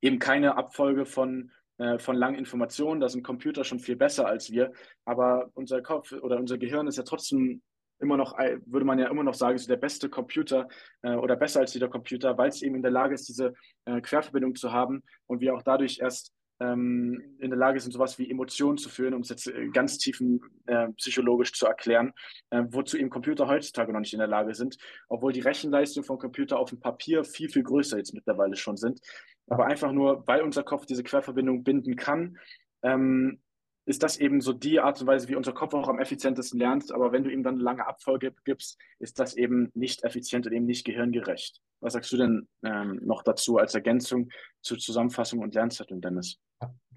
eben 0.01 0.19
keine 0.19 0.57
Abfolge 0.57 1.05
von 1.05 1.51
äh, 1.77 1.99
von 1.99 2.15
langen 2.15 2.37
Informationen. 2.37 3.01
Da 3.01 3.09
sind 3.09 3.23
Computer 3.23 3.63
schon 3.63 3.79
viel 3.79 3.95
besser 3.95 4.27
als 4.27 4.51
wir. 4.51 4.71
Aber 5.05 5.49
unser 5.53 5.81
Kopf 5.81 6.11
oder 6.11 6.37
unser 6.37 6.57
Gehirn 6.57 6.87
ist 6.87 6.97
ja 6.97 7.03
trotzdem 7.03 7.61
immer 7.99 8.17
noch, 8.17 8.37
würde 8.65 8.85
man 8.85 8.99
ja 8.99 9.09
immer 9.09 9.23
noch 9.23 9.33
sagen, 9.33 9.55
ist 9.55 9.69
der 9.69 9.77
beste 9.77 10.09
Computer 10.09 10.67
äh, 11.01 11.15
oder 11.15 11.35
besser 11.35 11.61
als 11.61 11.73
jeder 11.73 11.87
Computer, 11.87 12.37
weil 12.37 12.49
es 12.49 12.61
eben 12.61 12.75
in 12.75 12.81
der 12.81 12.91
Lage 12.91 13.15
ist, 13.15 13.27
diese 13.27 13.53
äh, 13.85 14.01
Querverbindung 14.01 14.55
zu 14.55 14.71
haben 14.71 15.03
und 15.25 15.41
wir 15.41 15.55
auch 15.55 15.63
dadurch 15.63 15.99
erst 15.99 16.31
ähm, 16.59 17.37
in 17.39 17.49
der 17.49 17.59
Lage 17.59 17.79
sind, 17.79 17.91
sowas 17.91 18.17
wie 18.17 18.29
Emotionen 18.29 18.77
zu 18.77 18.89
führen, 18.89 19.13
um 19.13 19.21
es 19.21 19.29
jetzt 19.29 19.47
äh, 19.47 19.67
ganz 19.69 19.97
tiefen 19.97 20.41
äh, 20.65 20.89
psychologisch 20.93 21.53
zu 21.53 21.65
erklären, 21.65 22.13
äh, 22.49 22.63
wozu 22.69 22.97
eben 22.97 23.09
Computer 23.09 23.47
heutzutage 23.47 23.93
noch 23.93 23.99
nicht 23.99 24.13
in 24.13 24.19
der 24.19 24.27
Lage 24.27 24.55
sind, 24.55 24.77
obwohl 25.07 25.33
die 25.33 25.41
Rechenleistung 25.41 26.03
von 26.03 26.17
Computer 26.17 26.59
auf 26.59 26.69
dem 26.69 26.79
Papier 26.79 27.23
viel, 27.23 27.49
viel 27.49 27.63
größer 27.63 27.97
jetzt 27.97 28.13
mittlerweile 28.13 28.55
schon 28.55 28.77
sind. 28.77 28.99
Aber 29.47 29.65
einfach 29.65 29.91
nur, 29.91 30.27
weil 30.27 30.41
unser 30.41 30.63
Kopf 30.63 30.85
diese 30.85 31.03
Querverbindung 31.03 31.63
binden 31.63 31.95
kann, 31.95 32.37
ähm, 32.83 33.39
ist 33.85 34.03
das 34.03 34.17
eben 34.17 34.41
so 34.41 34.51
die 34.51 34.81
Art 34.81 34.99
und 34.99 35.07
Weise, 35.07 35.29
wie 35.29 35.35
unser 35.35 35.53
Kopf 35.53 35.73
auch 35.73 35.87
am 35.87 35.99
effizientesten 35.99 36.59
lernt. 36.59 36.91
Aber 36.91 37.13
wenn 37.13 37.23
du 37.23 37.31
ihm 37.31 37.41
dann 37.41 37.55
eine 37.55 37.63
lange 37.63 37.87
Abfolge 37.87 38.33
gibst, 38.43 38.77
ist 38.99 39.17
das 39.17 39.35
eben 39.35 39.71
nicht 39.75 40.03
effizient 40.03 40.45
und 40.45 40.51
eben 40.51 40.65
nicht 40.65 40.85
gehirngerecht. 40.85 41.61
Was 41.79 41.93
sagst 41.93 42.11
du 42.11 42.17
denn 42.17 42.49
ähm, 42.63 42.99
noch 43.03 43.23
dazu 43.23 43.57
als 43.57 43.75
Ergänzung 43.75 44.29
zur 44.61 44.77
Zusammenfassung 44.77 45.39
und 45.39 45.55
Lernzetteln, 45.55 46.01
Dennis? 46.01 46.37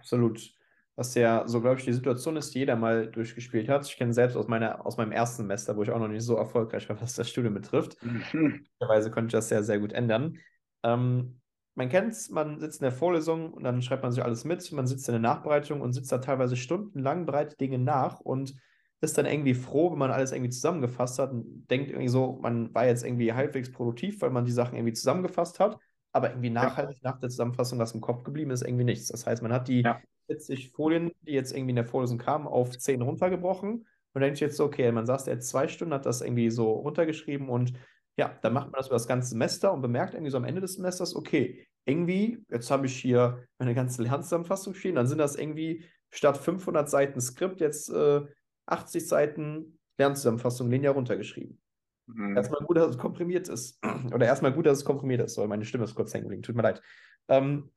Absolut. 0.01 0.55
Was 0.97 1.15
ja 1.15 1.47
so, 1.47 1.61
glaube 1.61 1.79
ich, 1.79 1.85
die 1.85 1.93
Situation 1.93 2.37
ist, 2.37 2.55
die 2.55 2.61
jeder 2.61 2.77
mal 2.77 3.07
durchgespielt 3.07 3.69
hat. 3.69 3.87
Ich 3.87 3.97
kenne 3.97 4.13
selbst 4.13 4.37
aus, 4.37 4.49
meiner, 4.49 4.85
aus 4.85 4.97
meinem 4.97 5.13
ersten 5.13 5.43
Semester, 5.43 5.77
wo 5.77 5.83
ich 5.83 5.91
auch 5.91 5.99
noch 5.99 6.09
nicht 6.09 6.25
so 6.25 6.37
erfolgreich 6.37 6.89
war, 6.89 7.01
was 7.01 7.15
das 7.15 7.31
Studium 7.31 7.55
betrifft. 7.55 7.97
Möglicherweise 8.33 9.11
konnte 9.11 9.29
ich 9.29 9.33
das 9.33 9.49
sehr, 9.49 9.63
sehr 9.63 9.79
gut 9.79 9.93
ändern. 9.93 10.39
Ähm, 10.83 11.41
man 11.75 11.89
kennt 11.89 12.13
es, 12.13 12.29
man 12.29 12.59
sitzt 12.61 12.81
in 12.81 12.85
der 12.85 12.93
Vorlesung 12.93 13.53
und 13.55 13.63
dann 13.63 13.81
schreibt 13.81 14.03
man 14.03 14.13
sich 14.13 14.23
alles 14.23 14.45
mit, 14.45 14.71
man 14.73 14.87
sitzt 14.87 15.09
in 15.09 15.13
der 15.13 15.21
Nachbereitung 15.21 15.81
und 15.81 15.93
sitzt 15.93 16.13
da 16.13 16.19
teilweise 16.19 16.57
stundenlang, 16.57 17.25
bereitet 17.25 17.61
Dinge 17.61 17.79
nach 17.79 18.21
und 18.21 18.55
ist 19.01 19.17
dann 19.17 19.25
irgendwie 19.25 19.55
froh, 19.55 19.93
wenn 19.93 19.99
man 19.99 20.11
alles 20.11 20.33
irgendwie 20.33 20.51
zusammengefasst 20.51 21.19
hat 21.19 21.31
und 21.31 21.67
denkt 21.71 21.89
irgendwie 21.89 22.09
so, 22.09 22.39
man 22.43 22.75
war 22.75 22.87
jetzt 22.87 23.05
irgendwie 23.05 23.33
halbwegs 23.33 23.73
produktiv, 23.73 24.21
weil 24.21 24.31
man 24.31 24.45
die 24.45 24.53
Sachen 24.53 24.77
irgendwie 24.77 24.93
zusammengefasst 24.93 25.61
hat 25.61 25.79
aber 26.13 26.31
irgendwie 26.31 26.51
nachhaltig 26.51 26.99
ja. 27.03 27.11
nach 27.11 27.21
der 27.21 27.31
Zusammenfassung, 27.31 27.79
was 27.79 27.93
im 27.93 28.01
Kopf 28.01 28.25
geblieben 28.25 28.51
ist, 28.51 28.63
irgendwie 28.63 28.85
nichts. 28.85 29.09
Das 29.09 29.27
heißt, 29.27 29.43
man 29.43 29.53
hat 29.53 29.69
die 29.69 29.83
ja. 29.83 30.01
40 30.27 30.71
Folien, 30.71 31.11
die 31.23 31.33
jetzt 31.33 31.53
irgendwie 31.53 31.71
in 31.71 31.77
der 31.77 31.85
Vorlesung 31.85 32.19
kamen, 32.19 32.47
auf 32.47 32.77
10 32.77 33.03
runtergebrochen 33.03 33.87
und 34.13 34.21
denkt 34.21 34.41
jetzt 34.41 34.57
so, 34.57 34.65
okay, 34.65 34.91
man 34.93 35.07
saß 35.07 35.27
jetzt 35.27 35.49
zwei 35.49 35.69
Stunden, 35.69 35.95
hat 35.95 36.07
das 36.07 36.21
irgendwie 36.21 36.51
so 36.51 36.73
runtergeschrieben 36.73 37.49
und 37.49 37.73
ja, 38.17 38.37
dann 38.43 38.53
macht 38.53 38.67
man 38.67 38.79
das 38.79 38.89
über 38.89 38.97
das 38.97 39.07
ganze 39.07 39.31
Semester 39.31 39.73
und 39.73 39.83
bemerkt 39.83 40.15
irgendwie 40.15 40.31
so 40.31 40.37
am 40.37 40.45
Ende 40.45 40.61
des 40.61 40.75
Semesters, 40.75 41.15
okay, 41.15 41.67
irgendwie, 41.87 42.45
jetzt 42.51 42.71
habe 42.71 42.87
ich 42.87 42.97
hier 42.97 43.45
meine 43.59 43.75
ganze 43.75 44.03
Lernzusammenfassung 44.03 44.75
stehen, 44.75 44.97
dann 44.97 45.07
sind 45.07 45.19
das 45.19 45.37
irgendwie 45.37 45.85
statt 46.11 46.37
500 46.37 46.91
Seiten 46.91 47.21
Skript 47.21 47.61
jetzt 47.61 47.89
äh, 47.91 48.23
80 48.67 49.07
Seiten 49.07 49.79
Lernzusammenfassung 49.99 50.71
linear 50.71 50.95
runtergeschrieben. 50.95 51.61
Mhm. 52.15 52.37
Erstmal 52.37 52.61
gut, 52.61 52.77
dass 52.77 52.91
es 52.91 52.99
komprimiert 52.99 53.49
ist. 53.49 53.79
Oder 54.15 54.27
erstmal 54.27 54.53
gut, 54.53 54.67
dass 54.67 54.79
es 54.79 54.85
komprimiert 54.85 55.21
ist. 55.21 55.35
Sorry, 55.35 55.49
meine 55.49 55.65
Stimme 55.65 55.85
ist 55.85 55.95
kurz 55.95 56.13
hängen 56.13 56.25
geblieben. 56.25 56.43
Tut 56.43 56.57
mir 56.57 56.63
leid. 56.63 56.83
Ähm, 57.29 57.71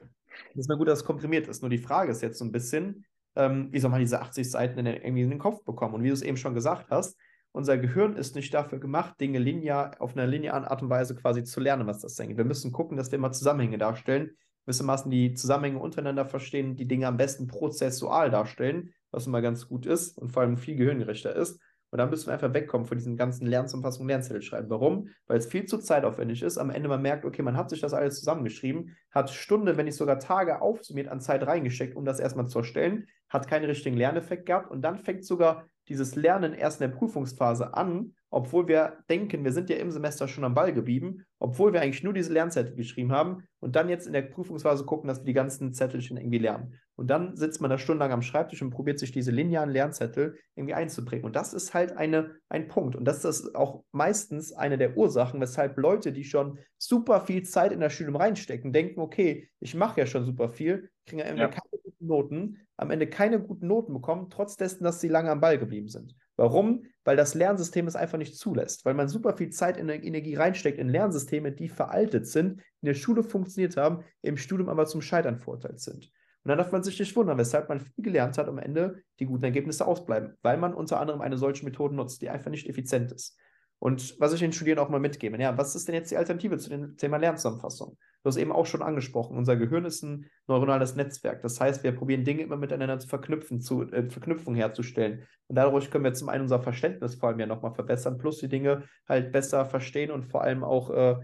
erstmal 0.56 0.78
gut, 0.78 0.88
dass 0.88 1.00
es 1.00 1.06
komprimiert 1.06 1.48
ist. 1.48 1.62
Nur 1.62 1.70
die 1.70 1.78
Frage 1.78 2.12
ist 2.12 2.22
jetzt 2.22 2.40
so 2.40 2.46
ein 2.46 2.52
bisschen, 2.52 3.06
ähm, 3.36 3.70
wie 3.72 3.80
soll 3.80 3.92
man 3.92 4.00
diese 4.00 4.22
80 4.22 4.50
Seiten 4.50 4.80
in 4.80 4.86
irgendwie 4.86 5.22
in 5.22 5.30
den 5.30 5.40
Kopf 5.40 5.64
bekommen? 5.64 5.96
Und 5.96 6.04
wie 6.04 6.08
du 6.08 6.14
es 6.14 6.22
eben 6.22 6.38
schon 6.38 6.54
gesagt 6.54 6.90
hast, 6.90 7.18
unser 7.52 7.78
Gehirn 7.78 8.16
ist 8.16 8.36
nicht 8.36 8.54
dafür 8.54 8.80
gemacht, 8.80 9.22
Dinge 9.22 9.38
linear, 9.38 9.96
auf 10.00 10.16
einer 10.18 10.26
linearen 10.26 10.66
Art 10.66 10.82
und 10.82 10.90
Weise 10.90 11.16
quasi 11.16 11.44
zu 11.44 11.60
lernen, 11.60 11.86
was 11.86 12.00
das 12.00 12.16
denkt. 12.16 12.36
Wir 12.36 12.46
müssen 12.46 12.72
gucken, 12.72 12.98
dass 12.98 13.12
wir 13.12 13.20
immer 13.20 13.32
Zusammenhänge 13.32 13.78
darstellen, 13.78 14.32
gewissermaßen 14.66 15.12
die 15.12 15.36
Zusammenhänge 15.36 15.78
untereinander 15.78 16.26
verstehen, 16.26 16.76
die 16.76 16.88
Dinge 16.88 17.08
am 17.08 17.18
besten 17.18 17.46
prozessual 17.48 18.32
darstellen, 18.32 18.94
was 19.12 19.28
immer 19.28 19.42
ganz 19.44 19.68
gut 19.68 19.86
ist 19.86 20.18
und 20.18 20.32
vor 20.32 20.42
allem 20.42 20.58
viel 20.58 20.76
gehirngerechter 20.76 21.36
ist. 21.36 21.60
Und 21.94 22.00
dann 22.00 22.10
müssen 22.10 22.26
wir 22.26 22.34
einfach 22.34 22.56
wegkommen 22.56 22.88
von 22.88 22.98
diesen 22.98 23.18
ganzen 23.18 23.46
Lernzusammenfassungen, 23.46 24.08
Lernzettel 24.08 24.42
schreiben. 24.42 24.68
Warum? 24.72 25.10
Weil 25.28 25.38
es 25.38 25.46
viel 25.46 25.66
zu 25.66 25.78
zeitaufwendig 25.78 26.42
ist. 26.42 26.58
Am 26.58 26.72
Ende 26.72 26.90
man 26.90 27.04
merkt, 27.04 27.24
okay, 27.24 27.44
man 27.44 27.56
hat 27.56 27.70
sich 27.70 27.82
das 27.82 27.94
alles 27.94 28.18
zusammengeschrieben, 28.18 28.98
hat 29.12 29.30
Stunde, 29.30 29.78
wenn 29.78 29.86
nicht 29.86 29.98
sogar 29.98 30.18
Tage 30.18 30.64
aufsummiert 30.64 31.08
an 31.08 31.22
Zeit 31.22 31.46
reingesteckt, 31.46 31.96
um 31.96 32.04
das 32.04 32.20
erstmal 32.20 32.48
zu 32.48 32.58
erstellen, 32.58 33.06
hat 33.30 33.48
keinen 33.48 33.66
richtigen 33.66 33.96
Lerneffekt 33.96 34.48
gehabt 34.48 34.72
und 34.72 34.82
dann 34.82 34.98
fängt 34.98 35.24
sogar 35.24 35.68
dieses 35.88 36.16
Lernen 36.16 36.54
erst 36.54 36.82
in 36.82 36.90
der 36.90 36.98
Prüfungsphase 36.98 37.76
an, 37.76 38.16
obwohl 38.32 38.68
wir 38.68 38.98
denken, 39.08 39.44
wir 39.44 39.52
sind 39.52 39.70
ja 39.70 39.76
im 39.76 39.92
Semester 39.92 40.28
schon 40.28 40.46
am 40.46 40.56
Ball 40.56 40.74
geblieben, 40.74 41.28
obwohl 41.38 41.74
wir 41.74 41.82
eigentlich 41.82 42.04
nur 42.04 42.14
diese 42.14 42.34
Lernzettel 42.34 42.74
geschrieben 42.74 43.12
haben 43.12 43.44
und 43.60 43.76
dann 43.76 43.88
jetzt 43.88 44.08
in 44.08 44.14
der 44.14 44.24
Prüfungsphase 44.24 44.84
gucken, 44.86 45.10
dass 45.10 45.20
wir 45.20 45.26
die 45.26 45.34
ganzen 45.34 45.74
Zettelchen 45.74 46.18
irgendwie 46.18 46.40
lernen. 46.40 46.80
Und 46.96 47.08
dann 47.08 47.36
sitzt 47.36 47.60
man 47.60 47.72
da 47.72 47.78
stundenlang 47.78 48.12
am 48.12 48.22
Schreibtisch 48.22 48.62
und 48.62 48.70
probiert 48.70 49.00
sich 49.00 49.12
diese 49.12 49.32
linearen 49.32 49.72
Lernzettel 49.72 50.38
irgendwie 50.56 50.76
einzubringen. 50.76 51.26
Und 51.26 51.36
das 51.36 51.54
ist 51.54 51.74
halt 51.74 51.98
eine, 51.98 52.36
ein 52.50 52.68
Punkt. 52.68 52.96
Und 52.96 53.06
das 53.06 53.26
ist 53.26 53.56
auch 53.56 53.84
meistens 53.92 54.54
eine 54.54 54.78
der 54.78 54.96
Ursachen, 54.96 55.42
weshalb 55.42 55.78
Leute, 55.78 56.12
die 56.12 56.24
schon 56.24 56.60
super 56.78 57.22
viel 57.22 57.44
Zeit 57.44 57.72
in 57.72 57.80
das 57.80 57.94
Studium 57.94 58.16
reinstecken, 58.16 58.74
denken, 58.74 59.00
okay, 59.00 59.50
ich 59.60 59.74
mache 59.74 60.02
ja 60.02 60.06
schon 60.06 60.26
super 60.26 60.50
viel, 60.50 60.92
kriegen 61.08 61.20
ja, 61.20 61.34
ja. 61.34 61.48
keine 61.48 61.82
guten 61.84 62.06
Noten, 62.06 62.60
am 62.78 62.92
Ende 62.92 63.08
keine 63.08 63.42
guten 63.42 63.68
Noten 63.68 63.94
bekommen, 63.94 64.30
trotz 64.30 64.56
dessen, 64.56 64.84
dass 64.84 65.02
sie 65.02 65.08
lange 65.08 65.32
am 65.32 65.42
Ball 65.42 65.58
geblieben 65.58 65.88
sind. 65.88 66.16
Warum? 66.36 66.86
Weil 67.04 67.16
das 67.16 67.36
Lernsystem 67.36 67.88
es 67.88 67.96
einfach 67.96 68.18
nicht 68.18 68.38
zulässt, 68.38 68.86
weil 68.86 68.96
man 68.96 69.08
super 69.08 69.36
viel 69.36 69.50
Zeit 69.50 69.78
in 69.78 69.90
Energie 69.90 70.36
reinsteckt 70.36 70.80
in 70.80 70.90
Lernsysteme, 70.90 71.52
die 71.52 71.70
veraltet 71.70 72.28
sind, 72.28 72.62
in 72.82 72.88
der 72.88 72.96
Schule 72.96 73.24
funktioniert 73.24 73.78
haben, 73.78 74.04
im 74.22 74.38
Studium 74.38 74.70
aber 74.70 74.86
zum 74.86 75.02
Scheitern 75.02 75.40
verurteilt 75.40 75.80
sind. 75.80 76.12
Und 76.44 76.50
dann 76.50 76.58
darf 76.58 76.72
man 76.72 76.84
sich 76.84 77.00
nicht 77.00 77.16
wundern, 77.16 77.38
weshalb 77.38 77.70
man 77.70 77.80
viel 77.80 78.04
gelernt 78.04 78.38
hat, 78.38 78.48
am 78.48 78.58
Ende 78.58 79.02
die 79.20 79.26
guten 79.26 79.46
Ergebnisse 79.46 79.88
ausbleiben, 79.88 80.38
weil 80.42 80.58
man 80.58 80.74
unter 80.74 81.00
anderem 81.00 81.22
eine 81.22 81.38
solche 81.38 81.64
Methode 81.64 81.96
nutzt, 81.96 82.22
die 82.22 82.30
einfach 82.30 82.52
nicht 82.52 82.68
effizient 82.68 83.12
ist. 83.12 83.38
Und 83.80 84.18
was 84.20 84.34
ich 84.34 84.40
den 84.40 84.54
Studierenden 84.54 84.86
auch 84.86 84.90
mal 84.90 85.02
mitgebe, 85.02 85.38
ja, 85.42 85.58
was 85.58 85.76
ist 85.76 85.90
denn 85.90 85.96
jetzt 85.96 86.10
die 86.10 86.16
Alternative 86.16 86.58
zu 86.58 86.70
dem 86.70 86.96
Thema 86.96 87.18
Lernzusammenfassung? 87.18 87.98
Du 88.24 88.30
hast 88.30 88.38
eben 88.38 88.54
auch 88.54 88.66
schon 88.66 88.82
angesprochen, 88.82 89.38
unser 89.38 89.58
Gehirn 89.58 89.84
ist 89.84 90.04
ein 90.04 90.30
neuronales 90.48 90.96
Netzwerk. 90.96 91.42
Das 91.42 91.60
heißt, 91.60 91.84
wir 91.84 91.92
probieren 91.92 92.24
Dinge 92.24 92.44
immer 92.44 92.56
miteinander 92.56 92.98
zu 93.00 93.10
verknüpfen, 93.10 93.60
zu, 93.60 93.84
äh, 93.92 94.10
Verknüpfung 94.10 94.56
herzustellen. 94.56 95.28
Und 95.48 95.58
dadurch 95.58 95.92
können 95.92 96.06
wir 96.06 96.14
zum 96.14 96.30
einen 96.30 96.44
unser 96.44 96.62
Verständnis 96.62 97.16
vor 97.16 97.28
allem 97.28 97.42
ja 97.42 97.46
nochmal 97.46 97.74
verbessern, 97.74 98.18
plus 98.18 98.38
die 98.38 98.48
Dinge 98.48 98.84
halt 99.10 99.34
besser 99.34 99.66
verstehen 99.66 100.12
und 100.12 100.24
vor 100.24 100.44
allem 100.44 100.64
auch 100.64 100.90
äh, 100.90 101.16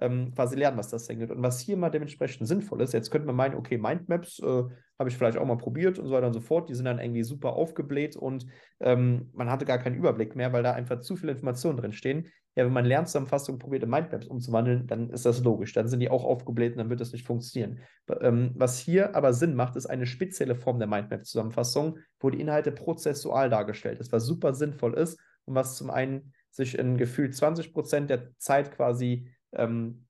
ähm, 0.00 0.32
quasi 0.34 0.56
lernen, 0.56 0.78
was 0.78 0.88
das 0.88 1.06
denn. 1.06 1.30
Und 1.30 1.42
was 1.42 1.60
hier 1.60 1.76
mal 1.76 1.90
dementsprechend 1.90 2.46
sinnvoll 2.46 2.80
ist, 2.82 2.92
jetzt 2.92 3.10
könnte 3.10 3.26
man 3.26 3.36
meinen, 3.36 3.54
okay, 3.54 3.78
Mindmaps 3.78 4.38
äh, 4.40 4.64
habe 4.98 5.08
ich 5.08 5.16
vielleicht 5.16 5.38
auch 5.38 5.46
mal 5.46 5.56
probiert 5.56 5.98
und 5.98 6.06
so 6.06 6.12
weiter 6.12 6.26
und 6.26 6.32
so 6.32 6.40
fort, 6.40 6.68
die 6.68 6.74
sind 6.74 6.84
dann 6.84 6.98
irgendwie 6.98 7.22
super 7.22 7.54
aufgebläht 7.54 8.16
und 8.16 8.46
ähm, 8.80 9.30
man 9.32 9.50
hatte 9.50 9.64
gar 9.64 9.78
keinen 9.78 9.96
Überblick 9.96 10.36
mehr, 10.36 10.52
weil 10.52 10.62
da 10.62 10.72
einfach 10.72 11.00
zu 11.00 11.16
viele 11.16 11.32
Informationen 11.32 11.78
drin 11.78 11.92
stehen. 11.92 12.28
Ja, 12.54 12.64
wenn 12.64 12.72
man 12.72 12.86
Lernzusammenfassung 12.86 13.60
probiert, 13.60 13.84
in 13.84 13.90
Mindmaps 13.90 14.26
umzuwandeln, 14.26 14.88
dann 14.88 15.10
ist 15.10 15.24
das 15.24 15.44
logisch. 15.44 15.72
Dann 15.74 15.86
sind 15.86 16.00
die 16.00 16.10
auch 16.10 16.24
aufgebläht 16.24 16.72
und 16.72 16.78
dann 16.78 16.90
wird 16.90 17.00
das 17.00 17.12
nicht 17.12 17.24
funktionieren. 17.24 17.78
Ähm, 18.20 18.50
was 18.56 18.80
hier 18.80 19.14
aber 19.14 19.32
Sinn 19.32 19.54
macht, 19.54 19.76
ist 19.76 19.86
eine 19.86 20.06
spezielle 20.06 20.56
Form 20.56 20.80
der 20.80 20.88
Mindmap-Zusammenfassung, 20.88 21.98
wo 22.18 22.30
die 22.30 22.40
Inhalte 22.40 22.72
prozessual 22.72 23.48
dargestellt 23.48 24.00
ist, 24.00 24.10
was 24.10 24.24
super 24.24 24.54
sinnvoll 24.54 24.94
ist 24.94 25.20
und 25.44 25.54
was 25.54 25.76
zum 25.76 25.90
einen 25.90 26.32
sich 26.50 26.76
in 26.76 26.96
gefühlt 26.96 27.36
20 27.36 27.72
Prozent 27.72 28.10
der 28.10 28.36
Zeit 28.38 28.72
quasi 28.72 29.30
ähm, 29.52 30.06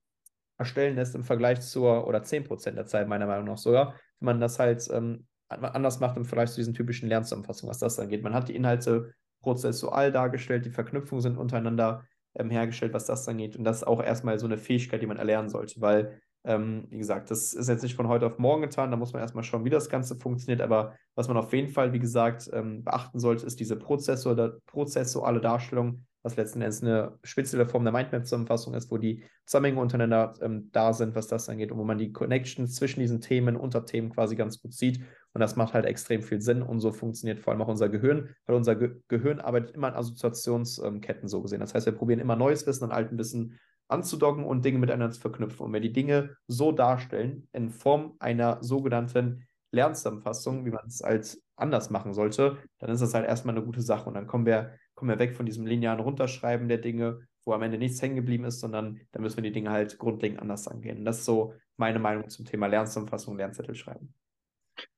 erstellen 0.57 0.95
lässt 0.95 1.15
im 1.15 1.23
Vergleich 1.23 1.61
zur, 1.61 2.07
oder 2.07 2.23
10% 2.23 2.77
der 2.77 2.85
Zeit 2.85 3.07
meiner 3.07 3.27
Meinung 3.27 3.45
nach 3.45 3.57
sogar, 3.57 3.95
wenn 4.19 4.25
man 4.25 4.39
das 4.41 4.59
halt 4.59 4.87
ähm, 4.91 5.25
anders 5.47 5.99
macht 5.99 6.17
im 6.17 6.25
Vergleich 6.25 6.51
zu 6.51 6.57
diesen 6.57 6.73
typischen 6.73 7.09
Lernzusammenfassungen, 7.09 7.71
was 7.71 7.79
das 7.79 7.97
angeht. 7.97 8.23
Man 8.23 8.33
hat 8.33 8.49
die 8.49 8.55
Inhalte 8.55 9.13
prozessual 9.41 10.11
dargestellt, 10.11 10.65
die 10.65 10.69
Verknüpfungen 10.69 11.21
sind 11.21 11.37
untereinander 11.37 12.05
ähm, 12.35 12.49
hergestellt, 12.49 12.93
was 12.93 13.05
das 13.05 13.27
angeht. 13.27 13.55
Und 13.55 13.63
das 13.63 13.77
ist 13.77 13.87
auch 13.87 14.03
erstmal 14.03 14.37
so 14.37 14.45
eine 14.45 14.57
Fähigkeit, 14.57 15.01
die 15.01 15.07
man 15.07 15.17
erlernen 15.17 15.49
sollte, 15.49 15.79
weil, 15.81 16.19
ähm, 16.43 16.85
wie 16.89 16.97
gesagt, 16.97 17.31
das 17.31 17.53
ist 17.53 17.69
jetzt 17.69 17.81
nicht 17.81 17.95
von 17.95 18.07
heute 18.07 18.25
auf 18.27 18.37
morgen 18.37 18.61
getan, 18.61 18.91
da 18.91 18.97
muss 18.97 19.13
man 19.13 19.21
erstmal 19.21 19.43
schauen, 19.43 19.65
wie 19.65 19.69
das 19.69 19.89
Ganze 19.89 20.15
funktioniert, 20.15 20.61
aber 20.61 20.95
was 21.15 21.27
man 21.27 21.37
auf 21.37 21.51
jeden 21.53 21.69
Fall, 21.69 21.93
wie 21.93 21.99
gesagt, 21.99 22.49
ähm, 22.53 22.83
beachten 22.83 23.19
sollte, 23.19 23.45
ist 23.45 23.59
diese 23.59 23.77
prozessuale 23.77 25.41
Darstellung 25.41 26.05
was 26.21 26.35
letzten 26.35 26.61
Endes 26.61 26.81
eine 26.81 27.17
spezielle 27.23 27.65
Form 27.65 27.83
der 27.83 27.93
Mindmap-Zusammenfassung 27.93 28.73
ist, 28.73 28.91
wo 28.91 28.97
die 28.97 29.23
Zusammenhänge 29.45 29.79
untereinander 29.79 30.33
ähm, 30.41 30.69
da 30.71 30.93
sind, 30.93 31.15
was 31.15 31.27
das 31.27 31.47
angeht 31.49 31.71
und 31.71 31.77
wo 31.77 31.83
man 31.83 31.97
die 31.97 32.11
Connections 32.11 32.75
zwischen 32.75 32.99
diesen 32.99 33.21
Themen, 33.21 33.55
Unterthemen 33.55 34.11
quasi 34.11 34.35
ganz 34.35 34.61
gut 34.61 34.73
sieht. 34.73 35.01
Und 35.33 35.41
das 35.41 35.55
macht 35.55 35.73
halt 35.73 35.85
extrem 35.85 36.21
viel 36.21 36.41
Sinn 36.41 36.61
und 36.61 36.79
so 36.79 36.91
funktioniert 36.91 37.39
vor 37.39 37.53
allem 37.53 37.61
auch 37.61 37.67
unser 37.67 37.89
Gehirn, 37.89 38.35
weil 38.45 38.55
unser 38.55 38.75
Ge 38.75 38.95
Gehirn 39.07 39.39
arbeitet 39.39 39.75
immer 39.75 39.89
in 39.89 39.93
Assoziationsketten 39.93 41.29
so 41.29 41.41
gesehen. 41.41 41.59
Das 41.59 41.73
heißt, 41.73 41.85
wir 41.85 41.93
probieren 41.93 42.19
immer 42.19 42.35
neues 42.35 42.65
Wissen 42.67 42.85
an 42.85 42.91
altem 42.91 43.17
Wissen 43.17 43.59
anzudocken 43.87 44.43
und 44.43 44.63
Dinge 44.65 44.79
miteinander 44.79 45.11
zu 45.11 45.21
verknüpfen. 45.21 45.65
Und 45.65 45.73
wenn 45.73 45.81
die 45.81 45.93
Dinge 45.93 46.35
so 46.47 46.71
darstellen, 46.71 47.47
in 47.53 47.69
Form 47.69 48.15
einer 48.19 48.57
sogenannten 48.61 49.47
Lernzusammenfassung, 49.71 50.65
wie 50.65 50.71
man 50.71 50.85
es 50.87 51.01
als 51.01 51.41
anders 51.55 51.89
machen 51.89 52.13
sollte, 52.13 52.57
dann 52.79 52.89
ist 52.89 53.01
das 53.01 53.13
halt 53.13 53.27
erstmal 53.27 53.55
eine 53.55 53.65
gute 53.65 53.81
Sache. 53.81 54.07
Und 54.07 54.15
dann 54.15 54.27
kommen 54.27 54.45
wir 54.45 54.73
kommen 54.99 55.11
wir 55.11 55.19
weg 55.19 55.33
von 55.33 55.45
diesem 55.45 55.65
linearen 55.65 56.01
Runterschreiben 56.01 56.67
der 56.67 56.77
Dinge, 56.77 57.25
wo 57.45 57.53
am 57.53 57.61
Ende 57.61 57.77
nichts 57.77 58.01
hängen 58.01 58.17
geblieben 58.17 58.43
ist, 58.43 58.59
sondern 58.59 58.99
da 59.13 59.21
müssen 59.21 59.37
wir 59.37 59.43
die 59.43 59.53
Dinge 59.53 59.71
halt 59.71 59.97
grundlegend 59.97 60.41
anders 60.41 60.67
angehen. 60.67 60.97
Und 60.97 61.05
das 61.05 61.19
ist 61.19 61.25
so 61.25 61.53
meine 61.77 61.99
Meinung 61.99 62.27
zum 62.27 62.43
Thema 62.43 62.67
Lernzusammenfassung, 62.67 63.37
Lernzettel 63.37 63.75
schreiben. 63.75 64.13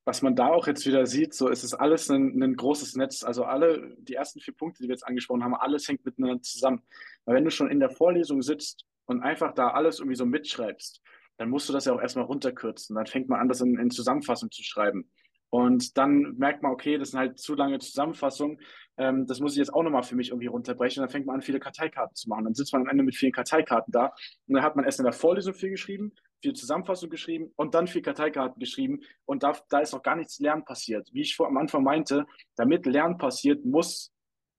Was 0.04 0.20
man 0.20 0.34
da 0.34 0.48
auch 0.48 0.66
jetzt 0.66 0.84
wieder 0.86 1.06
sieht, 1.06 1.34
so 1.34 1.46
ist 1.46 1.62
es 1.62 1.72
alles 1.72 2.10
ein, 2.10 2.42
ein 2.42 2.56
großes 2.56 2.96
Netz. 2.96 3.22
Also 3.22 3.44
alle, 3.44 3.94
die 4.00 4.14
ersten 4.14 4.40
vier 4.40 4.54
Punkte, 4.54 4.82
die 4.82 4.88
wir 4.88 4.94
jetzt 4.94 5.06
angesprochen 5.06 5.44
haben, 5.44 5.54
alles 5.54 5.86
hängt 5.86 6.04
miteinander 6.04 6.42
zusammen. 6.42 6.82
Weil 7.24 7.36
wenn 7.36 7.44
du 7.44 7.52
schon 7.52 7.70
in 7.70 7.78
der 7.78 7.90
Vorlesung 7.90 8.42
sitzt 8.42 8.84
und 9.04 9.22
einfach 9.22 9.54
da 9.54 9.68
alles 9.68 10.00
irgendwie 10.00 10.16
so 10.16 10.26
mitschreibst, 10.26 11.00
dann 11.36 11.48
musst 11.48 11.68
du 11.68 11.72
das 11.72 11.84
ja 11.84 11.92
auch 11.92 12.00
erstmal 12.00 12.24
runterkürzen. 12.24 12.96
Dann 12.96 13.06
fängt 13.06 13.28
man 13.28 13.38
an, 13.38 13.48
das 13.48 13.60
in, 13.60 13.78
in 13.78 13.90
Zusammenfassung 13.90 14.50
zu 14.50 14.64
schreiben. 14.64 15.08
Und 15.54 15.98
dann 15.98 16.38
merkt 16.38 16.62
man, 16.62 16.72
okay, 16.72 16.96
das 16.96 17.10
sind 17.10 17.20
halt 17.20 17.38
zu 17.38 17.54
lange 17.54 17.78
Zusammenfassungen. 17.78 18.58
Ähm, 18.98 19.26
das 19.26 19.40
muss 19.40 19.52
ich 19.52 19.58
jetzt 19.58 19.72
auch 19.72 19.82
nochmal 19.82 20.02
für 20.02 20.16
mich 20.16 20.28
irgendwie 20.28 20.46
runterbrechen. 20.46 21.00
Und 21.00 21.08
dann 21.08 21.12
fängt 21.12 21.26
man 21.26 21.36
an, 21.36 21.42
viele 21.42 21.60
Karteikarten 21.60 22.14
zu 22.14 22.28
machen. 22.28 22.44
Dann 22.44 22.54
sitzt 22.54 22.72
man 22.72 22.82
am 22.82 22.88
Ende 22.88 23.04
mit 23.04 23.16
vielen 23.16 23.32
Karteikarten 23.32 23.92
da. 23.92 24.06
Und 24.46 24.54
dann 24.54 24.62
hat 24.62 24.76
man 24.76 24.84
erst 24.84 24.98
in 24.98 25.04
der 25.04 25.12
Vorlesung 25.12 25.54
viel 25.54 25.70
geschrieben, 25.70 26.12
viel 26.42 26.52
Zusammenfassung 26.52 27.10
geschrieben 27.10 27.52
und 27.56 27.74
dann 27.74 27.86
viel 27.86 28.02
Karteikarten 28.02 28.58
geschrieben. 28.58 29.00
Und 29.24 29.42
da, 29.42 29.56
da 29.70 29.80
ist 29.80 29.92
noch 29.92 30.02
gar 30.02 30.16
nichts 30.16 30.38
Lernen 30.38 30.64
passiert. 30.64 31.08
Wie 31.12 31.22
ich 31.22 31.36
vor 31.36 31.46
am 31.46 31.56
Anfang 31.56 31.82
meinte, 31.82 32.26
damit 32.56 32.86
Lernen 32.86 33.18
passiert, 33.18 33.64
muss 33.64 34.12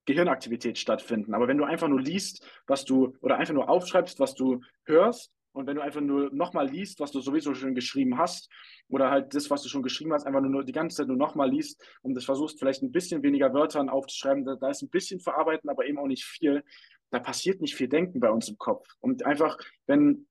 Gehirnaktivität 0.05 0.77
stattfinden. 0.77 1.33
Aber 1.33 1.47
wenn 1.47 1.57
du 1.57 1.63
einfach 1.63 1.87
nur 1.87 2.01
liest, 2.01 2.45
was 2.67 2.85
du, 2.85 3.15
oder 3.21 3.37
einfach 3.37 3.53
nur 3.53 3.69
aufschreibst, 3.69 4.19
was 4.19 4.35
du 4.35 4.61
hörst, 4.85 5.31
und 5.53 5.67
wenn 5.67 5.75
du 5.75 5.81
einfach 5.81 6.01
nur 6.01 6.33
nochmal 6.33 6.67
liest, 6.67 6.99
was 6.99 7.11
du 7.11 7.21
sowieso 7.21 7.53
schon 7.53 7.75
geschrieben 7.75 8.17
hast, 8.17 8.49
oder 8.89 9.09
halt 9.09 9.33
das, 9.33 9.49
was 9.49 9.63
du 9.63 9.69
schon 9.69 9.83
geschrieben 9.83 10.13
hast, 10.13 10.25
einfach 10.25 10.41
nur 10.41 10.63
die 10.63 10.71
ganze 10.71 10.97
Zeit 10.97 11.07
nur 11.07 11.17
nochmal 11.17 11.49
liest 11.49 11.81
und 12.01 12.15
das 12.15 12.25
versuchst, 12.25 12.59
vielleicht 12.59 12.83
ein 12.83 12.91
bisschen 12.91 13.23
weniger 13.23 13.53
Wörtern 13.53 13.89
aufzuschreiben, 13.89 14.45
da, 14.45 14.55
da 14.55 14.69
ist 14.69 14.81
ein 14.81 14.89
bisschen 14.89 15.19
verarbeiten, 15.19 15.69
aber 15.69 15.85
eben 15.85 15.97
auch 15.97 16.07
nicht 16.07 16.25
viel. 16.25 16.63
Da 17.11 17.19
passiert 17.19 17.61
nicht 17.61 17.75
viel 17.75 17.87
Denken 17.87 18.19
bei 18.19 18.31
uns 18.31 18.49
im 18.49 18.57
Kopf. 18.57 18.87
Und 18.99 19.25
einfach, 19.25 19.57
wenn 19.85 20.27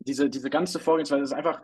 diese, 0.00 0.28
diese 0.28 0.50
ganze 0.50 0.78
Vorgehensweise 0.78 1.22
ist 1.22 1.32
einfach, 1.32 1.62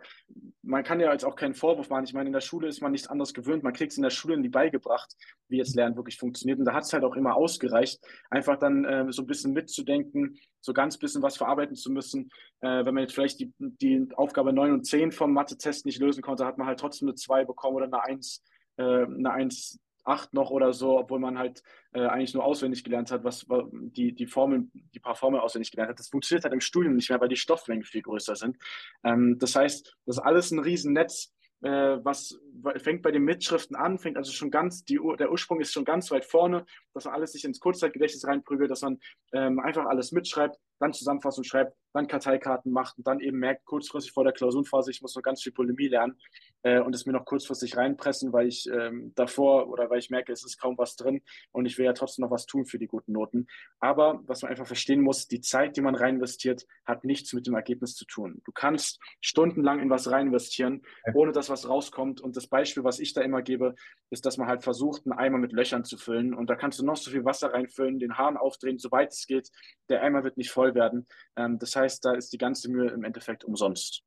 man 0.65 0.83
kann 0.83 0.99
ja 0.99 1.11
jetzt 1.11 1.23
auch 1.23 1.35
keinen 1.35 1.53
Vorwurf 1.53 1.89
machen. 1.89 2.05
Ich 2.05 2.13
meine, 2.13 2.27
in 2.27 2.33
der 2.33 2.41
Schule 2.41 2.67
ist 2.67 2.81
man 2.81 2.91
nichts 2.91 3.07
anderes 3.07 3.33
gewöhnt. 3.33 3.63
Man 3.63 3.73
kriegt 3.73 3.91
es 3.91 3.97
in 3.97 4.03
der 4.03 4.09
Schule 4.09 4.37
nie 4.37 4.49
beigebracht, 4.49 5.15
wie 5.47 5.57
jetzt 5.57 5.75
Lernen 5.75 5.95
wirklich 5.95 6.17
funktioniert. 6.17 6.59
Und 6.59 6.65
da 6.65 6.73
hat 6.73 6.83
es 6.83 6.93
halt 6.93 7.03
auch 7.03 7.15
immer 7.15 7.35
ausgereicht, 7.35 7.99
einfach 8.29 8.57
dann 8.57 8.83
äh, 8.83 9.05
so 9.11 9.21
ein 9.21 9.27
bisschen 9.27 9.53
mitzudenken, 9.53 10.39
so 10.61 10.73
ganz 10.73 10.97
bisschen 10.97 11.21
was 11.21 11.37
verarbeiten 11.37 11.75
zu 11.75 11.91
müssen. 11.91 12.31
Äh, 12.61 12.83
wenn 12.83 12.95
man 12.95 13.03
jetzt 13.03 13.13
vielleicht 13.13 13.39
die, 13.39 13.53
die 13.59 14.07
Aufgabe 14.15 14.53
9 14.53 14.73
und 14.73 14.85
10 14.85 15.11
vom 15.11 15.33
Mathe-Test 15.33 15.85
nicht 15.85 15.99
lösen 15.99 16.23
konnte, 16.23 16.45
hat 16.45 16.57
man 16.57 16.67
halt 16.67 16.79
trotzdem 16.79 17.07
eine 17.07 17.15
2 17.15 17.45
bekommen 17.45 17.75
oder 17.77 17.85
eine 17.85 18.03
1, 18.03 18.43
äh, 18.77 18.83
eine 18.83 19.31
1 19.31 19.79
acht 20.05 20.33
noch 20.33 20.51
oder 20.51 20.71
so, 20.73 20.97
obwohl 20.99 21.19
man 21.19 21.37
halt 21.37 21.63
äh, 21.93 22.05
eigentlich 22.05 22.33
nur 22.33 22.45
auswendig 22.45 22.83
gelernt 22.83 23.11
hat, 23.11 23.23
was 23.23 23.45
die, 23.71 24.13
die 24.13 24.27
Formeln, 24.27 24.71
die 24.73 24.99
paar 24.99 25.15
Formeln 25.15 25.41
auswendig 25.41 25.71
gelernt 25.71 25.89
hat. 25.89 25.99
Das 25.99 26.09
funktioniert 26.09 26.43
halt 26.43 26.53
im 26.53 26.61
Studium 26.61 26.95
nicht 26.95 27.09
mehr, 27.09 27.19
weil 27.19 27.29
die 27.29 27.35
Stoffmengen 27.35 27.83
viel 27.83 28.01
größer 28.01 28.35
sind. 28.35 28.57
Ähm, 29.03 29.37
das 29.39 29.55
heißt, 29.55 29.97
das 30.05 30.17
ist 30.17 30.23
alles 30.23 30.51
ein 30.51 30.59
Riesennetz, 30.59 31.33
äh, 31.61 31.97
was 32.03 32.39
fängt 32.77 33.01
bei 33.01 33.11
den 33.11 33.23
Mitschriften 33.23 33.75
an, 33.75 33.97
fängt 33.97 34.17
also 34.17 34.31
schon 34.31 34.51
ganz, 34.51 34.83
die, 34.85 34.99
der 35.17 35.31
Ursprung 35.31 35.59
ist 35.61 35.73
schon 35.73 35.85
ganz 35.85 36.11
weit 36.11 36.25
vorne, 36.25 36.65
dass 36.93 37.05
man 37.05 37.13
alles 37.13 37.31
sich 37.31 37.43
ins 37.43 37.59
Kurzzeitgedächtnis 37.59 38.27
reinprügelt, 38.27 38.69
dass 38.69 38.81
man 38.81 38.99
ähm, 39.33 39.59
einfach 39.59 39.85
alles 39.85 40.11
mitschreibt, 40.11 40.57
dann 40.79 40.93
Zusammenfassung 40.93 41.43
schreibt, 41.43 41.75
dann 41.93 42.07
Karteikarten 42.07 42.71
macht 42.71 42.97
und 42.97 43.07
dann 43.07 43.21
eben 43.21 43.39
merkt, 43.39 43.65
kurzfristig 43.65 44.11
vor 44.11 44.23
der 44.23 44.33
Klausurenphase, 44.33 44.91
ich 44.91 45.01
muss 45.01 45.15
noch 45.15 45.23
ganz 45.23 45.41
viel 45.41 45.53
Polemie 45.53 45.87
lernen 45.87 46.19
äh, 46.63 46.79
und 46.79 46.93
es 46.93 47.05
mir 47.05 47.13
noch 47.13 47.25
kurzfristig 47.25 47.77
reinpressen, 47.77 48.33
weil 48.33 48.47
ich 48.47 48.69
ähm, 48.69 49.13
davor 49.15 49.69
oder 49.69 49.89
weil 49.89 49.99
ich 49.99 50.09
merke, 50.09 50.33
es 50.33 50.43
ist 50.43 50.59
kaum 50.59 50.77
was 50.77 50.95
drin 50.95 51.21
und 51.51 51.65
ich 51.65 51.77
will 51.77 51.85
ja 51.85 51.93
trotzdem 51.93 52.23
noch 52.23 52.31
was 52.31 52.45
tun 52.45 52.65
für 52.65 52.79
die 52.79 52.87
guten 52.87 53.13
Noten. 53.13 53.47
Aber 53.79 54.21
was 54.25 54.41
man 54.41 54.51
einfach 54.51 54.67
verstehen 54.67 55.01
muss, 55.01 55.27
die 55.27 55.41
Zeit, 55.41 55.77
die 55.77 55.81
man 55.81 55.95
rein 55.95 56.15
investiert, 56.15 56.65
hat 56.85 57.05
nichts 57.05 57.33
mit 57.33 57.47
dem 57.47 57.55
Ergebnis 57.55 57.95
zu 57.95 58.05
tun. 58.05 58.41
Du 58.43 58.51
kannst 58.51 58.99
stundenlang 59.21 59.79
in 59.79 59.89
was 59.89 60.11
rein 60.11 60.27
investieren, 60.27 60.81
ohne 61.13 61.31
dass 61.31 61.49
was 61.49 61.67
rauskommt. 61.69 62.19
Und 62.19 62.35
das 62.35 62.47
Beispiel, 62.47 62.83
was 62.83 62.99
ich 62.99 63.13
da 63.13 63.21
immer 63.21 63.41
gebe, 63.41 63.75
ist, 64.09 64.25
dass 64.25 64.37
man 64.37 64.47
halt 64.47 64.63
versucht, 64.63 65.05
einen 65.05 65.17
Eimer 65.17 65.37
mit 65.37 65.51
Löchern 65.51 65.85
zu 65.85 65.97
füllen 65.97 66.33
und 66.33 66.49
da 66.49 66.55
kannst 66.55 66.79
du 66.79 66.85
noch 66.85 66.97
so 66.97 67.11
viel 67.11 67.25
Wasser 67.25 67.53
reinfüllen, 67.53 67.99
den 67.99 68.17
Hahn 68.17 68.37
aufdrehen, 68.37 68.77
soweit 68.77 69.13
es 69.13 69.25
geht. 69.25 69.49
Der 69.89 70.01
Eimer 70.01 70.23
wird 70.23 70.37
nicht 70.37 70.51
voll 70.51 70.74
werden. 70.75 71.07
Ähm, 71.35 71.57
das 71.57 71.75
heißt, 71.75 72.05
da 72.05 72.13
ist 72.13 72.31
die 72.31 72.37
ganze 72.37 72.69
Mühe 72.69 72.91
im 72.91 73.03
Endeffekt 73.03 73.43
umsonst. 73.43 74.03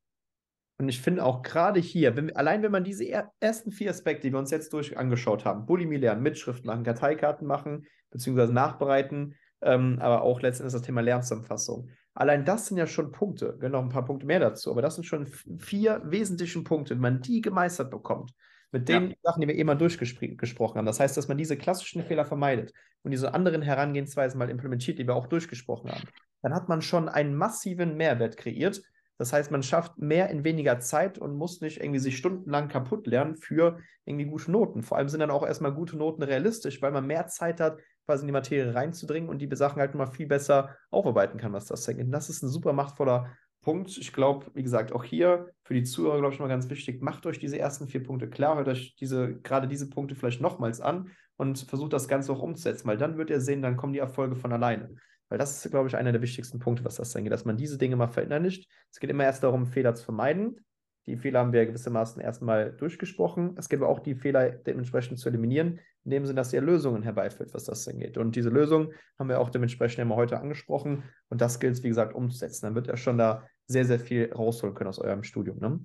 Und 0.81 0.89
ich 0.89 1.01
finde 1.01 1.25
auch 1.25 1.43
gerade 1.43 1.81
hier, 1.81 2.15
wenn, 2.15 2.35
allein 2.37 2.63
wenn 2.63 2.71
man 2.71 2.85
diese 2.85 3.05
er 3.05 3.33
ersten 3.41 3.73
vier 3.73 3.91
Aspekte, 3.91 4.29
die 4.29 4.33
wir 4.33 4.39
uns 4.39 4.53
jetzt 4.53 4.73
durch 4.73 4.97
angeschaut 4.97 5.45
haben, 5.45 5.67
Bulimie 5.67 5.97
lernen, 5.97 6.23
Mitschrift 6.23 6.65
machen, 6.65 6.85
Karteikarten 6.85 7.49
machen, 7.49 7.87
beziehungsweise 8.11 8.53
nachbereiten, 8.53 9.35
ähm, 9.61 9.99
aber 10.01 10.23
auch 10.23 10.41
letztendlich 10.41 10.75
das 10.75 10.83
Thema 10.83 11.01
Lernzusammenfassung. 11.01 11.89
Allein 12.15 12.45
das 12.45 12.67
sind 12.67 12.77
ja 12.77 12.87
schon 12.87 13.11
Punkte, 13.11 13.57
wir 13.61 13.69
noch 13.69 13.83
ein 13.83 13.89
paar 13.89 14.05
Punkte 14.05 14.27
mehr 14.27 14.39
dazu, 14.41 14.71
aber 14.71 14.83
das 14.83 14.95
sind 14.95 15.05
schon 15.05 15.27
vier 15.59 16.01
wesentliche 16.05 16.63
Punkte, 16.63 16.95
wenn 16.95 17.01
man 17.01 17.23
die 17.23 17.41
gemeistert 17.41 17.91
bekommt, 17.91 18.33
mit 18.71 18.89
den 18.89 19.11
ja. 19.11 19.17
Sachen, 19.23 19.41
die 19.41 19.49
wir 19.49 19.55
eben 19.55 19.67
mal 19.67 19.75
durchgesprochen 19.75 20.79
haben. 20.79 20.87
Das 20.87 21.01
heißt, 21.01 21.17
dass 21.17 21.29
man 21.29 21.39
diese 21.39 21.57
klassischen 21.57 22.05
Fehler 22.05 22.25
vermeidet 22.25 22.73
und 23.03 23.11
diese 23.11 23.35
anderen 23.35 23.63
Herangehensweisen 23.63 24.39
mal 24.39 24.51
implementiert, 24.51 24.99
die 24.99 25.07
wir 25.07 25.15
auch 25.15 25.27
durchgesprochen 25.27 25.91
haben. 25.91 26.05
Dann 26.43 26.55
hat 26.55 26.69
man 26.69 26.83
schon 26.83 27.09
einen 27.09 27.35
massiven 27.35 27.97
Mehrwert 27.97 28.37
kreiert 28.37 28.83
das 29.19 29.33
heißt, 29.33 29.51
man 29.51 29.65
schafft 29.65 29.99
mehr 29.99 30.31
in 30.31 30.45
weniger 30.45 30.79
Zeit 30.79 31.19
und 31.19 31.37
muss 31.37 31.61
nicht 31.61 31.81
irgendwie 31.81 31.99
sich 31.99 32.17
stundenlang 32.17 32.69
kaputt 32.69 33.09
lernen 33.09 33.37
für 33.37 33.81
irgendwie 34.05 34.27
gute 34.27 34.51
Noten. 34.51 34.83
Vor 34.85 34.97
allem 34.97 35.09
sind 35.09 35.21
dann 35.21 35.33
auch 35.33 35.45
erstmal 35.45 35.75
gute 35.75 35.97
Noten 35.97 36.23
realistisch, 36.23 36.81
weil 36.81 36.93
man 36.93 37.07
mehr 37.07 37.27
Zeit 37.27 37.61
hat, 37.61 37.79
quasi 38.07 38.23
in 38.23 38.29
die 38.29 38.33
Materie 38.33 38.75
reinzudringen 38.75 39.29
und 39.29 39.41
die 39.41 39.55
Sachen 39.55 39.81
halt 39.81 39.95
mal 39.97 40.07
viel 40.07 40.29
besser 40.29 40.77
aufarbeiten 40.91 41.39
kann, 41.39 41.53
was 41.53 41.67
das 41.67 41.89
angeht. 41.89 42.07
Das 42.11 42.31
ist 42.31 42.43
ein 42.43 42.49
super 42.49 42.73
machtvoller 42.73 43.37
Punkt. 43.61 43.99
Ich 43.99 44.13
glaube, 44.13 44.47
wie 44.55 44.63
gesagt, 44.63 44.93
auch 44.93 45.03
hier 45.03 45.49
für 45.65 45.75
die 45.75 45.83
Zuhörer, 45.83 46.21
glaube 46.21 46.33
ich, 46.33 46.41
mal 46.41 46.49
ganz 46.49 46.71
wichtig, 46.71 47.03
macht 47.03 47.27
euch 47.27 47.41
diese 47.41 47.59
ersten 47.59 47.89
vier 47.89 48.05
Punkte 48.05 48.31
klar, 48.31 48.55
hört 48.55 48.69
euch 48.69 48.95
diese, 48.95 49.35
gerade 49.41 49.67
diese 49.67 49.91
Punkte 49.91 50.15
vielleicht 50.15 50.41
nochmals 50.41 50.81
an 50.81 51.11
und 51.37 51.59
versucht 51.59 51.93
das 51.93 52.07
Ganze 52.07 52.33
auch 52.33 52.41
umzusetzen, 52.41 52.87
weil 52.87 52.97
dann 52.97 53.19
wird 53.19 53.31
ihr 53.31 53.41
sehen, 53.41 53.63
dann 53.63 53.77
kommen 53.77 53.93
die 53.93 53.99
Erfolge 53.99 54.37
von 54.37 54.53
alleine. 54.53 54.95
Weil 55.29 55.39
das 55.39 55.65
ist, 55.65 55.71
glaube 55.71 55.89
ich, 55.89 55.97
einer 55.97 56.13
der 56.13 56.23
wichtigsten 56.23 56.59
Punkte, 56.59 56.85
was 56.85 56.97
das 56.97 57.15
angeht, 57.15 57.33
dass 57.33 57.45
man 57.45 57.57
diese 57.57 57.79
Dinge 57.79 57.97
mal 57.97 58.09
verinnerlicht. 58.09 58.69
Es 58.91 58.99
geht 58.99 59.11
immer 59.11 59.25
erst 59.25 59.43
darum, 59.43 59.67
Fehler 59.67 59.95
zu 59.95 60.05
vermeiden. 60.05 60.65
Die 61.07 61.17
Fehler 61.17 61.41
haben 61.41 61.53
wir 61.53 61.65
gewissermaßen 61.65 62.21
erstmal 62.21 62.73
durchgesprochen. 62.73 63.55
Es 63.57 63.69
geht 63.69 63.81
aber 63.81 63.89
auch 63.89 64.01
die 64.01 64.15
Fehler 64.15 64.51
dementsprechend 64.51 65.19
zu 65.19 65.29
eliminieren, 65.31 65.81
in 66.05 66.11
dem 66.11 66.27
Sinne, 66.27 66.37
dass 66.37 66.53
ihr 66.53 66.61
Lösungen 66.61 67.03
herbeiführt, 67.03 67.55
was 67.55 67.65
das 67.65 67.89
angeht. 67.89 68.19
Und 68.19 68.37
diese 68.37 68.51
Lösung 68.51 68.93
haben 69.19 69.29
wir 69.29 69.41
auch 69.41 69.49
dementsprechend 69.49 70.01
immer 70.01 70.17
heute 70.17 70.39
angesprochen. 70.39 71.05
Und 71.31 71.41
das 71.41 71.61
gilt 71.61 71.75
es, 71.75 71.83
wie 71.83 71.89
gesagt, 71.89 72.15
umzusetzen. 72.15 72.67
Dann 72.67 72.75
wird 72.75 72.89
er 72.89 72.99
schon 72.99 73.17
da 73.17 73.47
sehr, 73.67 73.87
sehr 73.87 73.99
viel 73.99 74.31
rausholen 74.33 74.75
können 74.75 74.89
aus 74.89 74.99
eurem 74.99 75.23
Studium. 75.23 75.59
Ne? 75.59 75.81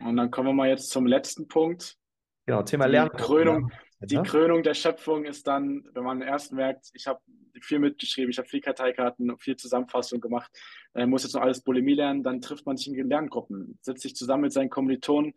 Und 0.00 0.16
dann 0.16 0.30
kommen 0.30 0.48
wir 0.48 0.54
mal 0.54 0.68
jetzt 0.68 0.90
zum 0.90 1.06
letzten 1.06 1.46
Punkt. 1.46 1.96
Genau, 2.46 2.62
Thema 2.64 2.86
Lernen. 2.86 3.12
Krönung, 3.12 3.70
die 4.00 4.16
ne? 4.16 4.22
Krönung 4.22 4.62
der 4.62 4.74
Schöpfung 4.74 5.24
ist 5.24 5.46
dann, 5.46 5.84
wenn 5.92 6.04
man 6.04 6.22
erst 6.22 6.52
merkt, 6.52 6.90
ich 6.94 7.06
habe 7.06 7.20
viel 7.60 7.78
mitgeschrieben, 7.78 8.30
ich 8.30 8.38
habe 8.38 8.48
viel 8.48 8.60
Karteikarten, 8.60 9.36
viel 9.38 9.56
Zusammenfassung 9.56 10.20
gemacht, 10.20 10.50
äh, 10.94 11.06
muss 11.06 11.22
jetzt 11.24 11.34
noch 11.34 11.42
alles 11.42 11.60
Bulimie 11.60 11.94
lernen, 11.94 12.22
dann 12.22 12.40
trifft 12.40 12.64
man 12.64 12.76
sich 12.76 12.88
in 12.88 13.08
Lerngruppen, 13.08 13.78
setzt 13.82 14.02
sich 14.02 14.16
zusammen 14.16 14.42
mit 14.42 14.52
seinen 14.52 14.70
Kommilitonen. 14.70 15.34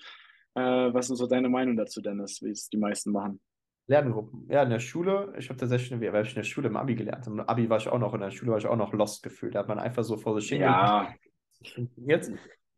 Äh, 0.56 0.62
was 0.62 1.10
ist 1.10 1.18
so 1.18 1.28
deine 1.28 1.50
Meinung 1.50 1.76
dazu, 1.76 2.02
Dennis, 2.02 2.42
wie 2.42 2.52
es 2.52 2.70
die 2.70 2.78
meisten 2.78 3.12
machen? 3.12 3.42
Lerngruppen. 3.88 4.48
Ja, 4.50 4.64
in 4.64 4.70
der 4.70 4.80
Schule, 4.80 5.34
ich 5.38 5.50
habe 5.50 5.60
tatsächlich, 5.60 6.00
weil 6.00 6.24
ich 6.24 6.30
in 6.30 6.36
der 6.36 6.44
Schule 6.44 6.70
im 6.70 6.78
Abi 6.78 6.96
gelernt 6.96 7.26
habe. 7.26 7.36
Im 7.36 7.42
Abi 7.42 7.70
war 7.70 7.78
ich 7.78 7.90
auch 7.90 8.00
noch, 8.00 8.14
in 8.14 8.22
der 8.22 8.32
Schule 8.32 8.52
war 8.52 8.58
ich 8.58 8.68
auch 8.68 8.78
noch 8.78 8.94
lost 8.94 9.24
gefühlt. 9.24 9.56
Da 9.56 9.60
hat 9.60 9.68
man 9.68 9.80
einfach 9.80 10.04
so 10.04 10.16
vor 10.16 10.40
sich 10.40 10.50
hingegangen. 10.50 11.14
Ja. 11.62 11.84
Jetzt, 12.06 12.32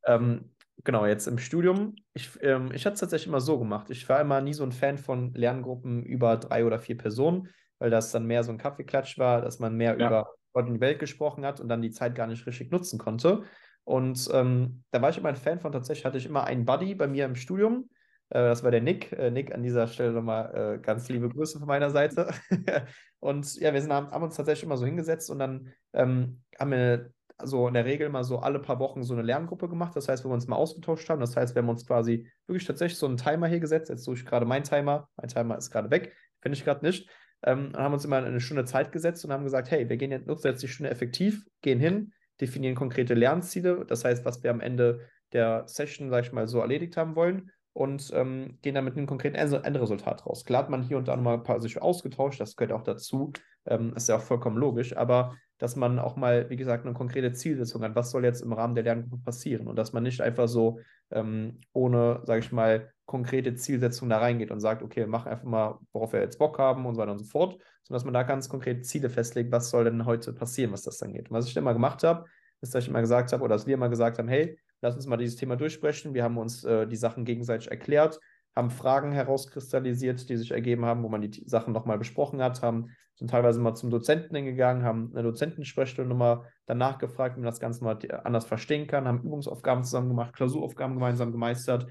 ähm, 0.06 0.55
genau, 0.86 1.06
jetzt 1.06 1.28
im 1.28 1.38
Studium, 1.38 1.96
ich, 2.14 2.30
ähm, 2.42 2.72
ich 2.74 2.86
hatte 2.86 2.94
es 2.94 3.00
tatsächlich 3.02 3.28
immer 3.28 3.42
so 3.42 3.60
gemacht. 3.60 3.90
Ich 3.90 4.08
war 4.08 4.22
immer 4.22 4.40
nie 4.40 4.54
so 4.54 4.64
ein 4.64 4.72
Fan 4.72 4.98
von 4.98 5.34
Lerngruppen 5.34 6.04
über 6.04 6.38
drei 6.38 6.66
oder 6.66 6.80
vier 6.80 6.98
Personen, 6.98 7.50
weil 7.80 7.90
das 7.90 8.12
dann 8.12 8.26
mehr 8.26 8.44
so 8.44 8.52
ein 8.52 8.58
Kaffeeklatsch 8.58 9.18
war, 9.18 9.42
dass 9.42 9.60
man 9.60 9.76
mehr 9.76 10.00
ja. 10.00 10.08
über 10.08 10.30
Gott 10.54 10.68
und 10.68 10.76
die 10.76 10.82
Welt 10.82 11.00
gesprochen 11.00 11.46
hat 11.46 11.60
und 11.60 11.68
dann 11.68 11.82
die 11.82 11.92
Zeit 11.92 12.16
gar 12.16 12.28
nicht 12.28 12.48
richtig 12.48 12.72
nutzen 12.72 12.98
konnte. 12.98 13.44
Und 13.84 14.30
ähm, 14.32 14.84
da 14.92 15.02
war 15.02 15.10
ich 15.10 15.18
immer 15.18 15.30
ein 15.30 15.36
Fan 15.36 15.60
von, 15.60 15.72
tatsächlich 15.72 16.06
hatte 16.06 16.18
ich 16.18 16.26
immer 16.26 16.46
einen 16.46 16.66
Buddy 16.66 16.96
bei 16.96 17.08
mir 17.08 17.26
im 17.26 17.36
Studium. 17.36 17.90
Äh, 18.30 18.40
das 18.40 18.64
war 18.64 18.72
der 18.72 18.82
Nick. 18.82 19.12
Äh, 19.12 19.32
Nick, 19.32 19.54
an 19.54 19.64
dieser 19.64 19.88
Stelle 19.88 20.12
nochmal 20.12 20.76
äh, 20.76 20.80
ganz 20.80 21.10
liebe 21.10 21.30
Grüße 21.30 21.60
von 21.60 21.68
meiner 21.68 21.90
Seite. 21.90 22.32
und 23.20 23.56
ja, 23.56 23.74
wir 23.74 23.82
sind, 23.82 23.92
haben, 23.92 24.12
haben, 24.12 24.24
uns 24.24 24.36
tatsächlich 24.36 24.64
immer 24.64 24.78
so 24.78 24.86
hingesetzt 24.86 25.30
und 25.30 25.40
dann 25.40 25.74
ähm, 25.94 26.42
haben 26.60 26.72
wir 26.72 27.12
so 27.44 27.68
in 27.68 27.74
der 27.74 27.86
Regel 27.86 28.10
mal 28.10 28.24
so 28.24 28.40
alle 28.40 28.60
paar 28.60 28.80
Wochen 28.80 29.04
so 29.04 29.14
eine 29.14 29.24
Lerngruppe 29.24 29.68
gemacht. 29.68 29.96
Das 29.96 30.08
heißt, 30.08 30.24
wo 30.24 30.30
wir 30.30 30.34
uns 30.34 30.48
mal 30.48 30.56
ausgetauscht 30.56 31.10
haben. 31.10 31.20
Das 31.20 31.36
heißt, 31.36 31.56
wir 31.56 31.62
haben 31.62 31.70
uns 31.70 31.86
quasi 31.86 32.28
wirklich 32.48 32.66
tatsächlich 32.66 32.98
so 32.98 33.08
einen 33.08 33.18
Timer 33.18 33.48
hier 33.48 33.60
gesetzt. 33.60 33.90
Jetzt 33.90 34.04
suche 34.04 34.16
ich 34.16 34.26
gerade 34.26 34.46
meinen 34.46 34.64
Timer. 34.64 35.10
Mein 35.18 35.28
Timer 35.28 35.58
ist 35.58 35.70
gerade 35.70 35.92
weg. 35.92 36.16
Finde 36.42 36.58
ich 36.58 36.64
gerade 36.64 36.86
nicht. 36.86 37.10
Ähm, 37.44 37.68
und 37.68 37.78
haben 37.78 37.94
uns 37.94 38.06
immer 38.06 38.18
eine 38.18 38.40
Stunde 38.40 38.66
Zeit 38.66 38.92
gesetzt 38.92 39.26
und 39.26 39.32
haben 39.32 39.44
gesagt, 39.44 39.70
hey, 39.72 39.90
wir 39.90 39.98
gehen 39.98 40.12
jetzt, 40.12 40.28
nutzen 40.28 40.48
jetzt 40.48 40.64
die 40.64 40.68
Stunde 40.68 40.90
effektiv, 40.90 41.46
gehen 41.62 41.80
hin, 41.80 42.14
definieren 42.40 42.76
konkrete 42.76 43.14
Lernziele. 43.14 43.86
Das 43.86 44.06
heißt, 44.06 44.26
was 44.26 44.44
wir 44.44 44.52
am 44.52 44.62
Ende 44.62 45.02
der 45.34 45.68
Session, 45.68 46.10
sag 46.10 46.26
ich 46.26 46.32
mal, 46.32 46.48
so 46.48 46.60
erledigt 46.60 46.98
haben 46.98 47.16
wollen 47.16 47.52
und 47.74 48.10
ähm, 48.14 48.58
gehen 48.62 48.74
dann 48.74 48.86
mit 48.86 48.96
einem 48.96 49.06
konkreten 49.06 49.36
Endresultat 49.36 50.26
raus. 50.26 50.46
Klar 50.46 50.64
hat 50.64 50.70
man 50.70 50.82
hier 50.82 50.98
und 50.98 51.10
da 51.10 51.16
mal 51.18 51.36
ein 51.36 51.44
paar 51.44 51.60
sich 51.60 51.82
ausgetauscht, 51.82 52.40
das 52.40 52.56
gehört 52.56 52.72
auch 52.72 52.84
dazu, 52.84 53.34
ähm, 53.66 53.94
ist 53.96 54.08
ja 54.08 54.16
auch 54.16 54.22
vollkommen 54.22 54.58
logisch, 54.58 54.96
aber 54.96 55.36
dass 55.58 55.76
man 55.76 56.00
auch 56.00 56.16
mal, 56.16 56.50
wie 56.50 56.56
gesagt, 56.56 56.86
eine 56.86 56.94
konkrete 56.94 57.32
Zielsetzung 57.34 57.82
hat, 57.84 57.96
was 57.96 58.12
soll 58.12 58.26
jetzt 58.26 58.42
im 58.42 58.54
Rahmen 58.54 58.76
der 58.76 58.84
Lerngruppe 58.84 59.24
passieren 59.24 59.68
und 59.68 59.78
dass 59.78 59.94
man 59.94 60.04
nicht 60.04 60.22
einfach 60.22 60.48
so 60.48 60.80
ähm, 61.12 61.60
ohne, 61.74 62.22
sage 62.24 62.40
ich 62.40 62.52
mal, 62.52 62.92
konkrete 63.06 63.56
Zielsetzung 63.56 64.10
da 64.10 64.18
reingeht 64.18 64.52
und 64.52 64.60
sagt, 64.60 64.82
okay, 64.82 65.06
mach 65.06 65.26
einfach 65.26 65.46
mal, 65.46 65.80
worauf 65.94 66.14
wir 66.14 66.22
jetzt 66.22 66.40
Bock 66.40 66.58
haben 66.60 66.86
und 66.86 66.96
so 66.96 67.02
weiter 67.02 67.12
und 67.12 67.20
so 67.20 67.26
fort, 67.26 67.54
sondern 67.84 68.00
dass 68.00 68.06
man 68.06 68.14
da 68.14 68.24
ganz 68.24 68.50
konkrete 68.50 68.82
Ziele 68.82 69.10
festlegt, 69.10 69.52
was 69.52 69.70
soll 69.70 69.86
denn 69.86 70.06
heute 70.06 70.34
passieren, 70.34 70.72
was 70.72 70.82
das 70.82 70.98
dann 70.98 71.14
geht. 71.14 71.30
Und 71.30 71.38
was 71.38 71.48
ich 71.48 71.62
mal 71.62 71.74
gemacht 71.74 72.04
habe, 72.04 72.26
ist, 72.62 72.74
dass 72.74 72.84
ich 72.84 72.90
immer 72.90 73.02
gesagt 73.02 73.32
habe, 73.32 73.44
oder 73.44 73.56
dass 73.56 73.68
wir 73.68 73.76
immer 73.76 73.90
gesagt 73.90 74.18
haben, 74.18 74.28
hey, 74.28 74.58
lass 74.82 74.96
uns 74.96 75.06
mal 75.06 75.18
dieses 75.18 75.36
Thema 75.36 75.56
durchsprechen. 75.56 76.14
Wir 76.14 76.24
haben 76.24 76.38
uns 76.38 76.64
äh, 76.64 76.88
die 76.88 76.96
Sachen 76.96 77.26
gegenseitig 77.26 77.70
erklärt, 77.70 78.20
haben 78.56 78.70
Fragen 78.70 79.12
herauskristallisiert, 79.12 80.30
die 80.30 80.38
sich 80.38 80.52
ergeben 80.52 80.86
haben, 80.86 81.04
wo 81.04 81.10
man 81.10 81.22
die 81.22 81.44
Sachen 81.46 81.74
nochmal 81.74 81.98
besprochen 81.98 82.42
hat, 82.42 82.62
haben 82.62 82.90
sind 83.16 83.30
teilweise 83.30 83.62
mal 83.62 83.76
zum 83.76 83.90
Dozenten 83.90 84.36
hingegangen, 84.36 84.84
haben 84.84 85.12
eine 85.14 85.24
Dozentensprechstunde 85.24 86.14
mal 86.14 86.44
danach 86.66 86.98
gefragt, 86.98 87.38
wie 87.38 87.40
man 87.40 87.50
das 87.50 87.62
Ganze 87.62 87.84
mal 87.84 87.98
anders 88.24 88.46
verstehen 88.46 88.88
kann, 88.88 89.08
haben 89.08 89.24
Übungsaufgaben 89.24 89.84
zusammen 89.84 90.10
gemacht, 90.10 90.36
Klausuraufgaben 90.36 90.96
gemeinsam 90.96 91.32
gemeistert. 91.32 91.88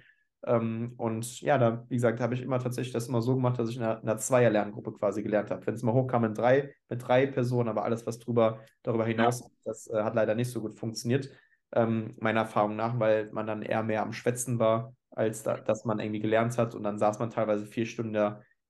Ähm, 0.46 0.92
und 0.98 1.40
ja, 1.40 1.56
da, 1.56 1.86
wie 1.88 1.94
gesagt, 1.94 2.20
habe 2.20 2.34
ich 2.34 2.42
immer 2.42 2.58
tatsächlich 2.58 2.92
das 2.92 3.08
immer 3.08 3.22
so 3.22 3.34
gemacht, 3.36 3.58
dass 3.58 3.70
ich 3.70 3.76
in 3.76 3.82
einer, 3.82 4.02
einer 4.02 4.18
Zweier-Lerngruppe 4.18 4.92
quasi 4.92 5.22
gelernt 5.22 5.50
habe. 5.50 5.66
Wenn 5.66 5.74
es 5.74 5.82
mal 5.82 5.94
hochkam 5.94 6.24
in 6.24 6.34
drei, 6.34 6.74
mit 6.90 7.06
drei 7.06 7.26
Personen, 7.26 7.70
aber 7.70 7.84
alles, 7.84 8.06
was 8.06 8.18
drüber, 8.18 8.60
darüber 8.82 9.06
hinaus, 9.06 9.40
ja. 9.40 9.46
das 9.64 9.86
äh, 9.88 10.02
hat 10.02 10.14
leider 10.14 10.34
nicht 10.34 10.50
so 10.50 10.60
gut 10.60 10.74
funktioniert 10.74 11.30
ähm, 11.74 12.14
meiner 12.20 12.40
Erfahrung 12.40 12.76
nach, 12.76 12.98
weil 12.98 13.30
man 13.32 13.46
dann 13.46 13.62
eher 13.62 13.82
mehr 13.82 14.02
am 14.02 14.12
Schwätzen 14.12 14.58
war, 14.58 14.94
als 15.14 15.42
da, 15.42 15.56
dass 15.56 15.84
man 15.84 16.00
irgendwie 16.00 16.20
gelernt 16.20 16.58
hat. 16.58 16.74
Und 16.74 16.82
dann 16.82 16.98
saß 16.98 17.18
man 17.18 17.30
teilweise 17.30 17.66
vier 17.66 17.86
Stunden 17.86 18.14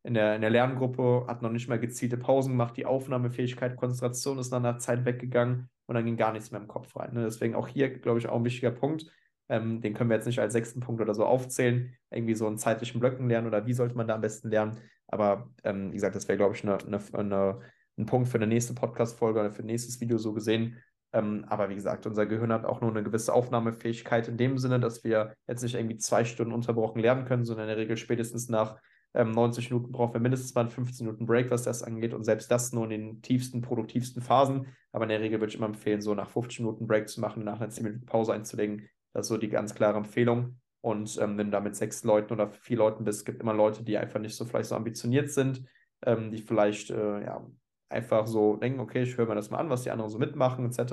in 0.05 0.15
der, 0.15 0.35
in 0.35 0.43
der 0.43 0.51
Lerngruppe, 0.51 1.25
hat 1.27 1.43
noch 1.43 1.51
nicht 1.51 1.69
mal 1.69 1.79
gezielte 1.79 2.19
Pausen 2.19 2.53
gemacht, 2.53 2.77
die 2.77 2.87
Aufnahmefähigkeit, 2.87 3.77
Konzentration 3.77 4.39
ist 4.39 4.51
nach 4.51 4.59
einer 4.59 4.79
Zeit 4.79 5.05
weggegangen 5.07 5.71
und 5.87 5.95
dann 5.95 6.05
ging 6.05 6.17
gar 6.17 6.33
nichts 6.33 6.51
mehr 6.51 6.61
im 6.61 6.69
Kopf 6.69 6.95
rein. 6.97 7.15
Ne? 7.15 7.25
Deswegen 7.25 7.55
auch 7.55 7.69
hier, 7.69 7.99
glaube 7.99 8.19
ich, 8.19 8.29
auch 8.29 8.37
ein 8.37 8.45
wichtiger 8.45 8.71
Punkt. 8.71 9.07
Ähm, 9.49 9.81
den 9.81 9.95
können 9.95 10.11
wir 10.11 10.17
jetzt 10.17 10.27
nicht 10.27 10.41
als 10.41 10.53
sechsten 10.53 10.81
Punkt 10.81 11.01
oder 11.01 11.15
so 11.15 11.25
aufzählen, 11.25 11.95
irgendwie 12.11 12.35
so 12.35 12.47
in 12.49 12.59
zeitlichen 12.59 13.01
Blöcken 13.01 13.29
lernen 13.29 13.47
oder 13.47 13.67
wie 13.67 13.75
sollte 13.75 13.97
man 13.97 14.07
da 14.07 14.15
am 14.15 14.21
besten 14.21 14.51
lernen. 14.51 14.79
Aber 15.09 15.51
ähm, 15.65 15.91
wie 15.91 15.97
gesagt, 15.97 16.17
das 16.17 16.29
wäre, 16.29 16.39
glaube 16.39 16.55
ich, 16.55 16.63
eine, 16.65 16.79
eine, 16.79 17.01
eine, 17.13 17.61
ein 17.99 18.07
Punkt 18.07 18.29
für 18.29 18.39
eine 18.39 18.47
nächste 18.47 18.75
Podcast-Folge 18.75 19.41
oder 19.41 19.51
für 19.51 19.63
ein 19.63 19.67
nächstes 19.67 20.01
Video 20.01 20.19
so 20.19 20.33
gesehen, 20.33 20.83
ähm, 21.15 21.45
aber 21.49 21.71
wie 21.71 21.77
gesagt, 21.77 22.07
unser 22.07 22.27
Gehirn 22.27 22.53
hat 22.53 22.65
auch 22.65 22.81
nur 22.81 22.91
eine 22.91 23.05
gewisse 23.05 23.33
Aufnahmefähigkeit 23.33 24.27
in 24.27 24.37
dem 24.37 24.59
Sinne, 24.59 24.81
dass 24.81 25.05
wir 25.05 25.35
jetzt 25.47 25.63
nicht 25.63 25.77
irgendwie 25.77 25.97
zwei 25.97 26.25
Stunden 26.25 26.53
unterbrochen 26.53 27.01
lernen 27.01 27.25
können, 27.25 27.45
sondern 27.45 27.69
in 27.69 27.69
der 27.69 27.79
Regel 27.79 27.97
spätestens 27.97 28.49
nach 28.49 28.81
ähm, 29.15 29.31
90 29.31 29.71
Minuten 29.71 29.93
brauchen 29.93 30.13
wir 30.13 30.21
mindestens 30.21 30.55
mal 30.57 30.63
einen 30.63 30.71
15 30.71 31.07
Minuten 31.07 31.27
Break, 31.27 31.53
was 31.53 31.63
das 31.63 31.85
angeht. 31.85 32.15
Und 32.15 32.25
selbst 32.25 32.51
das 32.51 32.73
nur 32.73 32.85
in 32.85 32.91
den 32.91 33.23
tiefsten, 33.23 33.63
produktivsten 33.63 34.23
Phasen. 34.23 34.67
Aber 34.91 35.05
in 35.05 35.11
der 35.11 35.21
Regel 35.21 35.41
würde 35.41 35.53
ich 35.53 35.57
immer 35.57 35.67
empfehlen, 35.67 36.03
so 36.03 36.15
nach 36.15 36.29
15 36.31 36.65
Minuten 36.65 36.89
Break 36.89 37.09
zu 37.09 37.21
machen, 37.21 37.45
nach 37.45 37.61
einer 37.61 37.71
10 37.71 37.85
Minuten 37.85 38.07
Pause 38.07 38.33
einzulegen. 38.33 38.89
Das 39.13 39.27
ist 39.27 39.29
so 39.29 39.39
die 39.39 39.49
ganz 39.49 39.75
klare 39.77 39.97
Empfehlung. 39.97 40.59
Und 40.81 41.17
ähm, 41.21 41.39
wenn 41.39 41.47
du 41.47 41.53
da 41.53 41.61
mit 41.61 41.77
sechs 41.77 42.03
Leuten 42.03 42.33
oder 42.33 42.51
vier 42.51 42.79
Leuten 42.79 43.05
bist, 43.05 43.25
gibt 43.25 43.41
immer 43.41 43.55
Leute, 43.55 43.85
die 43.85 43.97
einfach 43.97 44.19
nicht 44.19 44.35
so 44.35 44.45
vielleicht 44.45 44.69
so 44.69 44.75
ambitioniert 44.75 45.31
sind, 45.31 45.63
ähm, 46.05 46.33
die 46.33 46.43
vielleicht 46.43 46.91
äh, 46.91 47.25
ja, 47.25 47.47
einfach 47.95 48.27
so 48.27 48.57
denken, 48.57 48.81
okay, 48.81 49.03
ich 49.03 49.17
höre 49.17 49.27
mir 49.27 49.35
das 49.35 49.51
mal 49.51 49.59
an, 49.59 49.71
was 49.71 49.83
die 49.83 49.91
anderen 49.91 50.11
so 50.11 50.19
mitmachen, 50.19 50.67
etc. 50.67 50.93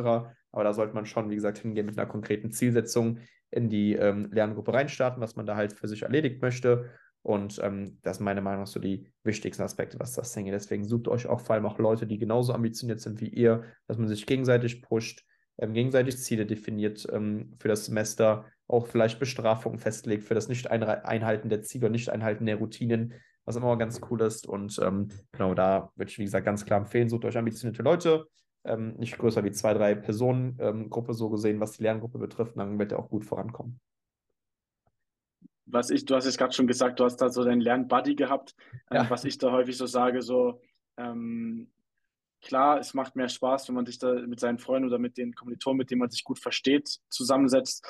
Aber 0.52 0.64
da 0.64 0.74
sollte 0.74 0.94
man 0.94 1.06
schon, 1.06 1.30
wie 1.30 1.36
gesagt, 1.36 1.58
hingehen 1.58 1.86
mit 1.86 1.98
einer 1.98 2.08
konkreten 2.08 2.52
Zielsetzung 2.52 3.20
in 3.50 3.70
die 3.70 3.94
ähm, 3.94 4.30
Lerngruppe 4.32 4.74
reinstarten, 4.74 5.22
was 5.22 5.36
man 5.36 5.46
da 5.46 5.56
halt 5.56 5.74
für 5.74 5.88
sich 5.88 6.04
erledigt 6.04 6.42
möchte. 6.42 6.90
Und 7.24 7.60
ähm, 7.62 8.00
das 8.02 8.18
sind 8.18 8.26
meiner 8.26 8.42
Meinung 8.42 8.62
nach 8.62 8.68
so 8.68 8.80
die 8.80 9.08
wichtigsten 9.24 9.64
Aspekte, 9.64 10.00
was 10.00 10.14
das 10.14 10.36
hängt. 10.36 10.52
Deswegen 10.52 10.86
sucht 10.86 11.08
euch 11.08 11.28
auch 11.28 11.42
vor 11.42 11.56
allem 11.56 11.66
auch 11.66 11.78
Leute, 11.78 12.08
die 12.08 12.18
genauso 12.18 12.54
ambitioniert 12.54 13.00
sind 13.00 13.22
wie 13.22 13.30
ihr, 13.30 13.64
dass 13.88 13.98
man 13.98 14.08
sich 14.08 14.26
gegenseitig 14.26 14.82
pusht, 14.82 15.26
ähm, 15.60 15.74
gegenseitig 15.74 16.18
Ziele 16.18 16.46
definiert 16.46 17.08
ähm, 17.12 17.54
für 17.60 17.68
das 17.68 17.86
Semester, 17.86 18.46
auch 18.68 18.88
vielleicht 18.88 19.20
Bestrafungen 19.20 19.78
festlegt 19.78 20.24
für 20.24 20.34
das 20.34 20.48
Nicht-Einhalten 20.48 21.50
der 21.50 21.62
Ziele 21.62 21.88
und 21.88 21.92
Nicht-Einhalten 21.92 22.46
der 22.46 22.56
Routinen, 22.56 23.14
was 23.52 23.62
immer 23.62 23.78
ganz 23.78 24.00
cool 24.10 24.22
ist. 24.22 24.48
Und 24.48 24.80
ähm, 24.80 25.10
genau 25.32 25.54
da 25.54 25.92
würde 25.96 26.10
ich, 26.10 26.18
wie 26.18 26.24
gesagt, 26.24 26.46
ganz 26.46 26.66
klar 26.66 26.80
empfehlen, 26.80 27.10
sucht 27.10 27.26
euch 27.26 27.38
ambitionierte 27.38 27.84
Leute, 27.84 28.28
ähm, 28.64 28.94
nicht 28.98 29.18
größer 29.18 29.44
wie 29.44 29.52
zwei, 29.52 29.74
drei 29.74 29.96
Personen 29.96 30.58
ähm, 30.60 30.90
Gruppe 30.90 31.14
so 31.14 31.30
gesehen, 31.30 31.60
was 31.60 31.74
die 31.74 31.84
Lerngruppe 31.84 32.18
betrifft, 32.18 32.58
dann 32.58 32.80
wird 32.80 32.94
ihr 32.94 33.00
auch 33.00 33.10
gut 33.10 33.26
vorankommen. 33.26 33.80
Was 35.66 35.90
ich, 35.90 36.06
du 36.06 36.16
hast 36.16 36.26
jetzt 36.26 36.38
gerade 36.38 36.54
schon 36.54 36.68
gesagt, 36.68 37.00
du 37.00 37.06
hast 37.06 37.18
da 37.18 37.30
so 37.30 37.44
deinen 37.44 37.62
Lernbuddy 37.62 38.16
gehabt, 38.16 38.56
ähm, 38.90 39.04
ja. 39.04 39.10
was 39.10 39.26
ich 39.26 39.38
da 39.38 39.52
häufig 39.52 39.78
so 39.78 39.86
sage, 39.86 40.22
so 40.22 40.62
ähm, 40.98 41.72
klar, 42.42 42.80
es 42.80 42.94
macht 42.94 43.16
mehr 43.16 43.30
Spaß, 43.30 43.68
wenn 43.68 43.76
man 43.76 43.86
sich 43.86 43.98
da 44.00 44.14
mit 44.14 44.40
seinen 44.40 44.60
Freunden 44.60 44.88
oder 44.88 45.00
mit 45.00 45.18
den 45.18 45.34
Kommilitonen, 45.34 45.78
mit 45.78 45.92
denen 45.92 46.00
man 46.00 46.10
sich 46.10 46.24
gut 46.24 46.40
versteht, 46.40 47.00
zusammensetzt. 47.10 47.86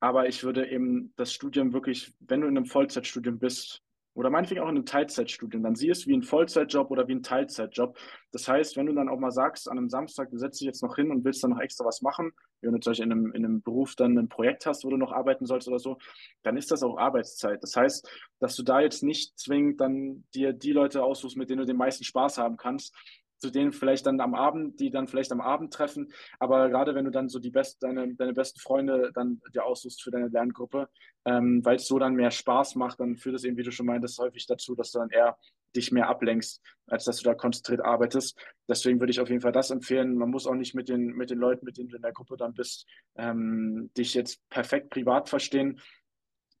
Aber 0.00 0.28
ich 0.28 0.42
würde 0.44 0.68
eben 0.70 1.12
das 1.16 1.32
Studium 1.32 1.72
wirklich, 1.72 2.14
wenn 2.20 2.40
du 2.40 2.46
in 2.48 2.56
einem 2.56 2.66
Vollzeitstudium 2.66 3.38
bist, 3.38 3.82
oder 4.14 4.30
meinetwegen 4.30 4.60
auch 4.60 4.68
in 4.68 4.76
einem 4.76 4.86
Teilzeitstudium, 4.86 5.62
dann 5.62 5.76
sieh 5.76 5.90
es 5.90 6.06
wie 6.06 6.14
ein 6.14 6.22
Vollzeitjob 6.22 6.90
oder 6.90 7.06
wie 7.06 7.14
ein 7.14 7.22
Teilzeitjob. 7.22 7.96
Das 8.32 8.48
heißt, 8.48 8.76
wenn 8.76 8.86
du 8.86 8.92
dann 8.92 9.08
auch 9.08 9.18
mal 9.18 9.30
sagst, 9.30 9.70
an 9.70 9.78
einem 9.78 9.88
Samstag, 9.88 10.30
du 10.30 10.38
setzt 10.38 10.60
dich 10.60 10.66
jetzt 10.66 10.82
noch 10.82 10.96
hin 10.96 11.10
und 11.10 11.24
willst 11.24 11.42
dann 11.44 11.50
noch 11.50 11.60
extra 11.60 11.84
was 11.84 12.02
machen, 12.02 12.32
wenn 12.60 12.72
du 12.72 12.80
zum 12.80 12.90
Beispiel 12.90 13.06
in 13.06 13.12
einem, 13.12 13.32
in 13.32 13.44
einem 13.44 13.62
Beruf 13.62 13.94
dann 13.94 14.18
ein 14.18 14.28
Projekt 14.28 14.66
hast, 14.66 14.84
wo 14.84 14.90
du 14.90 14.96
noch 14.96 15.12
arbeiten 15.12 15.46
sollst 15.46 15.68
oder 15.68 15.78
so, 15.78 15.98
dann 16.42 16.56
ist 16.56 16.70
das 16.70 16.82
auch 16.82 16.98
Arbeitszeit. 16.98 17.62
Das 17.62 17.76
heißt, 17.76 18.08
dass 18.40 18.56
du 18.56 18.62
da 18.62 18.80
jetzt 18.80 19.02
nicht 19.02 19.38
zwingend 19.38 19.80
dann 19.80 20.24
dir 20.34 20.52
die 20.52 20.72
Leute 20.72 21.02
aussuchst, 21.02 21.36
mit 21.36 21.48
denen 21.50 21.60
du 21.60 21.66
den 21.66 21.76
meisten 21.76 22.04
Spaß 22.04 22.38
haben 22.38 22.56
kannst, 22.56 22.94
zu 23.40 23.50
denen 23.50 23.72
vielleicht 23.72 24.06
dann 24.06 24.20
am 24.20 24.34
Abend, 24.34 24.78
die 24.80 24.90
dann 24.90 25.08
vielleicht 25.08 25.32
am 25.32 25.40
Abend 25.40 25.72
treffen. 25.72 26.12
Aber 26.38 26.68
gerade 26.68 26.94
wenn 26.94 27.04
du 27.04 27.10
dann 27.10 27.28
so 27.28 27.38
die 27.38 27.50
best, 27.50 27.82
deine, 27.82 28.14
deine 28.14 28.32
besten 28.32 28.60
Freunde 28.60 29.10
dann 29.14 29.40
dir 29.54 29.64
aussuchst 29.64 30.02
für 30.02 30.10
deine 30.10 30.28
Lerngruppe, 30.28 30.88
ähm, 31.24 31.64
weil 31.64 31.76
es 31.76 31.86
so 31.86 31.98
dann 31.98 32.14
mehr 32.14 32.30
Spaß 32.30 32.76
macht, 32.76 33.00
dann 33.00 33.16
führt 33.16 33.36
es 33.36 33.44
eben, 33.44 33.56
wie 33.56 33.62
du 33.62 33.72
schon 33.72 33.86
meintest, 33.86 34.18
häufig 34.18 34.46
dazu, 34.46 34.74
dass 34.74 34.92
du 34.92 34.98
dann 34.98 35.10
eher 35.10 35.36
dich 35.74 35.92
mehr 35.92 36.08
ablenkst, 36.08 36.60
als 36.86 37.04
dass 37.04 37.18
du 37.18 37.24
da 37.24 37.34
konzentriert 37.34 37.80
arbeitest. 37.84 38.38
Deswegen 38.68 39.00
würde 39.00 39.12
ich 39.12 39.20
auf 39.20 39.28
jeden 39.28 39.40
Fall 39.40 39.52
das 39.52 39.70
empfehlen. 39.70 40.16
Man 40.16 40.30
muss 40.30 40.46
auch 40.46 40.54
nicht 40.54 40.74
mit 40.74 40.88
den, 40.88 41.08
mit 41.08 41.30
den 41.30 41.38
Leuten, 41.38 41.64
mit 41.64 41.78
denen 41.78 41.88
du 41.88 41.96
in 41.96 42.02
der 42.02 42.12
Gruppe 42.12 42.36
dann 42.36 42.54
bist, 42.54 42.86
ähm, 43.16 43.90
dich 43.96 44.14
jetzt 44.14 44.40
perfekt 44.50 44.90
privat 44.90 45.28
verstehen. 45.28 45.80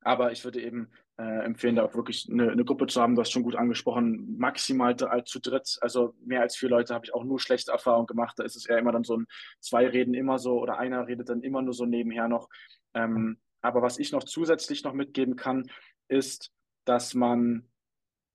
Aber 0.02 0.32
ich 0.32 0.44
würde 0.44 0.62
eben 0.62 0.90
äh, 1.20 1.44
empfehlen, 1.44 1.76
da 1.76 1.84
auch 1.84 1.94
wirklich 1.94 2.28
eine, 2.30 2.50
eine, 2.50 2.64
Gruppe 2.64 2.86
zu 2.86 3.00
haben. 3.00 3.14
Du 3.14 3.20
hast 3.20 3.30
schon 3.30 3.42
gut 3.42 3.54
angesprochen, 3.54 4.38
maximal 4.38 4.96
zu 4.96 5.38
dritt. 5.38 5.76
Also 5.82 6.14
mehr 6.24 6.40
als 6.40 6.56
vier 6.56 6.70
Leute 6.70 6.94
habe 6.94 7.04
ich 7.04 7.12
auch 7.12 7.24
nur 7.24 7.38
schlechte 7.38 7.72
Erfahrungen 7.72 8.06
gemacht. 8.06 8.38
Da 8.38 8.44
ist 8.44 8.56
es 8.56 8.66
eher 8.66 8.78
immer 8.78 8.92
dann 8.92 9.04
so 9.04 9.18
ein, 9.18 9.26
zwei 9.60 9.86
reden 9.86 10.14
immer 10.14 10.38
so 10.38 10.58
oder 10.58 10.78
einer 10.78 11.06
redet 11.06 11.28
dann 11.28 11.42
immer 11.42 11.60
nur 11.60 11.74
so 11.74 11.84
nebenher 11.84 12.26
noch. 12.26 12.48
Ähm, 12.94 13.38
aber 13.60 13.82
was 13.82 13.98
ich 13.98 14.12
noch 14.12 14.24
zusätzlich 14.24 14.82
noch 14.82 14.94
mitgeben 14.94 15.36
kann, 15.36 15.70
ist, 16.08 16.52
dass 16.86 17.12
man 17.12 17.68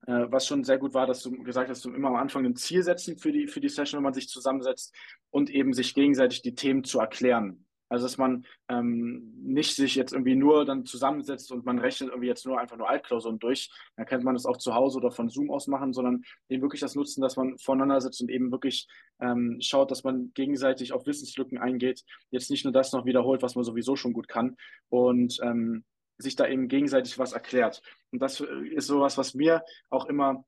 äh, 0.06 0.28
was 0.30 0.46
schon 0.46 0.64
sehr 0.64 0.78
gut 0.78 0.94
war, 0.94 1.08
dass 1.08 1.24
du 1.24 1.32
gesagt 1.44 1.70
hast, 1.70 1.84
du 1.86 1.92
immer 1.92 2.10
am 2.10 2.18
Anfang 2.18 2.46
ein 2.46 2.56
Ziel 2.56 2.84
setzen 2.84 3.18
für 3.18 3.32
die, 3.32 3.48
für 3.48 3.62
die 3.62 3.70
Session, 3.70 3.98
wenn 3.98 4.04
man 4.04 4.14
sich 4.14 4.30
zusammensetzt 4.30 4.94
und 5.32 5.50
eben 5.50 5.74
sich 5.74 5.96
gegenseitig 5.96 6.44
die 6.44 6.54
Themen 6.54 6.84
zu 6.84 7.00
erklären. 7.00 7.66
Also 7.90 8.06
dass 8.06 8.18
man 8.18 8.46
ähm, 8.68 9.34
nicht 9.44 9.76
sich 9.76 9.96
jetzt 9.96 10.14
irgendwie 10.14 10.36
nur 10.36 10.66
dann 10.66 10.86
zusammensetzt 10.86 11.52
und 11.52 11.66
man 11.66 11.80
rechnet 11.80 12.10
irgendwie 12.10 12.28
jetzt 12.28 12.46
nur 12.46 12.60
einfach 12.60 12.78
nur 12.78 12.90
Altklausuren 12.90 13.40
durch. 13.40 13.70
Dann 13.96 14.06
könnte 14.06 14.26
man 14.26 14.36
das 14.36 14.46
auch 14.46 14.58
zu 14.58 14.74
Hause 14.74 14.98
oder 14.98 15.12
von 15.12 15.30
Zoom 15.30 15.52
aus 15.52 15.68
machen, 15.68 15.94
sondern 15.94 16.24
eben 16.50 16.62
wirklich 16.62 16.82
das 16.82 16.96
nutzen, 16.96 17.22
dass 17.22 17.36
man 17.36 17.58
voneinander 17.58 18.02
sitzt 18.02 18.22
und 18.22 18.30
eben 18.30 18.52
wirklich 18.52 18.88
ähm, 19.20 19.58
schaut, 19.62 19.92
dass 19.92 20.04
man 20.04 20.32
gegenseitig 20.34 20.94
auf 20.94 21.06
Wissenslücken 21.06 21.58
eingeht. 21.58 22.04
Jetzt 22.32 22.50
nicht 22.50 22.66
nur 22.66 22.74
das 22.74 22.92
noch 22.92 23.06
wiederholt, 23.06 23.42
was 23.42 23.56
man 23.56 23.64
sowieso 23.64 23.96
schon 23.96 24.14
gut 24.14 24.28
kann. 24.28 24.56
Und 24.90 25.40
ähm, 25.44 25.84
sich 26.18 26.36
da 26.36 26.48
eben 26.48 26.68
gegenseitig 26.68 27.20
was 27.20 27.34
erklärt. 27.34 27.82
Und 28.12 28.22
das 28.22 28.40
ist 28.40 28.88
sowas, 28.88 29.18
was 29.18 29.34
mir 29.34 29.64
auch 29.90 30.06
immer 30.06 30.46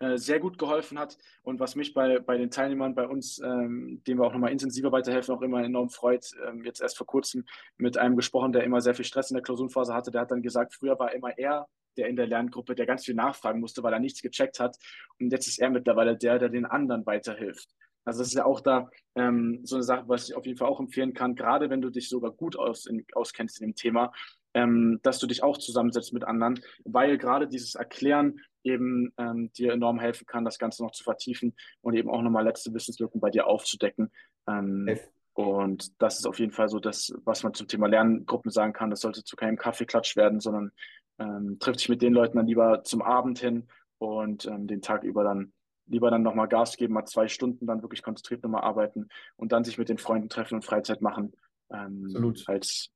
äh, 0.00 0.16
sehr 0.16 0.40
gut 0.40 0.58
geholfen 0.58 0.98
hat 0.98 1.18
und 1.42 1.60
was 1.60 1.76
mich 1.76 1.94
bei, 1.94 2.18
bei 2.18 2.36
den 2.36 2.50
Teilnehmern 2.50 2.94
bei 2.94 3.06
uns, 3.06 3.38
ähm, 3.40 4.02
denen 4.06 4.20
wir 4.20 4.26
auch 4.26 4.32
nochmal 4.32 4.52
intensiver 4.52 4.92
weiterhelfen, 4.92 5.34
auch 5.34 5.42
immer 5.42 5.62
enorm 5.62 5.90
freut. 5.90 6.30
Ähm, 6.46 6.64
jetzt 6.64 6.80
erst 6.80 6.96
vor 6.96 7.06
kurzem 7.06 7.44
mit 7.76 7.96
einem 7.98 8.16
gesprochen, 8.16 8.52
der 8.52 8.64
immer 8.64 8.80
sehr 8.80 8.94
viel 8.94 9.04
Stress 9.04 9.30
in 9.30 9.34
der 9.34 9.42
Klausurenphase 9.42 9.94
hatte, 9.94 10.10
der 10.10 10.22
hat 10.22 10.30
dann 10.30 10.42
gesagt, 10.42 10.74
früher 10.74 10.98
war 10.98 11.12
immer 11.14 11.36
er 11.38 11.66
der 11.98 12.08
in 12.08 12.16
der 12.16 12.26
Lerngruppe, 12.26 12.74
der 12.74 12.86
ganz 12.86 13.04
viel 13.04 13.14
nachfragen 13.14 13.60
musste, 13.60 13.82
weil 13.82 13.92
er 13.92 13.98
nichts 13.98 14.22
gecheckt 14.22 14.60
hat. 14.60 14.76
Und 15.18 15.32
jetzt 15.32 15.48
ist 15.48 15.58
er 15.58 15.68
mittlerweile 15.68 16.16
der, 16.16 16.38
der 16.38 16.48
den 16.48 16.64
anderen 16.64 17.04
weiterhilft. 17.04 17.68
Also 18.04 18.20
das 18.20 18.28
ist 18.28 18.34
ja 18.34 18.46
auch 18.46 18.60
da 18.60 18.88
ähm, 19.16 19.60
so 19.64 19.76
eine 19.76 19.82
Sache, 19.82 20.04
was 20.06 20.30
ich 20.30 20.34
auf 20.34 20.46
jeden 20.46 20.56
Fall 20.56 20.68
auch 20.68 20.80
empfehlen 20.80 21.12
kann, 21.12 21.34
gerade 21.34 21.68
wenn 21.68 21.82
du 21.82 21.90
dich 21.90 22.08
sogar 22.08 22.30
gut 22.30 22.56
aus 22.56 22.86
in, 22.86 23.04
auskennst 23.12 23.60
in 23.60 23.68
dem 23.68 23.74
Thema, 23.74 24.12
ähm, 24.54 24.98
dass 25.02 25.18
du 25.18 25.26
dich 25.26 25.42
auch 25.42 25.58
zusammensetzt 25.58 26.14
mit 26.14 26.24
anderen, 26.24 26.58
weil 26.84 27.18
gerade 27.18 27.48
dieses 27.48 27.74
Erklären 27.74 28.40
eben 28.68 29.12
ähm, 29.18 29.50
dir 29.52 29.72
enorm 29.72 29.98
helfen 29.98 30.26
kann, 30.26 30.44
das 30.44 30.58
Ganze 30.58 30.82
noch 30.82 30.92
zu 30.92 31.04
vertiefen 31.04 31.54
und 31.80 31.94
eben 31.94 32.10
auch 32.10 32.22
nochmal 32.22 32.44
letzte 32.44 32.72
Wissenslücken 32.72 33.20
bei 33.20 33.30
dir 33.30 33.46
aufzudecken. 33.46 34.10
Ähm, 34.48 34.98
und 35.34 36.02
das 36.02 36.18
ist 36.18 36.26
auf 36.26 36.38
jeden 36.38 36.52
Fall 36.52 36.68
so 36.68 36.80
das, 36.80 37.12
was 37.24 37.42
man 37.42 37.54
zum 37.54 37.68
Thema 37.68 37.86
Lerngruppen 37.86 38.50
sagen 38.50 38.72
kann. 38.72 38.90
Das 38.90 39.00
sollte 39.00 39.22
zu 39.22 39.36
keinem 39.36 39.56
Kaffeeklatsch 39.56 40.16
werden, 40.16 40.40
sondern 40.40 40.72
ähm, 41.18 41.58
trifft 41.60 41.80
sich 41.80 41.88
mit 41.88 42.02
den 42.02 42.12
Leuten 42.12 42.36
dann 42.36 42.46
lieber 42.46 42.82
zum 42.84 43.02
Abend 43.02 43.38
hin 43.38 43.68
und 43.98 44.46
ähm, 44.46 44.66
den 44.66 44.82
Tag 44.82 45.04
über 45.04 45.24
dann 45.24 45.52
lieber 45.88 46.10
dann 46.10 46.22
nochmal 46.22 46.48
Gas 46.48 46.76
geben, 46.76 46.94
mal 46.94 47.06
zwei 47.06 47.28
Stunden 47.28 47.66
dann 47.66 47.82
wirklich 47.82 48.02
konzentriert 48.02 48.42
nochmal 48.42 48.62
arbeiten 48.62 49.08
und 49.36 49.52
dann 49.52 49.64
sich 49.64 49.78
mit 49.78 49.88
den 49.88 49.98
Freunden 49.98 50.28
treffen 50.28 50.56
und 50.56 50.64
Freizeit 50.64 51.00
machen. 51.00 51.32
Ähm, 51.70 52.04
Absolut. 52.06 52.48
Als, 52.48 52.90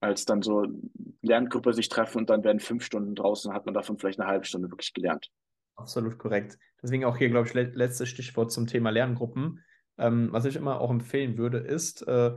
als 0.00 0.24
dann 0.24 0.42
so 0.42 0.66
Lerngruppe 1.22 1.72
sich 1.72 1.88
treffen 1.88 2.18
und 2.18 2.30
dann 2.30 2.44
werden 2.44 2.60
fünf 2.60 2.84
Stunden 2.84 3.14
draußen, 3.14 3.52
hat 3.52 3.66
man 3.66 3.74
davon 3.74 3.98
vielleicht 3.98 4.20
eine 4.20 4.28
halbe 4.28 4.44
Stunde 4.44 4.70
wirklich 4.70 4.92
gelernt. 4.92 5.30
Absolut 5.76 6.18
korrekt. 6.18 6.58
Deswegen 6.82 7.04
auch 7.04 7.16
hier, 7.16 7.30
glaube 7.30 7.46
ich, 7.46 7.54
letztes 7.54 8.08
Stichwort 8.08 8.52
zum 8.52 8.66
Thema 8.66 8.90
Lerngruppen. 8.90 9.64
Ähm, 9.96 10.28
was 10.30 10.44
ich 10.44 10.56
immer 10.56 10.80
auch 10.80 10.90
empfehlen 10.90 11.38
würde, 11.38 11.58
ist, 11.58 12.06
äh, 12.06 12.34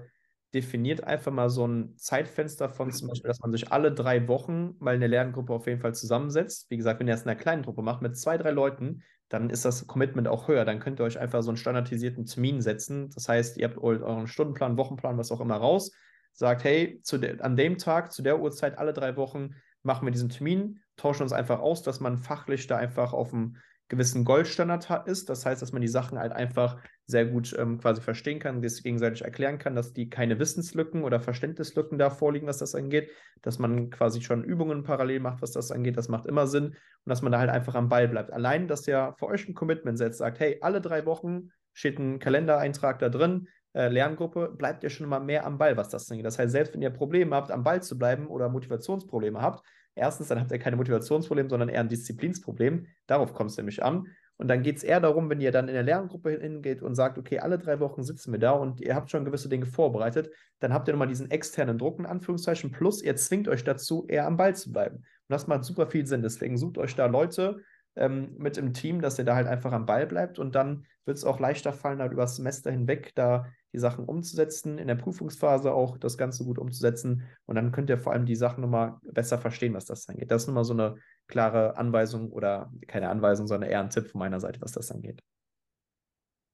definiert 0.54 1.04
einfach 1.04 1.32
mal 1.32 1.50
so 1.50 1.66
ein 1.66 1.98
Zeitfenster 1.98 2.70
von 2.70 2.92
zum 2.92 3.08
Beispiel, 3.08 3.30
dass 3.30 3.40
man 3.40 3.52
sich 3.52 3.72
alle 3.72 3.94
drei 3.94 4.28
Wochen 4.28 4.76
mal 4.80 4.96
eine 4.96 5.08
Lerngruppe 5.08 5.54
auf 5.54 5.68
jeden 5.68 5.80
Fall 5.80 5.96
zusammensetzt. 5.96 6.70
Wie 6.70 6.78
gesagt, 6.78 7.00
wenn 7.00 7.08
ihr 7.08 7.14
es 7.14 7.22
in 7.22 7.30
einer 7.30 7.40
kleinen 7.40 7.64
Gruppe 7.64 7.84
macht 7.84 8.02
mit 8.02 8.18
zwei, 8.18 8.38
drei 8.38 8.52
Leuten, 8.52 9.04
dann 9.30 9.50
ist 9.50 9.64
das 9.64 9.88
Commitment 9.88 10.28
auch 10.28 10.48
höher. 10.48 10.66
Dann 10.66 10.80
könnt 10.80 11.00
ihr 11.00 11.06
euch 11.06 11.20
einfach 11.20 11.42
so 11.42 11.52
einen 11.52 11.58
standardisierten 11.58 12.26
Termin 12.26 12.62
setzen. 12.62 13.12
Das 13.12 13.30
heißt, 13.30 13.58
ihr 13.58 13.70
habt 13.70 13.78
euren 13.78 14.28
Stundenplan, 14.28 14.78
Wochenplan, 14.78 15.18
was 15.18 15.32
auch 15.32 15.40
immer 15.40 15.56
raus 15.56 15.92
sagt, 16.34 16.64
hey, 16.64 17.02
de 17.12 17.42
an 17.42 17.56
dem 17.56 17.78
Tag, 17.78 18.12
zu 18.12 18.22
der 18.22 18.40
Uhrzeit, 18.40 18.78
alle 18.78 18.94
drei 18.94 19.16
Wochen 19.18 19.56
machen 19.84 20.06
wir 20.06 20.12
diesen 20.12 20.30
Termin, 20.30 20.80
tauschen 20.96 21.24
uns 21.24 21.34
einfach 21.34 21.60
aus, 21.60 21.84
dass 21.84 22.00
man 22.00 22.18
fachlich 22.18 22.68
da 22.68 22.78
einfach 22.78 23.14
auf 23.14 23.34
einem 23.34 23.58
gewissen 23.92 24.24
Goldstandard 24.24 25.08
ist. 25.08 25.30
Das 25.30 25.46
heißt, 25.46 25.62
dass 25.62 25.74
man 25.74 25.82
die 25.82 25.88
Sachen 25.90 26.18
halt 26.18 26.32
einfach 26.32 26.80
sehr 27.08 27.26
gut 27.26 27.54
ähm, 27.60 27.78
quasi 27.78 28.02
verstehen 28.02 28.40
kann, 28.40 28.62
das 28.62 28.82
gegenseitig 28.84 29.24
erklären 29.24 29.58
kann, 29.58 29.76
dass 29.76 29.92
die 29.92 30.10
keine 30.10 30.40
Wissenslücken 30.40 31.04
oder 31.04 31.20
Verständnislücken 31.20 32.00
da 32.00 32.10
vorliegen, 32.10 32.48
was 32.48 32.58
das 32.58 32.74
angeht, 32.74 33.12
dass 33.42 33.60
man 33.60 33.90
quasi 33.90 34.22
schon 34.22 34.46
Übungen 34.46 34.84
parallel 34.84 35.20
macht, 35.20 35.42
was 35.42 35.52
das 35.52 35.72
angeht. 35.72 35.98
Das 35.98 36.08
macht 36.08 36.26
immer 36.26 36.48
Sinn 36.48 36.68
und 36.68 36.76
dass 37.06 37.22
man 37.22 37.34
da 37.34 37.40
halt 37.40 37.50
einfach 37.50 37.76
am 37.76 37.90
Ball 37.90 38.08
bleibt. 38.08 38.32
Allein, 38.32 38.70
dass 38.70 38.88
ihr 38.88 39.14
für 39.20 39.28
euch 39.28 39.48
ein 39.50 39.56
Commitment 39.56 39.98
setzt, 39.98 40.20
sagt, 40.20 40.40
hey, 40.40 40.58
alle 40.62 40.80
drei 40.80 41.06
Wochen 41.06 41.50
steht 41.74 42.00
ein 42.00 42.20
Kalendereintrag 42.20 43.00
da 43.00 43.10
drin, 43.10 43.50
äh, 43.74 43.88
Lerngruppe, 43.88 44.54
bleibt 44.56 44.84
ihr 44.84 44.90
schon 44.90 45.08
mal 45.08 45.20
mehr 45.20 45.46
am 45.46 45.58
Ball, 45.58 45.78
was 45.78 45.90
das 45.90 46.10
angeht. 46.10 46.26
Das 46.26 46.40
heißt, 46.40 46.52
selbst 46.52 46.74
wenn 46.74 46.82
ihr 46.82 46.90
Probleme 46.90 47.36
habt, 47.36 47.52
am 47.52 47.64
Ball 47.64 47.82
zu 47.82 47.98
bleiben 47.98 48.28
oder 48.28 48.50
Motivationsprobleme 48.50 49.42
habt, 49.42 49.66
erstens, 49.96 50.28
dann 50.28 50.40
habt 50.40 50.52
ihr 50.52 50.60
keine 50.60 50.76
Motivationsprobleme, 50.76 51.50
sondern 51.50 51.70
eher 51.70 51.80
ein 51.80 51.90
Disziplinsproblem. 51.90 52.88
Darauf 53.08 53.34
kommt 53.34 53.52
es 53.52 53.58
nämlich 53.58 53.84
an. 53.84 54.08
Und 54.38 54.48
dann 54.48 54.64
geht 54.64 54.78
es 54.78 54.84
eher 54.84 55.00
darum, 55.00 55.30
wenn 55.30 55.40
ihr 55.40 55.52
dann 55.52 55.68
in 55.68 55.76
der 55.76 55.84
Lerngruppe 55.84 56.32
hingeht 56.32 56.82
und 56.82 56.96
sagt, 56.96 57.20
okay, 57.20 57.40
alle 57.40 57.60
drei 57.60 57.80
Wochen 57.80 58.02
sitzen 58.02 58.32
wir 58.32 58.40
da 58.40 58.54
und 58.54 58.82
ihr 58.82 58.96
habt 58.96 59.12
schon 59.12 59.24
gewisse 59.24 59.50
Dinge 59.50 59.68
vorbereitet, 59.68 60.32
dann 60.60 60.74
habt 60.74 60.88
ihr 60.88 60.94
nochmal 60.94 61.08
diesen 61.08 61.30
externen 61.30 61.78
Druck 61.78 62.00
in 62.00 62.08
Anführungszeichen, 62.08 62.72
plus 62.72 63.04
ihr 63.04 63.16
zwingt 63.16 63.48
euch 63.48 63.64
dazu, 63.64 64.06
eher 64.08 64.26
am 64.26 64.38
Ball 64.38 64.56
zu 64.56 64.72
bleiben. 64.72 64.96
Und 64.96 65.06
das 65.28 65.46
macht 65.46 65.64
super 65.64 65.86
viel 65.86 66.08
Sinn. 66.08 66.24
Deswegen 66.24 66.58
sucht 66.58 66.80
euch 66.80 66.96
da 66.96 67.06
Leute, 67.06 67.62
ähm, 67.96 68.34
mit 68.38 68.58
im 68.58 68.74
Team, 68.74 69.02
dass 69.02 69.20
ihr 69.20 69.26
da 69.26 69.36
halt 69.36 69.48
einfach 69.48 69.74
am 69.74 69.86
Ball 69.86 70.08
bleibt 70.08 70.40
und 70.40 70.56
dann 70.56 70.86
wird 71.06 71.18
es 71.18 71.24
auch 71.24 71.40
leichter 71.40 71.74
fallen, 71.74 72.00
halt 72.00 72.14
über 72.14 72.24
das 72.24 72.36
Semester 72.36 72.72
hinweg 72.72 73.12
da 73.16 73.48
die 73.74 73.80
Sachen 73.80 74.06
umzusetzen, 74.06 74.78
in 74.78 74.88
der 74.88 74.96
Prüfungsphase 74.96 75.74
auch 75.74 75.98
das 75.98 76.18
Ganze 76.18 76.44
gut 76.44 76.60
umzusetzen 76.60 77.24
und 77.46 77.56
dann 77.56 77.72
könnt 77.72 77.90
ihr 77.90 77.98
vor 77.98 78.14
allem 78.14 78.26
die 78.26 78.36
Sachen 78.36 78.62
nochmal 78.62 78.98
besser 79.04 79.38
verstehen, 79.38 79.74
was 79.74 79.86
das 79.86 80.08
angeht. 80.10 80.32
Das 80.32 80.44
ist 80.44 80.48
nochmal 80.48 80.66
so 80.66 80.74
eine 80.74 80.96
klare 81.28 81.78
Anweisung 81.78 82.32
oder 82.32 82.72
keine 82.88 83.10
Anweisung, 83.10 83.48
sondern 83.48 83.70
eher 83.70 83.80
ein 83.80 83.90
Tipp 83.90 84.08
von 84.08 84.20
meiner 84.20 84.40
Seite, 84.40 84.62
was 84.62 84.74
das 84.74 84.92
angeht. 84.92 85.22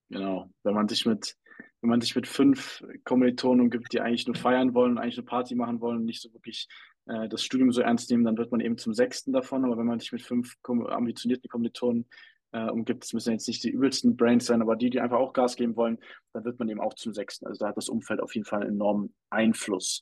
Genau, 0.10 0.50
wenn 0.64 0.74
man 0.74 0.88
sich 0.88 1.06
mit 1.06 1.36
wenn 1.82 1.92
man 1.92 2.02
sich 2.02 2.16
mit 2.16 2.28
fünf 2.28 2.84
Kommilitonen 3.04 3.62
umgibt, 3.62 3.94
die 3.94 4.02
eigentlich 4.02 4.26
nur 4.26 4.36
feiern 4.36 4.74
wollen, 4.74 4.98
eigentlich 4.98 5.18
eine 5.18 5.26
Party 5.26 5.56
machen 5.56 5.80
wollen, 5.80 6.06
nicht 6.06 6.22
so 6.22 6.34
wirklich 6.34 6.68
äh, 7.06 7.30
das 7.30 7.44
Studium 7.44 7.72
so 7.72 7.82
ernst 7.82 8.10
nehmen, 8.10 8.26
dann 8.26 8.38
wird 8.38 8.52
man 8.52 8.62
eben 8.62 8.78
zum 8.78 8.94
Sechsten 8.94 9.32
davon. 9.32 9.64
Aber 9.64 9.78
wenn 9.78 9.86
man 9.86 10.00
sich 10.00 10.12
mit 10.12 10.22
fünf 10.22 10.56
ambitionierten 10.64 11.50
Kommilitonen 11.50 12.08
äh, 12.52 12.70
umgibt, 12.70 13.04
das 13.04 13.14
müssen 13.14 13.34
jetzt 13.34 13.48
nicht 13.48 13.64
die 13.64 13.70
übelsten 13.70 14.16
Brains 14.16 14.46
sein, 14.46 14.62
aber 14.62 14.76
die, 14.76 14.90
die 14.90 15.00
einfach 15.00 15.20
auch 15.20 15.34
Gas 15.34 15.56
geben 15.56 15.76
wollen, 15.76 15.98
dann 16.34 16.46
wird 16.46 16.60
man 16.60 16.70
eben 16.70 16.82
auch 16.82 16.94
zum 16.94 17.14
Sechsten. 17.14 17.48
Also 17.48 17.60
da 17.60 17.70
hat 17.70 17.78
das 17.78 17.90
Umfeld 17.90 18.22
auf 18.22 18.34
jeden 18.36 18.46
Fall 18.46 18.62
einen 18.62 18.76
enormen 18.76 19.14
Einfluss. 19.30 20.02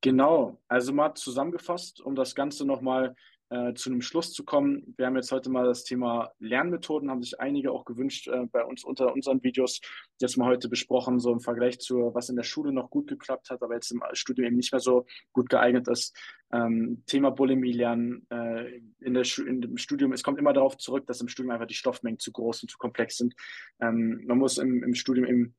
Genau, 0.00 0.60
also 0.68 0.92
mal 0.92 1.14
zusammengefasst, 1.14 2.00
um 2.00 2.14
das 2.14 2.34
Ganze 2.34 2.66
nochmal 2.66 3.14
äh, 3.54 3.74
zu 3.74 3.90
einem 3.90 4.00
Schluss 4.00 4.32
zu 4.32 4.44
kommen. 4.44 4.94
Wir 4.96 5.06
haben 5.06 5.14
jetzt 5.14 5.30
heute 5.30 5.48
mal 5.48 5.64
das 5.64 5.84
Thema 5.84 6.32
Lernmethoden, 6.40 7.08
haben 7.08 7.22
sich 7.22 7.38
einige 7.40 7.70
auch 7.70 7.84
gewünscht 7.84 8.26
äh, 8.26 8.46
bei 8.50 8.64
uns 8.64 8.82
unter 8.82 9.12
unseren 9.12 9.42
Videos. 9.44 9.80
Jetzt 10.20 10.36
mal 10.36 10.48
heute 10.48 10.68
besprochen, 10.68 11.20
so 11.20 11.32
im 11.32 11.40
Vergleich 11.40 11.78
zu, 11.78 12.10
was 12.14 12.28
in 12.28 12.36
der 12.36 12.42
Schule 12.42 12.72
noch 12.72 12.90
gut 12.90 13.06
geklappt 13.06 13.50
hat, 13.50 13.62
aber 13.62 13.74
jetzt 13.74 13.92
im 13.92 14.02
Studium 14.12 14.48
eben 14.48 14.56
nicht 14.56 14.72
mehr 14.72 14.80
so 14.80 15.06
gut 15.32 15.48
geeignet 15.48 15.86
ist. 15.86 16.16
Ähm, 16.52 17.04
Thema 17.06 17.30
Bulimie 17.30 17.72
lernen 17.72 18.26
äh, 18.30 18.80
in, 19.00 19.14
der 19.14 19.24
in 19.46 19.60
dem 19.60 19.76
Studium, 19.76 20.12
es 20.12 20.24
kommt 20.24 20.38
immer 20.38 20.52
darauf 20.52 20.76
zurück, 20.76 21.06
dass 21.06 21.20
im 21.20 21.28
Studium 21.28 21.52
einfach 21.52 21.66
die 21.66 21.74
Stoffmengen 21.74 22.18
zu 22.18 22.32
groß 22.32 22.64
und 22.64 22.70
zu 22.70 22.78
komplex 22.78 23.18
sind. 23.18 23.34
Ähm, 23.80 24.24
man 24.26 24.38
muss 24.38 24.58
im, 24.58 24.82
im 24.82 24.94
Studium 24.94 25.26
eben 25.26 25.54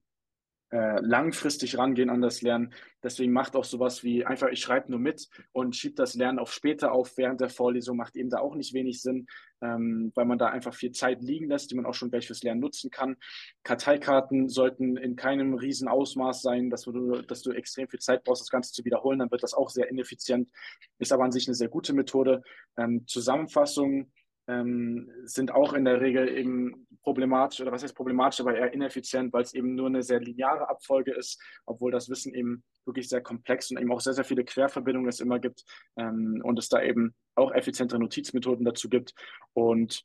äh, 0.71 0.99
langfristig 0.99 1.77
rangehen 1.77 2.09
an 2.09 2.21
das 2.21 2.41
Lernen. 2.41 2.73
Deswegen 3.03 3.31
macht 3.31 3.55
auch 3.55 3.63
sowas 3.63 4.03
wie 4.03 4.25
einfach, 4.25 4.47
ich 4.49 4.59
schreibe 4.59 4.89
nur 4.89 4.99
mit 4.99 5.27
und 5.51 5.75
schiebe 5.75 5.95
das 5.95 6.15
Lernen 6.15 6.39
auf 6.39 6.51
später 6.51 6.91
auf 6.91 7.17
während 7.17 7.39
der 7.39 7.49
Vorlesung, 7.49 7.97
macht 7.97 8.15
eben 8.15 8.29
da 8.29 8.39
auch 8.39 8.55
nicht 8.55 8.73
wenig 8.73 9.01
Sinn, 9.01 9.27
ähm, 9.61 10.11
weil 10.15 10.25
man 10.25 10.39
da 10.39 10.47
einfach 10.47 10.73
viel 10.73 10.91
Zeit 10.91 11.21
liegen 11.21 11.49
lässt, 11.49 11.69
die 11.69 11.75
man 11.75 11.85
auch 11.85 11.93
schon 11.93 12.09
gleich 12.09 12.25
fürs 12.27 12.41
Lernen 12.41 12.61
nutzen 12.61 12.89
kann. 12.89 13.15
Karteikarten 13.63 14.49
sollten 14.49 14.97
in 14.97 15.15
keinem 15.15 15.53
riesen 15.53 15.87
Ausmaß 15.87 16.41
sein, 16.41 16.69
dass 16.69 16.81
du, 16.81 17.21
dass 17.21 17.43
du 17.43 17.51
extrem 17.51 17.87
viel 17.87 17.99
Zeit 17.99 18.23
brauchst, 18.23 18.41
das 18.41 18.49
Ganze 18.49 18.73
zu 18.73 18.83
wiederholen, 18.85 19.19
dann 19.19 19.31
wird 19.31 19.43
das 19.43 19.53
auch 19.53 19.69
sehr 19.69 19.87
ineffizient, 19.89 20.49
ist 20.97 21.13
aber 21.13 21.25
an 21.25 21.31
sich 21.31 21.47
eine 21.47 21.55
sehr 21.55 21.69
gute 21.69 21.93
Methode. 21.93 22.41
Ähm, 22.77 23.05
Zusammenfassungen 23.05 24.11
ähm, 24.47 25.09
sind 25.23 25.51
auch 25.51 25.73
in 25.73 25.85
der 25.85 26.01
Regel 26.01 26.29
eben 26.29 26.87
problematisch 27.01 27.61
oder 27.61 27.71
was 27.71 27.83
heißt 27.83 27.95
problematisch, 27.95 28.39
aber 28.39 28.55
eher 28.55 28.73
ineffizient, 28.73 29.33
weil 29.33 29.43
es 29.43 29.53
eben 29.53 29.75
nur 29.75 29.87
eine 29.87 30.03
sehr 30.03 30.19
lineare 30.19 30.69
Abfolge 30.69 31.13
ist, 31.13 31.41
obwohl 31.65 31.91
das 31.91 32.09
Wissen 32.09 32.33
eben 32.33 32.63
wirklich 32.85 33.09
sehr 33.09 33.21
komplex 33.21 33.71
und 33.71 33.79
eben 33.79 33.91
auch 33.91 34.01
sehr, 34.01 34.13
sehr 34.13 34.23
viele 34.23 34.43
Querverbindungen 34.43 35.09
es 35.09 35.19
immer 35.19 35.39
gibt 35.39 35.63
ähm, 35.97 36.41
und 36.43 36.59
es 36.59 36.69
da 36.69 36.81
eben 36.81 37.15
auch 37.35 37.51
effizientere 37.51 37.99
Notizmethoden 37.99 38.65
dazu 38.65 38.89
gibt. 38.89 39.13
Und 39.53 40.03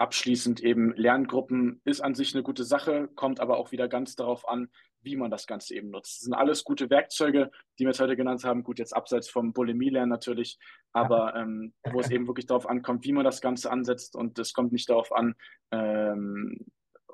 abschließend 0.00 0.60
eben 0.60 0.94
Lerngruppen 0.96 1.80
ist 1.84 2.00
an 2.00 2.14
sich 2.14 2.34
eine 2.34 2.42
gute 2.42 2.64
Sache, 2.64 3.08
kommt 3.14 3.38
aber 3.38 3.58
auch 3.58 3.70
wieder 3.70 3.86
ganz 3.86 4.16
darauf 4.16 4.48
an, 4.48 4.70
wie 5.02 5.16
man 5.16 5.30
das 5.30 5.46
Ganze 5.46 5.74
eben 5.74 5.90
nutzt. 5.90 6.16
Das 6.16 6.24
sind 6.24 6.34
alles 6.34 6.64
gute 6.64 6.88
Werkzeuge, 6.88 7.50
die 7.78 7.84
wir 7.84 7.90
jetzt 7.90 8.00
heute 8.00 8.16
genannt 8.16 8.44
haben. 8.44 8.62
Gut, 8.62 8.78
jetzt 8.78 8.96
abseits 8.96 9.28
vom 9.28 9.52
Bulimie-Lernen 9.52 10.08
natürlich, 10.08 10.58
aber 10.92 11.34
ähm, 11.36 11.74
wo 11.92 12.00
es 12.00 12.10
eben 12.10 12.26
wirklich 12.26 12.46
darauf 12.46 12.68
ankommt, 12.68 13.04
wie 13.04 13.12
man 13.12 13.24
das 13.24 13.42
Ganze 13.42 13.70
ansetzt. 13.70 14.16
Und 14.16 14.38
es 14.38 14.54
kommt 14.54 14.72
nicht 14.72 14.88
darauf 14.88 15.12
an, 15.12 15.34
ähm, 15.70 16.66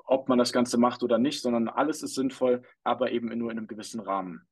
ob 0.05 0.29
man 0.29 0.37
das 0.37 0.53
Ganze 0.53 0.77
macht 0.77 1.03
oder 1.03 1.17
nicht, 1.17 1.41
sondern 1.41 1.67
alles 1.67 2.03
ist 2.03 2.15
sinnvoll, 2.15 2.63
aber 2.85 3.11
eben 3.11 3.27
nur 3.37 3.51
in 3.51 3.57
einem 3.57 3.67
gewissen 3.67 3.99
Rahmen. 3.99 4.47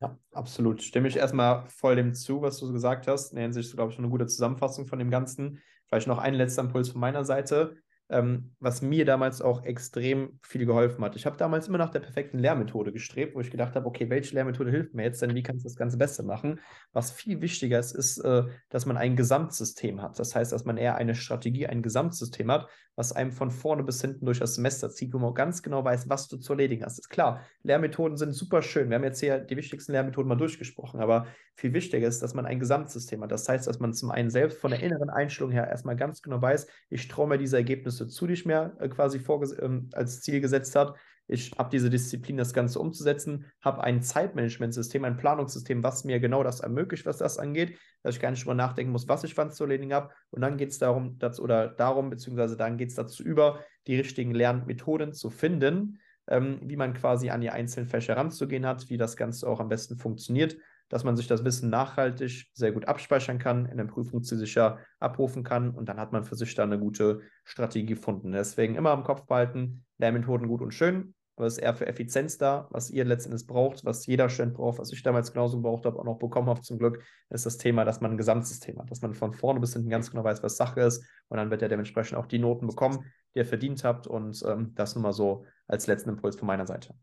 Ja, 0.00 0.18
absolut. 0.32 0.82
Stimme 0.82 1.08
ich 1.08 1.16
erstmal 1.16 1.66
voll 1.68 1.96
dem 1.96 2.14
zu, 2.14 2.42
was 2.42 2.58
du 2.58 2.72
gesagt 2.72 3.06
hast. 3.06 3.30
In 3.30 3.36
der 3.36 3.44
Hinsicht, 3.44 3.72
glaube 3.74 3.92
ich, 3.92 3.98
eine 3.98 4.08
gute 4.08 4.26
Zusammenfassung 4.26 4.86
von 4.86 4.98
dem 4.98 5.10
Ganzen. 5.10 5.62
Vielleicht 5.88 6.08
noch 6.08 6.18
ein 6.18 6.34
letzter 6.34 6.62
Impuls 6.62 6.88
von 6.90 7.00
meiner 7.00 7.24
Seite 7.24 7.76
ähm, 8.08 8.54
was 8.60 8.82
mir 8.82 9.04
damals 9.04 9.42
auch 9.42 9.64
extrem 9.64 10.38
viel 10.42 10.64
geholfen 10.64 11.04
hat. 11.04 11.16
Ich 11.16 11.26
habe 11.26 11.36
damals 11.36 11.68
immer 11.68 11.78
nach 11.78 11.90
der 11.90 12.00
perfekten 12.00 12.38
Lehrmethode 12.38 12.92
gestrebt, 12.92 13.34
wo 13.34 13.40
ich 13.40 13.50
gedacht 13.50 13.74
habe, 13.74 13.86
okay, 13.86 14.08
welche 14.10 14.34
Lehrmethode 14.34 14.70
hilft 14.70 14.94
mir 14.94 15.04
jetzt 15.04 15.22
denn? 15.22 15.34
Wie 15.34 15.42
kann 15.42 15.56
ich 15.56 15.64
das 15.64 15.76
Ganze 15.76 15.96
besser 15.96 16.22
machen? 16.22 16.60
Was 16.92 17.10
viel 17.10 17.40
wichtiger 17.40 17.78
ist, 17.78 17.92
ist, 17.92 18.18
äh, 18.18 18.44
dass 18.68 18.86
man 18.86 18.96
ein 18.96 19.16
Gesamtsystem 19.16 20.02
hat. 20.02 20.18
Das 20.18 20.34
heißt, 20.34 20.52
dass 20.52 20.64
man 20.64 20.76
eher 20.76 20.96
eine 20.96 21.14
Strategie, 21.14 21.66
ein 21.66 21.82
Gesamtsystem 21.82 22.50
hat, 22.50 22.68
was 22.94 23.12
einem 23.12 23.30
von 23.30 23.50
vorne 23.50 23.82
bis 23.82 24.00
hinten 24.00 24.24
durch 24.24 24.38
das 24.38 24.54
Semester 24.54 24.90
zieht, 24.90 25.12
wo 25.12 25.18
man 25.18 25.34
ganz 25.34 25.62
genau 25.62 25.84
weiß, 25.84 26.08
was 26.08 26.28
du 26.28 26.38
zu 26.38 26.54
erledigen 26.54 26.84
hast. 26.84 26.98
Ist 26.98 27.10
klar, 27.10 27.42
Lehrmethoden 27.62 28.16
sind 28.16 28.32
super 28.32 28.62
schön. 28.62 28.88
Wir 28.88 28.96
haben 28.96 29.04
jetzt 29.04 29.20
hier 29.20 29.38
die 29.38 29.56
wichtigsten 29.56 29.92
Lehrmethoden 29.92 30.28
mal 30.28 30.36
durchgesprochen, 30.36 31.00
aber 31.00 31.26
viel 31.54 31.72
wichtiger 31.74 32.06
ist, 32.06 32.22
dass 32.22 32.34
man 32.34 32.46
ein 32.46 32.58
Gesamtsystem 32.58 33.22
hat. 33.22 33.32
Das 33.32 33.48
heißt, 33.48 33.66
dass 33.66 33.80
man 33.80 33.92
zum 33.92 34.10
einen 34.10 34.30
selbst 34.30 34.58
von 34.58 34.70
der 34.70 34.80
inneren 34.80 35.10
Einstellung 35.10 35.50
her 35.50 35.68
erstmal 35.68 35.96
ganz 35.96 36.22
genau 36.22 36.40
weiß, 36.40 36.66
ich 36.88 37.08
traue 37.08 37.28
mir 37.28 37.38
diese 37.38 37.56
Ergebnisse 37.56 37.95
zu, 38.04 38.26
die 38.26 38.34
ich 38.34 38.44
mir 38.44 38.76
quasi 38.90 39.20
ähm, 39.60 39.88
als 39.92 40.20
Ziel 40.20 40.40
gesetzt 40.40 40.76
habe. 40.76 40.94
Ich 41.28 41.52
habe 41.58 41.70
diese 41.70 41.90
Disziplin, 41.90 42.36
das 42.36 42.52
Ganze 42.52 42.78
umzusetzen, 42.78 43.46
habe 43.60 43.82
ein 43.82 44.02
Zeitmanagementsystem, 44.02 45.04
ein 45.04 45.16
Planungssystem, 45.16 45.82
was 45.82 46.04
mir 46.04 46.20
genau 46.20 46.44
das 46.44 46.60
ermöglicht, 46.60 47.04
was 47.04 47.18
das 47.18 47.38
angeht, 47.38 47.78
dass 48.02 48.14
ich 48.14 48.20
gar 48.20 48.30
nicht 48.30 48.44
drüber 48.44 48.54
nachdenken 48.54 48.92
muss, 48.92 49.08
was 49.08 49.24
ich 49.24 49.36
wann 49.36 49.50
zu 49.50 49.64
erledigen 49.64 49.92
habe. 49.92 50.10
Und 50.30 50.42
dann 50.42 50.56
geht 50.56 50.70
es 50.70 50.78
darum, 50.78 51.18
dass, 51.18 51.40
oder 51.40 51.68
darum, 51.68 52.10
beziehungsweise 52.10 52.56
dann 52.56 52.76
geht 52.76 52.90
es 52.90 52.94
dazu 52.94 53.24
über, 53.24 53.60
die 53.86 53.96
richtigen 53.96 54.34
Lernmethoden 54.34 55.12
zu 55.12 55.30
finden, 55.30 55.98
ähm, 56.28 56.60
wie 56.62 56.76
man 56.76 56.94
quasi 56.94 57.30
an 57.30 57.40
die 57.40 57.50
einzelnen 57.50 57.88
Fächer 57.88 58.16
ranzugehen 58.16 58.66
hat, 58.66 58.88
wie 58.90 58.96
das 58.96 59.16
Ganze 59.16 59.48
auch 59.48 59.60
am 59.60 59.68
besten 59.68 59.96
funktioniert, 59.96 60.56
dass 60.88 61.04
man 61.04 61.16
sich 61.16 61.26
das 61.26 61.44
Wissen 61.44 61.70
nachhaltig 61.70 62.46
sehr 62.54 62.72
gut 62.72 62.86
abspeichern 62.86 63.38
kann, 63.38 63.66
in 63.66 63.76
der 63.76 63.84
Prüfung 63.84 64.22
sicher 64.22 64.78
abrufen 65.00 65.42
kann 65.42 65.70
und 65.70 65.88
dann 65.88 65.98
hat 65.98 66.12
man 66.12 66.24
für 66.24 66.36
sich 66.36 66.54
da 66.54 66.62
eine 66.62 66.78
gute 66.78 67.20
Strategie 67.44 67.86
gefunden. 67.86 68.32
Deswegen 68.32 68.76
immer 68.76 68.92
im 68.92 69.04
Kopf 69.04 69.26
behalten, 69.26 69.84
Lernmethoden 69.98 70.48
gut 70.48 70.62
und 70.62 70.72
schön, 70.72 71.14
aber 71.36 71.46
es 71.46 71.54
ist 71.54 71.62
eher 71.62 71.74
für 71.74 71.86
Effizienz 71.86 72.38
da, 72.38 72.66
was 72.70 72.90
ihr 72.90 73.04
letztendlich 73.04 73.46
braucht, 73.46 73.84
was 73.84 74.06
jeder 74.06 74.30
Student 74.30 74.54
braucht, 74.54 74.78
was 74.78 74.90
ich 74.92 75.02
damals 75.02 75.32
genauso 75.32 75.58
gebraucht 75.58 75.84
habe, 75.84 75.98
auch 75.98 76.04
noch 76.04 76.18
bekommen 76.18 76.48
habe 76.48 76.62
zum 76.62 76.78
Glück, 76.78 77.02
ist 77.28 77.44
das 77.44 77.58
Thema, 77.58 77.84
dass 77.84 78.00
man 78.00 78.12
ein 78.12 78.16
Gesamtsystem 78.16 78.78
hat, 78.78 78.90
dass 78.90 79.02
man 79.02 79.12
von 79.12 79.34
vorne 79.34 79.60
bis 79.60 79.74
hinten 79.74 79.90
ganz 79.90 80.10
genau 80.10 80.24
weiß, 80.24 80.42
was 80.42 80.56
Sache 80.56 80.80
ist 80.80 81.04
und 81.28 81.36
dann 81.36 81.50
wird 81.50 81.60
er 81.60 81.68
dementsprechend 81.68 82.16
auch 82.16 82.26
die 82.26 82.38
Noten 82.38 82.66
bekommen, 82.66 83.04
die 83.34 83.40
ihr 83.40 83.44
verdient 83.44 83.84
habt 83.84 84.06
und 84.06 84.42
ähm, 84.46 84.72
das 84.74 84.94
nun 84.94 85.02
mal 85.02 85.12
so 85.12 85.44
als 85.66 85.86
letzten 85.86 86.10
Impuls 86.10 86.36
von 86.36 86.46
meiner 86.46 86.66
Seite. 86.66 86.94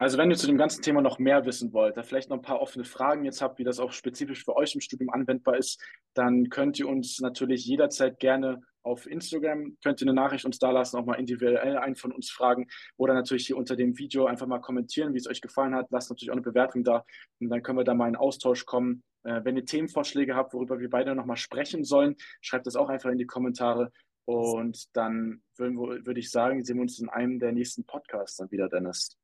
Also 0.00 0.16
wenn 0.16 0.30
ihr 0.30 0.36
zu 0.38 0.46
dem 0.46 0.56
ganzen 0.56 0.80
Thema 0.80 1.02
noch 1.02 1.18
mehr 1.18 1.44
wissen 1.44 1.74
wollt, 1.74 1.94
da 1.94 2.02
vielleicht 2.02 2.30
noch 2.30 2.38
ein 2.38 2.42
paar 2.42 2.62
offene 2.62 2.86
Fragen 2.86 3.22
jetzt 3.26 3.42
habt, 3.42 3.58
wie 3.58 3.64
das 3.64 3.78
auch 3.78 3.92
spezifisch 3.92 4.46
für 4.46 4.56
euch 4.56 4.74
im 4.74 4.80
Studium 4.80 5.10
anwendbar 5.10 5.58
ist, 5.58 5.78
dann 6.14 6.48
könnt 6.48 6.78
ihr 6.78 6.88
uns 6.88 7.20
natürlich 7.20 7.66
jederzeit 7.66 8.18
gerne 8.18 8.62
auf 8.82 9.06
Instagram, 9.06 9.76
könnt 9.84 10.00
ihr 10.00 10.06
eine 10.06 10.14
Nachricht 10.14 10.46
uns 10.46 10.58
da 10.58 10.70
lassen, 10.70 10.96
auch 10.96 11.04
mal 11.04 11.16
individuell 11.16 11.76
einen 11.76 11.96
von 11.96 12.12
uns 12.12 12.30
fragen 12.30 12.66
oder 12.96 13.12
natürlich 13.12 13.46
hier 13.46 13.58
unter 13.58 13.76
dem 13.76 13.98
Video 13.98 14.24
einfach 14.24 14.46
mal 14.46 14.60
kommentieren, 14.60 15.12
wie 15.12 15.18
es 15.18 15.28
euch 15.28 15.42
gefallen 15.42 15.74
hat. 15.74 15.88
Lasst 15.90 16.08
natürlich 16.08 16.30
auch 16.30 16.36
eine 16.36 16.40
Bewertung 16.40 16.82
da 16.82 17.04
und 17.38 17.50
dann 17.50 17.62
können 17.62 17.76
wir 17.76 17.84
da 17.84 17.92
mal 17.92 18.08
in 18.08 18.16
Austausch 18.16 18.64
kommen. 18.64 19.02
Äh, 19.24 19.44
wenn 19.44 19.58
ihr 19.58 19.66
Themenvorschläge 19.66 20.34
habt, 20.34 20.54
worüber 20.54 20.80
wir 20.80 20.88
beide 20.88 21.14
nochmal 21.14 21.36
sprechen 21.36 21.84
sollen, 21.84 22.16
schreibt 22.40 22.66
das 22.66 22.74
auch 22.74 22.88
einfach 22.88 23.10
in 23.10 23.18
die 23.18 23.26
Kommentare. 23.26 23.92
Und 24.24 24.96
dann 24.96 25.42
würde 25.58 26.20
ich 26.20 26.30
sagen, 26.30 26.64
sehen 26.64 26.76
wir 26.76 26.82
uns 26.82 26.98
in 27.00 27.10
einem 27.10 27.38
der 27.38 27.52
nächsten 27.52 27.84
Podcasts 27.84 28.38
dann 28.38 28.50
wieder, 28.50 28.70
Dennis. 28.70 29.19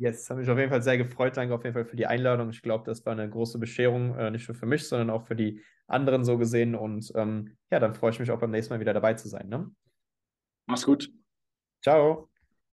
Yes, 0.00 0.30
habe 0.30 0.40
mich 0.40 0.48
auf 0.48 0.56
jeden 0.56 0.70
Fall 0.70 0.82
sehr 0.82 0.96
gefreut. 0.96 1.36
Danke 1.36 1.54
auf 1.54 1.62
jeden 1.62 1.74
Fall 1.74 1.84
für 1.84 1.94
die 1.96 2.06
Einladung. 2.06 2.48
Ich 2.48 2.62
glaube, 2.62 2.84
das 2.86 3.04
war 3.04 3.12
eine 3.12 3.28
große 3.28 3.58
Bescherung, 3.58 4.16
äh, 4.16 4.30
nicht 4.30 4.48
nur 4.48 4.54
für 4.54 4.64
mich, 4.64 4.88
sondern 4.88 5.10
auch 5.10 5.26
für 5.26 5.36
die 5.36 5.60
anderen 5.88 6.24
so 6.24 6.38
gesehen. 6.38 6.74
Und 6.74 7.12
ähm, 7.16 7.58
ja, 7.70 7.80
dann 7.80 7.94
freue 7.94 8.10
ich 8.10 8.18
mich 8.18 8.30
auch 8.30 8.38
beim 8.40 8.50
nächsten 8.50 8.72
Mal 8.72 8.80
wieder 8.80 8.94
dabei 8.94 9.12
zu 9.12 9.28
sein. 9.28 9.50
Ne? 9.50 9.70
Mach's 10.66 10.86
gut. 10.86 11.10
Ciao. 11.82 12.29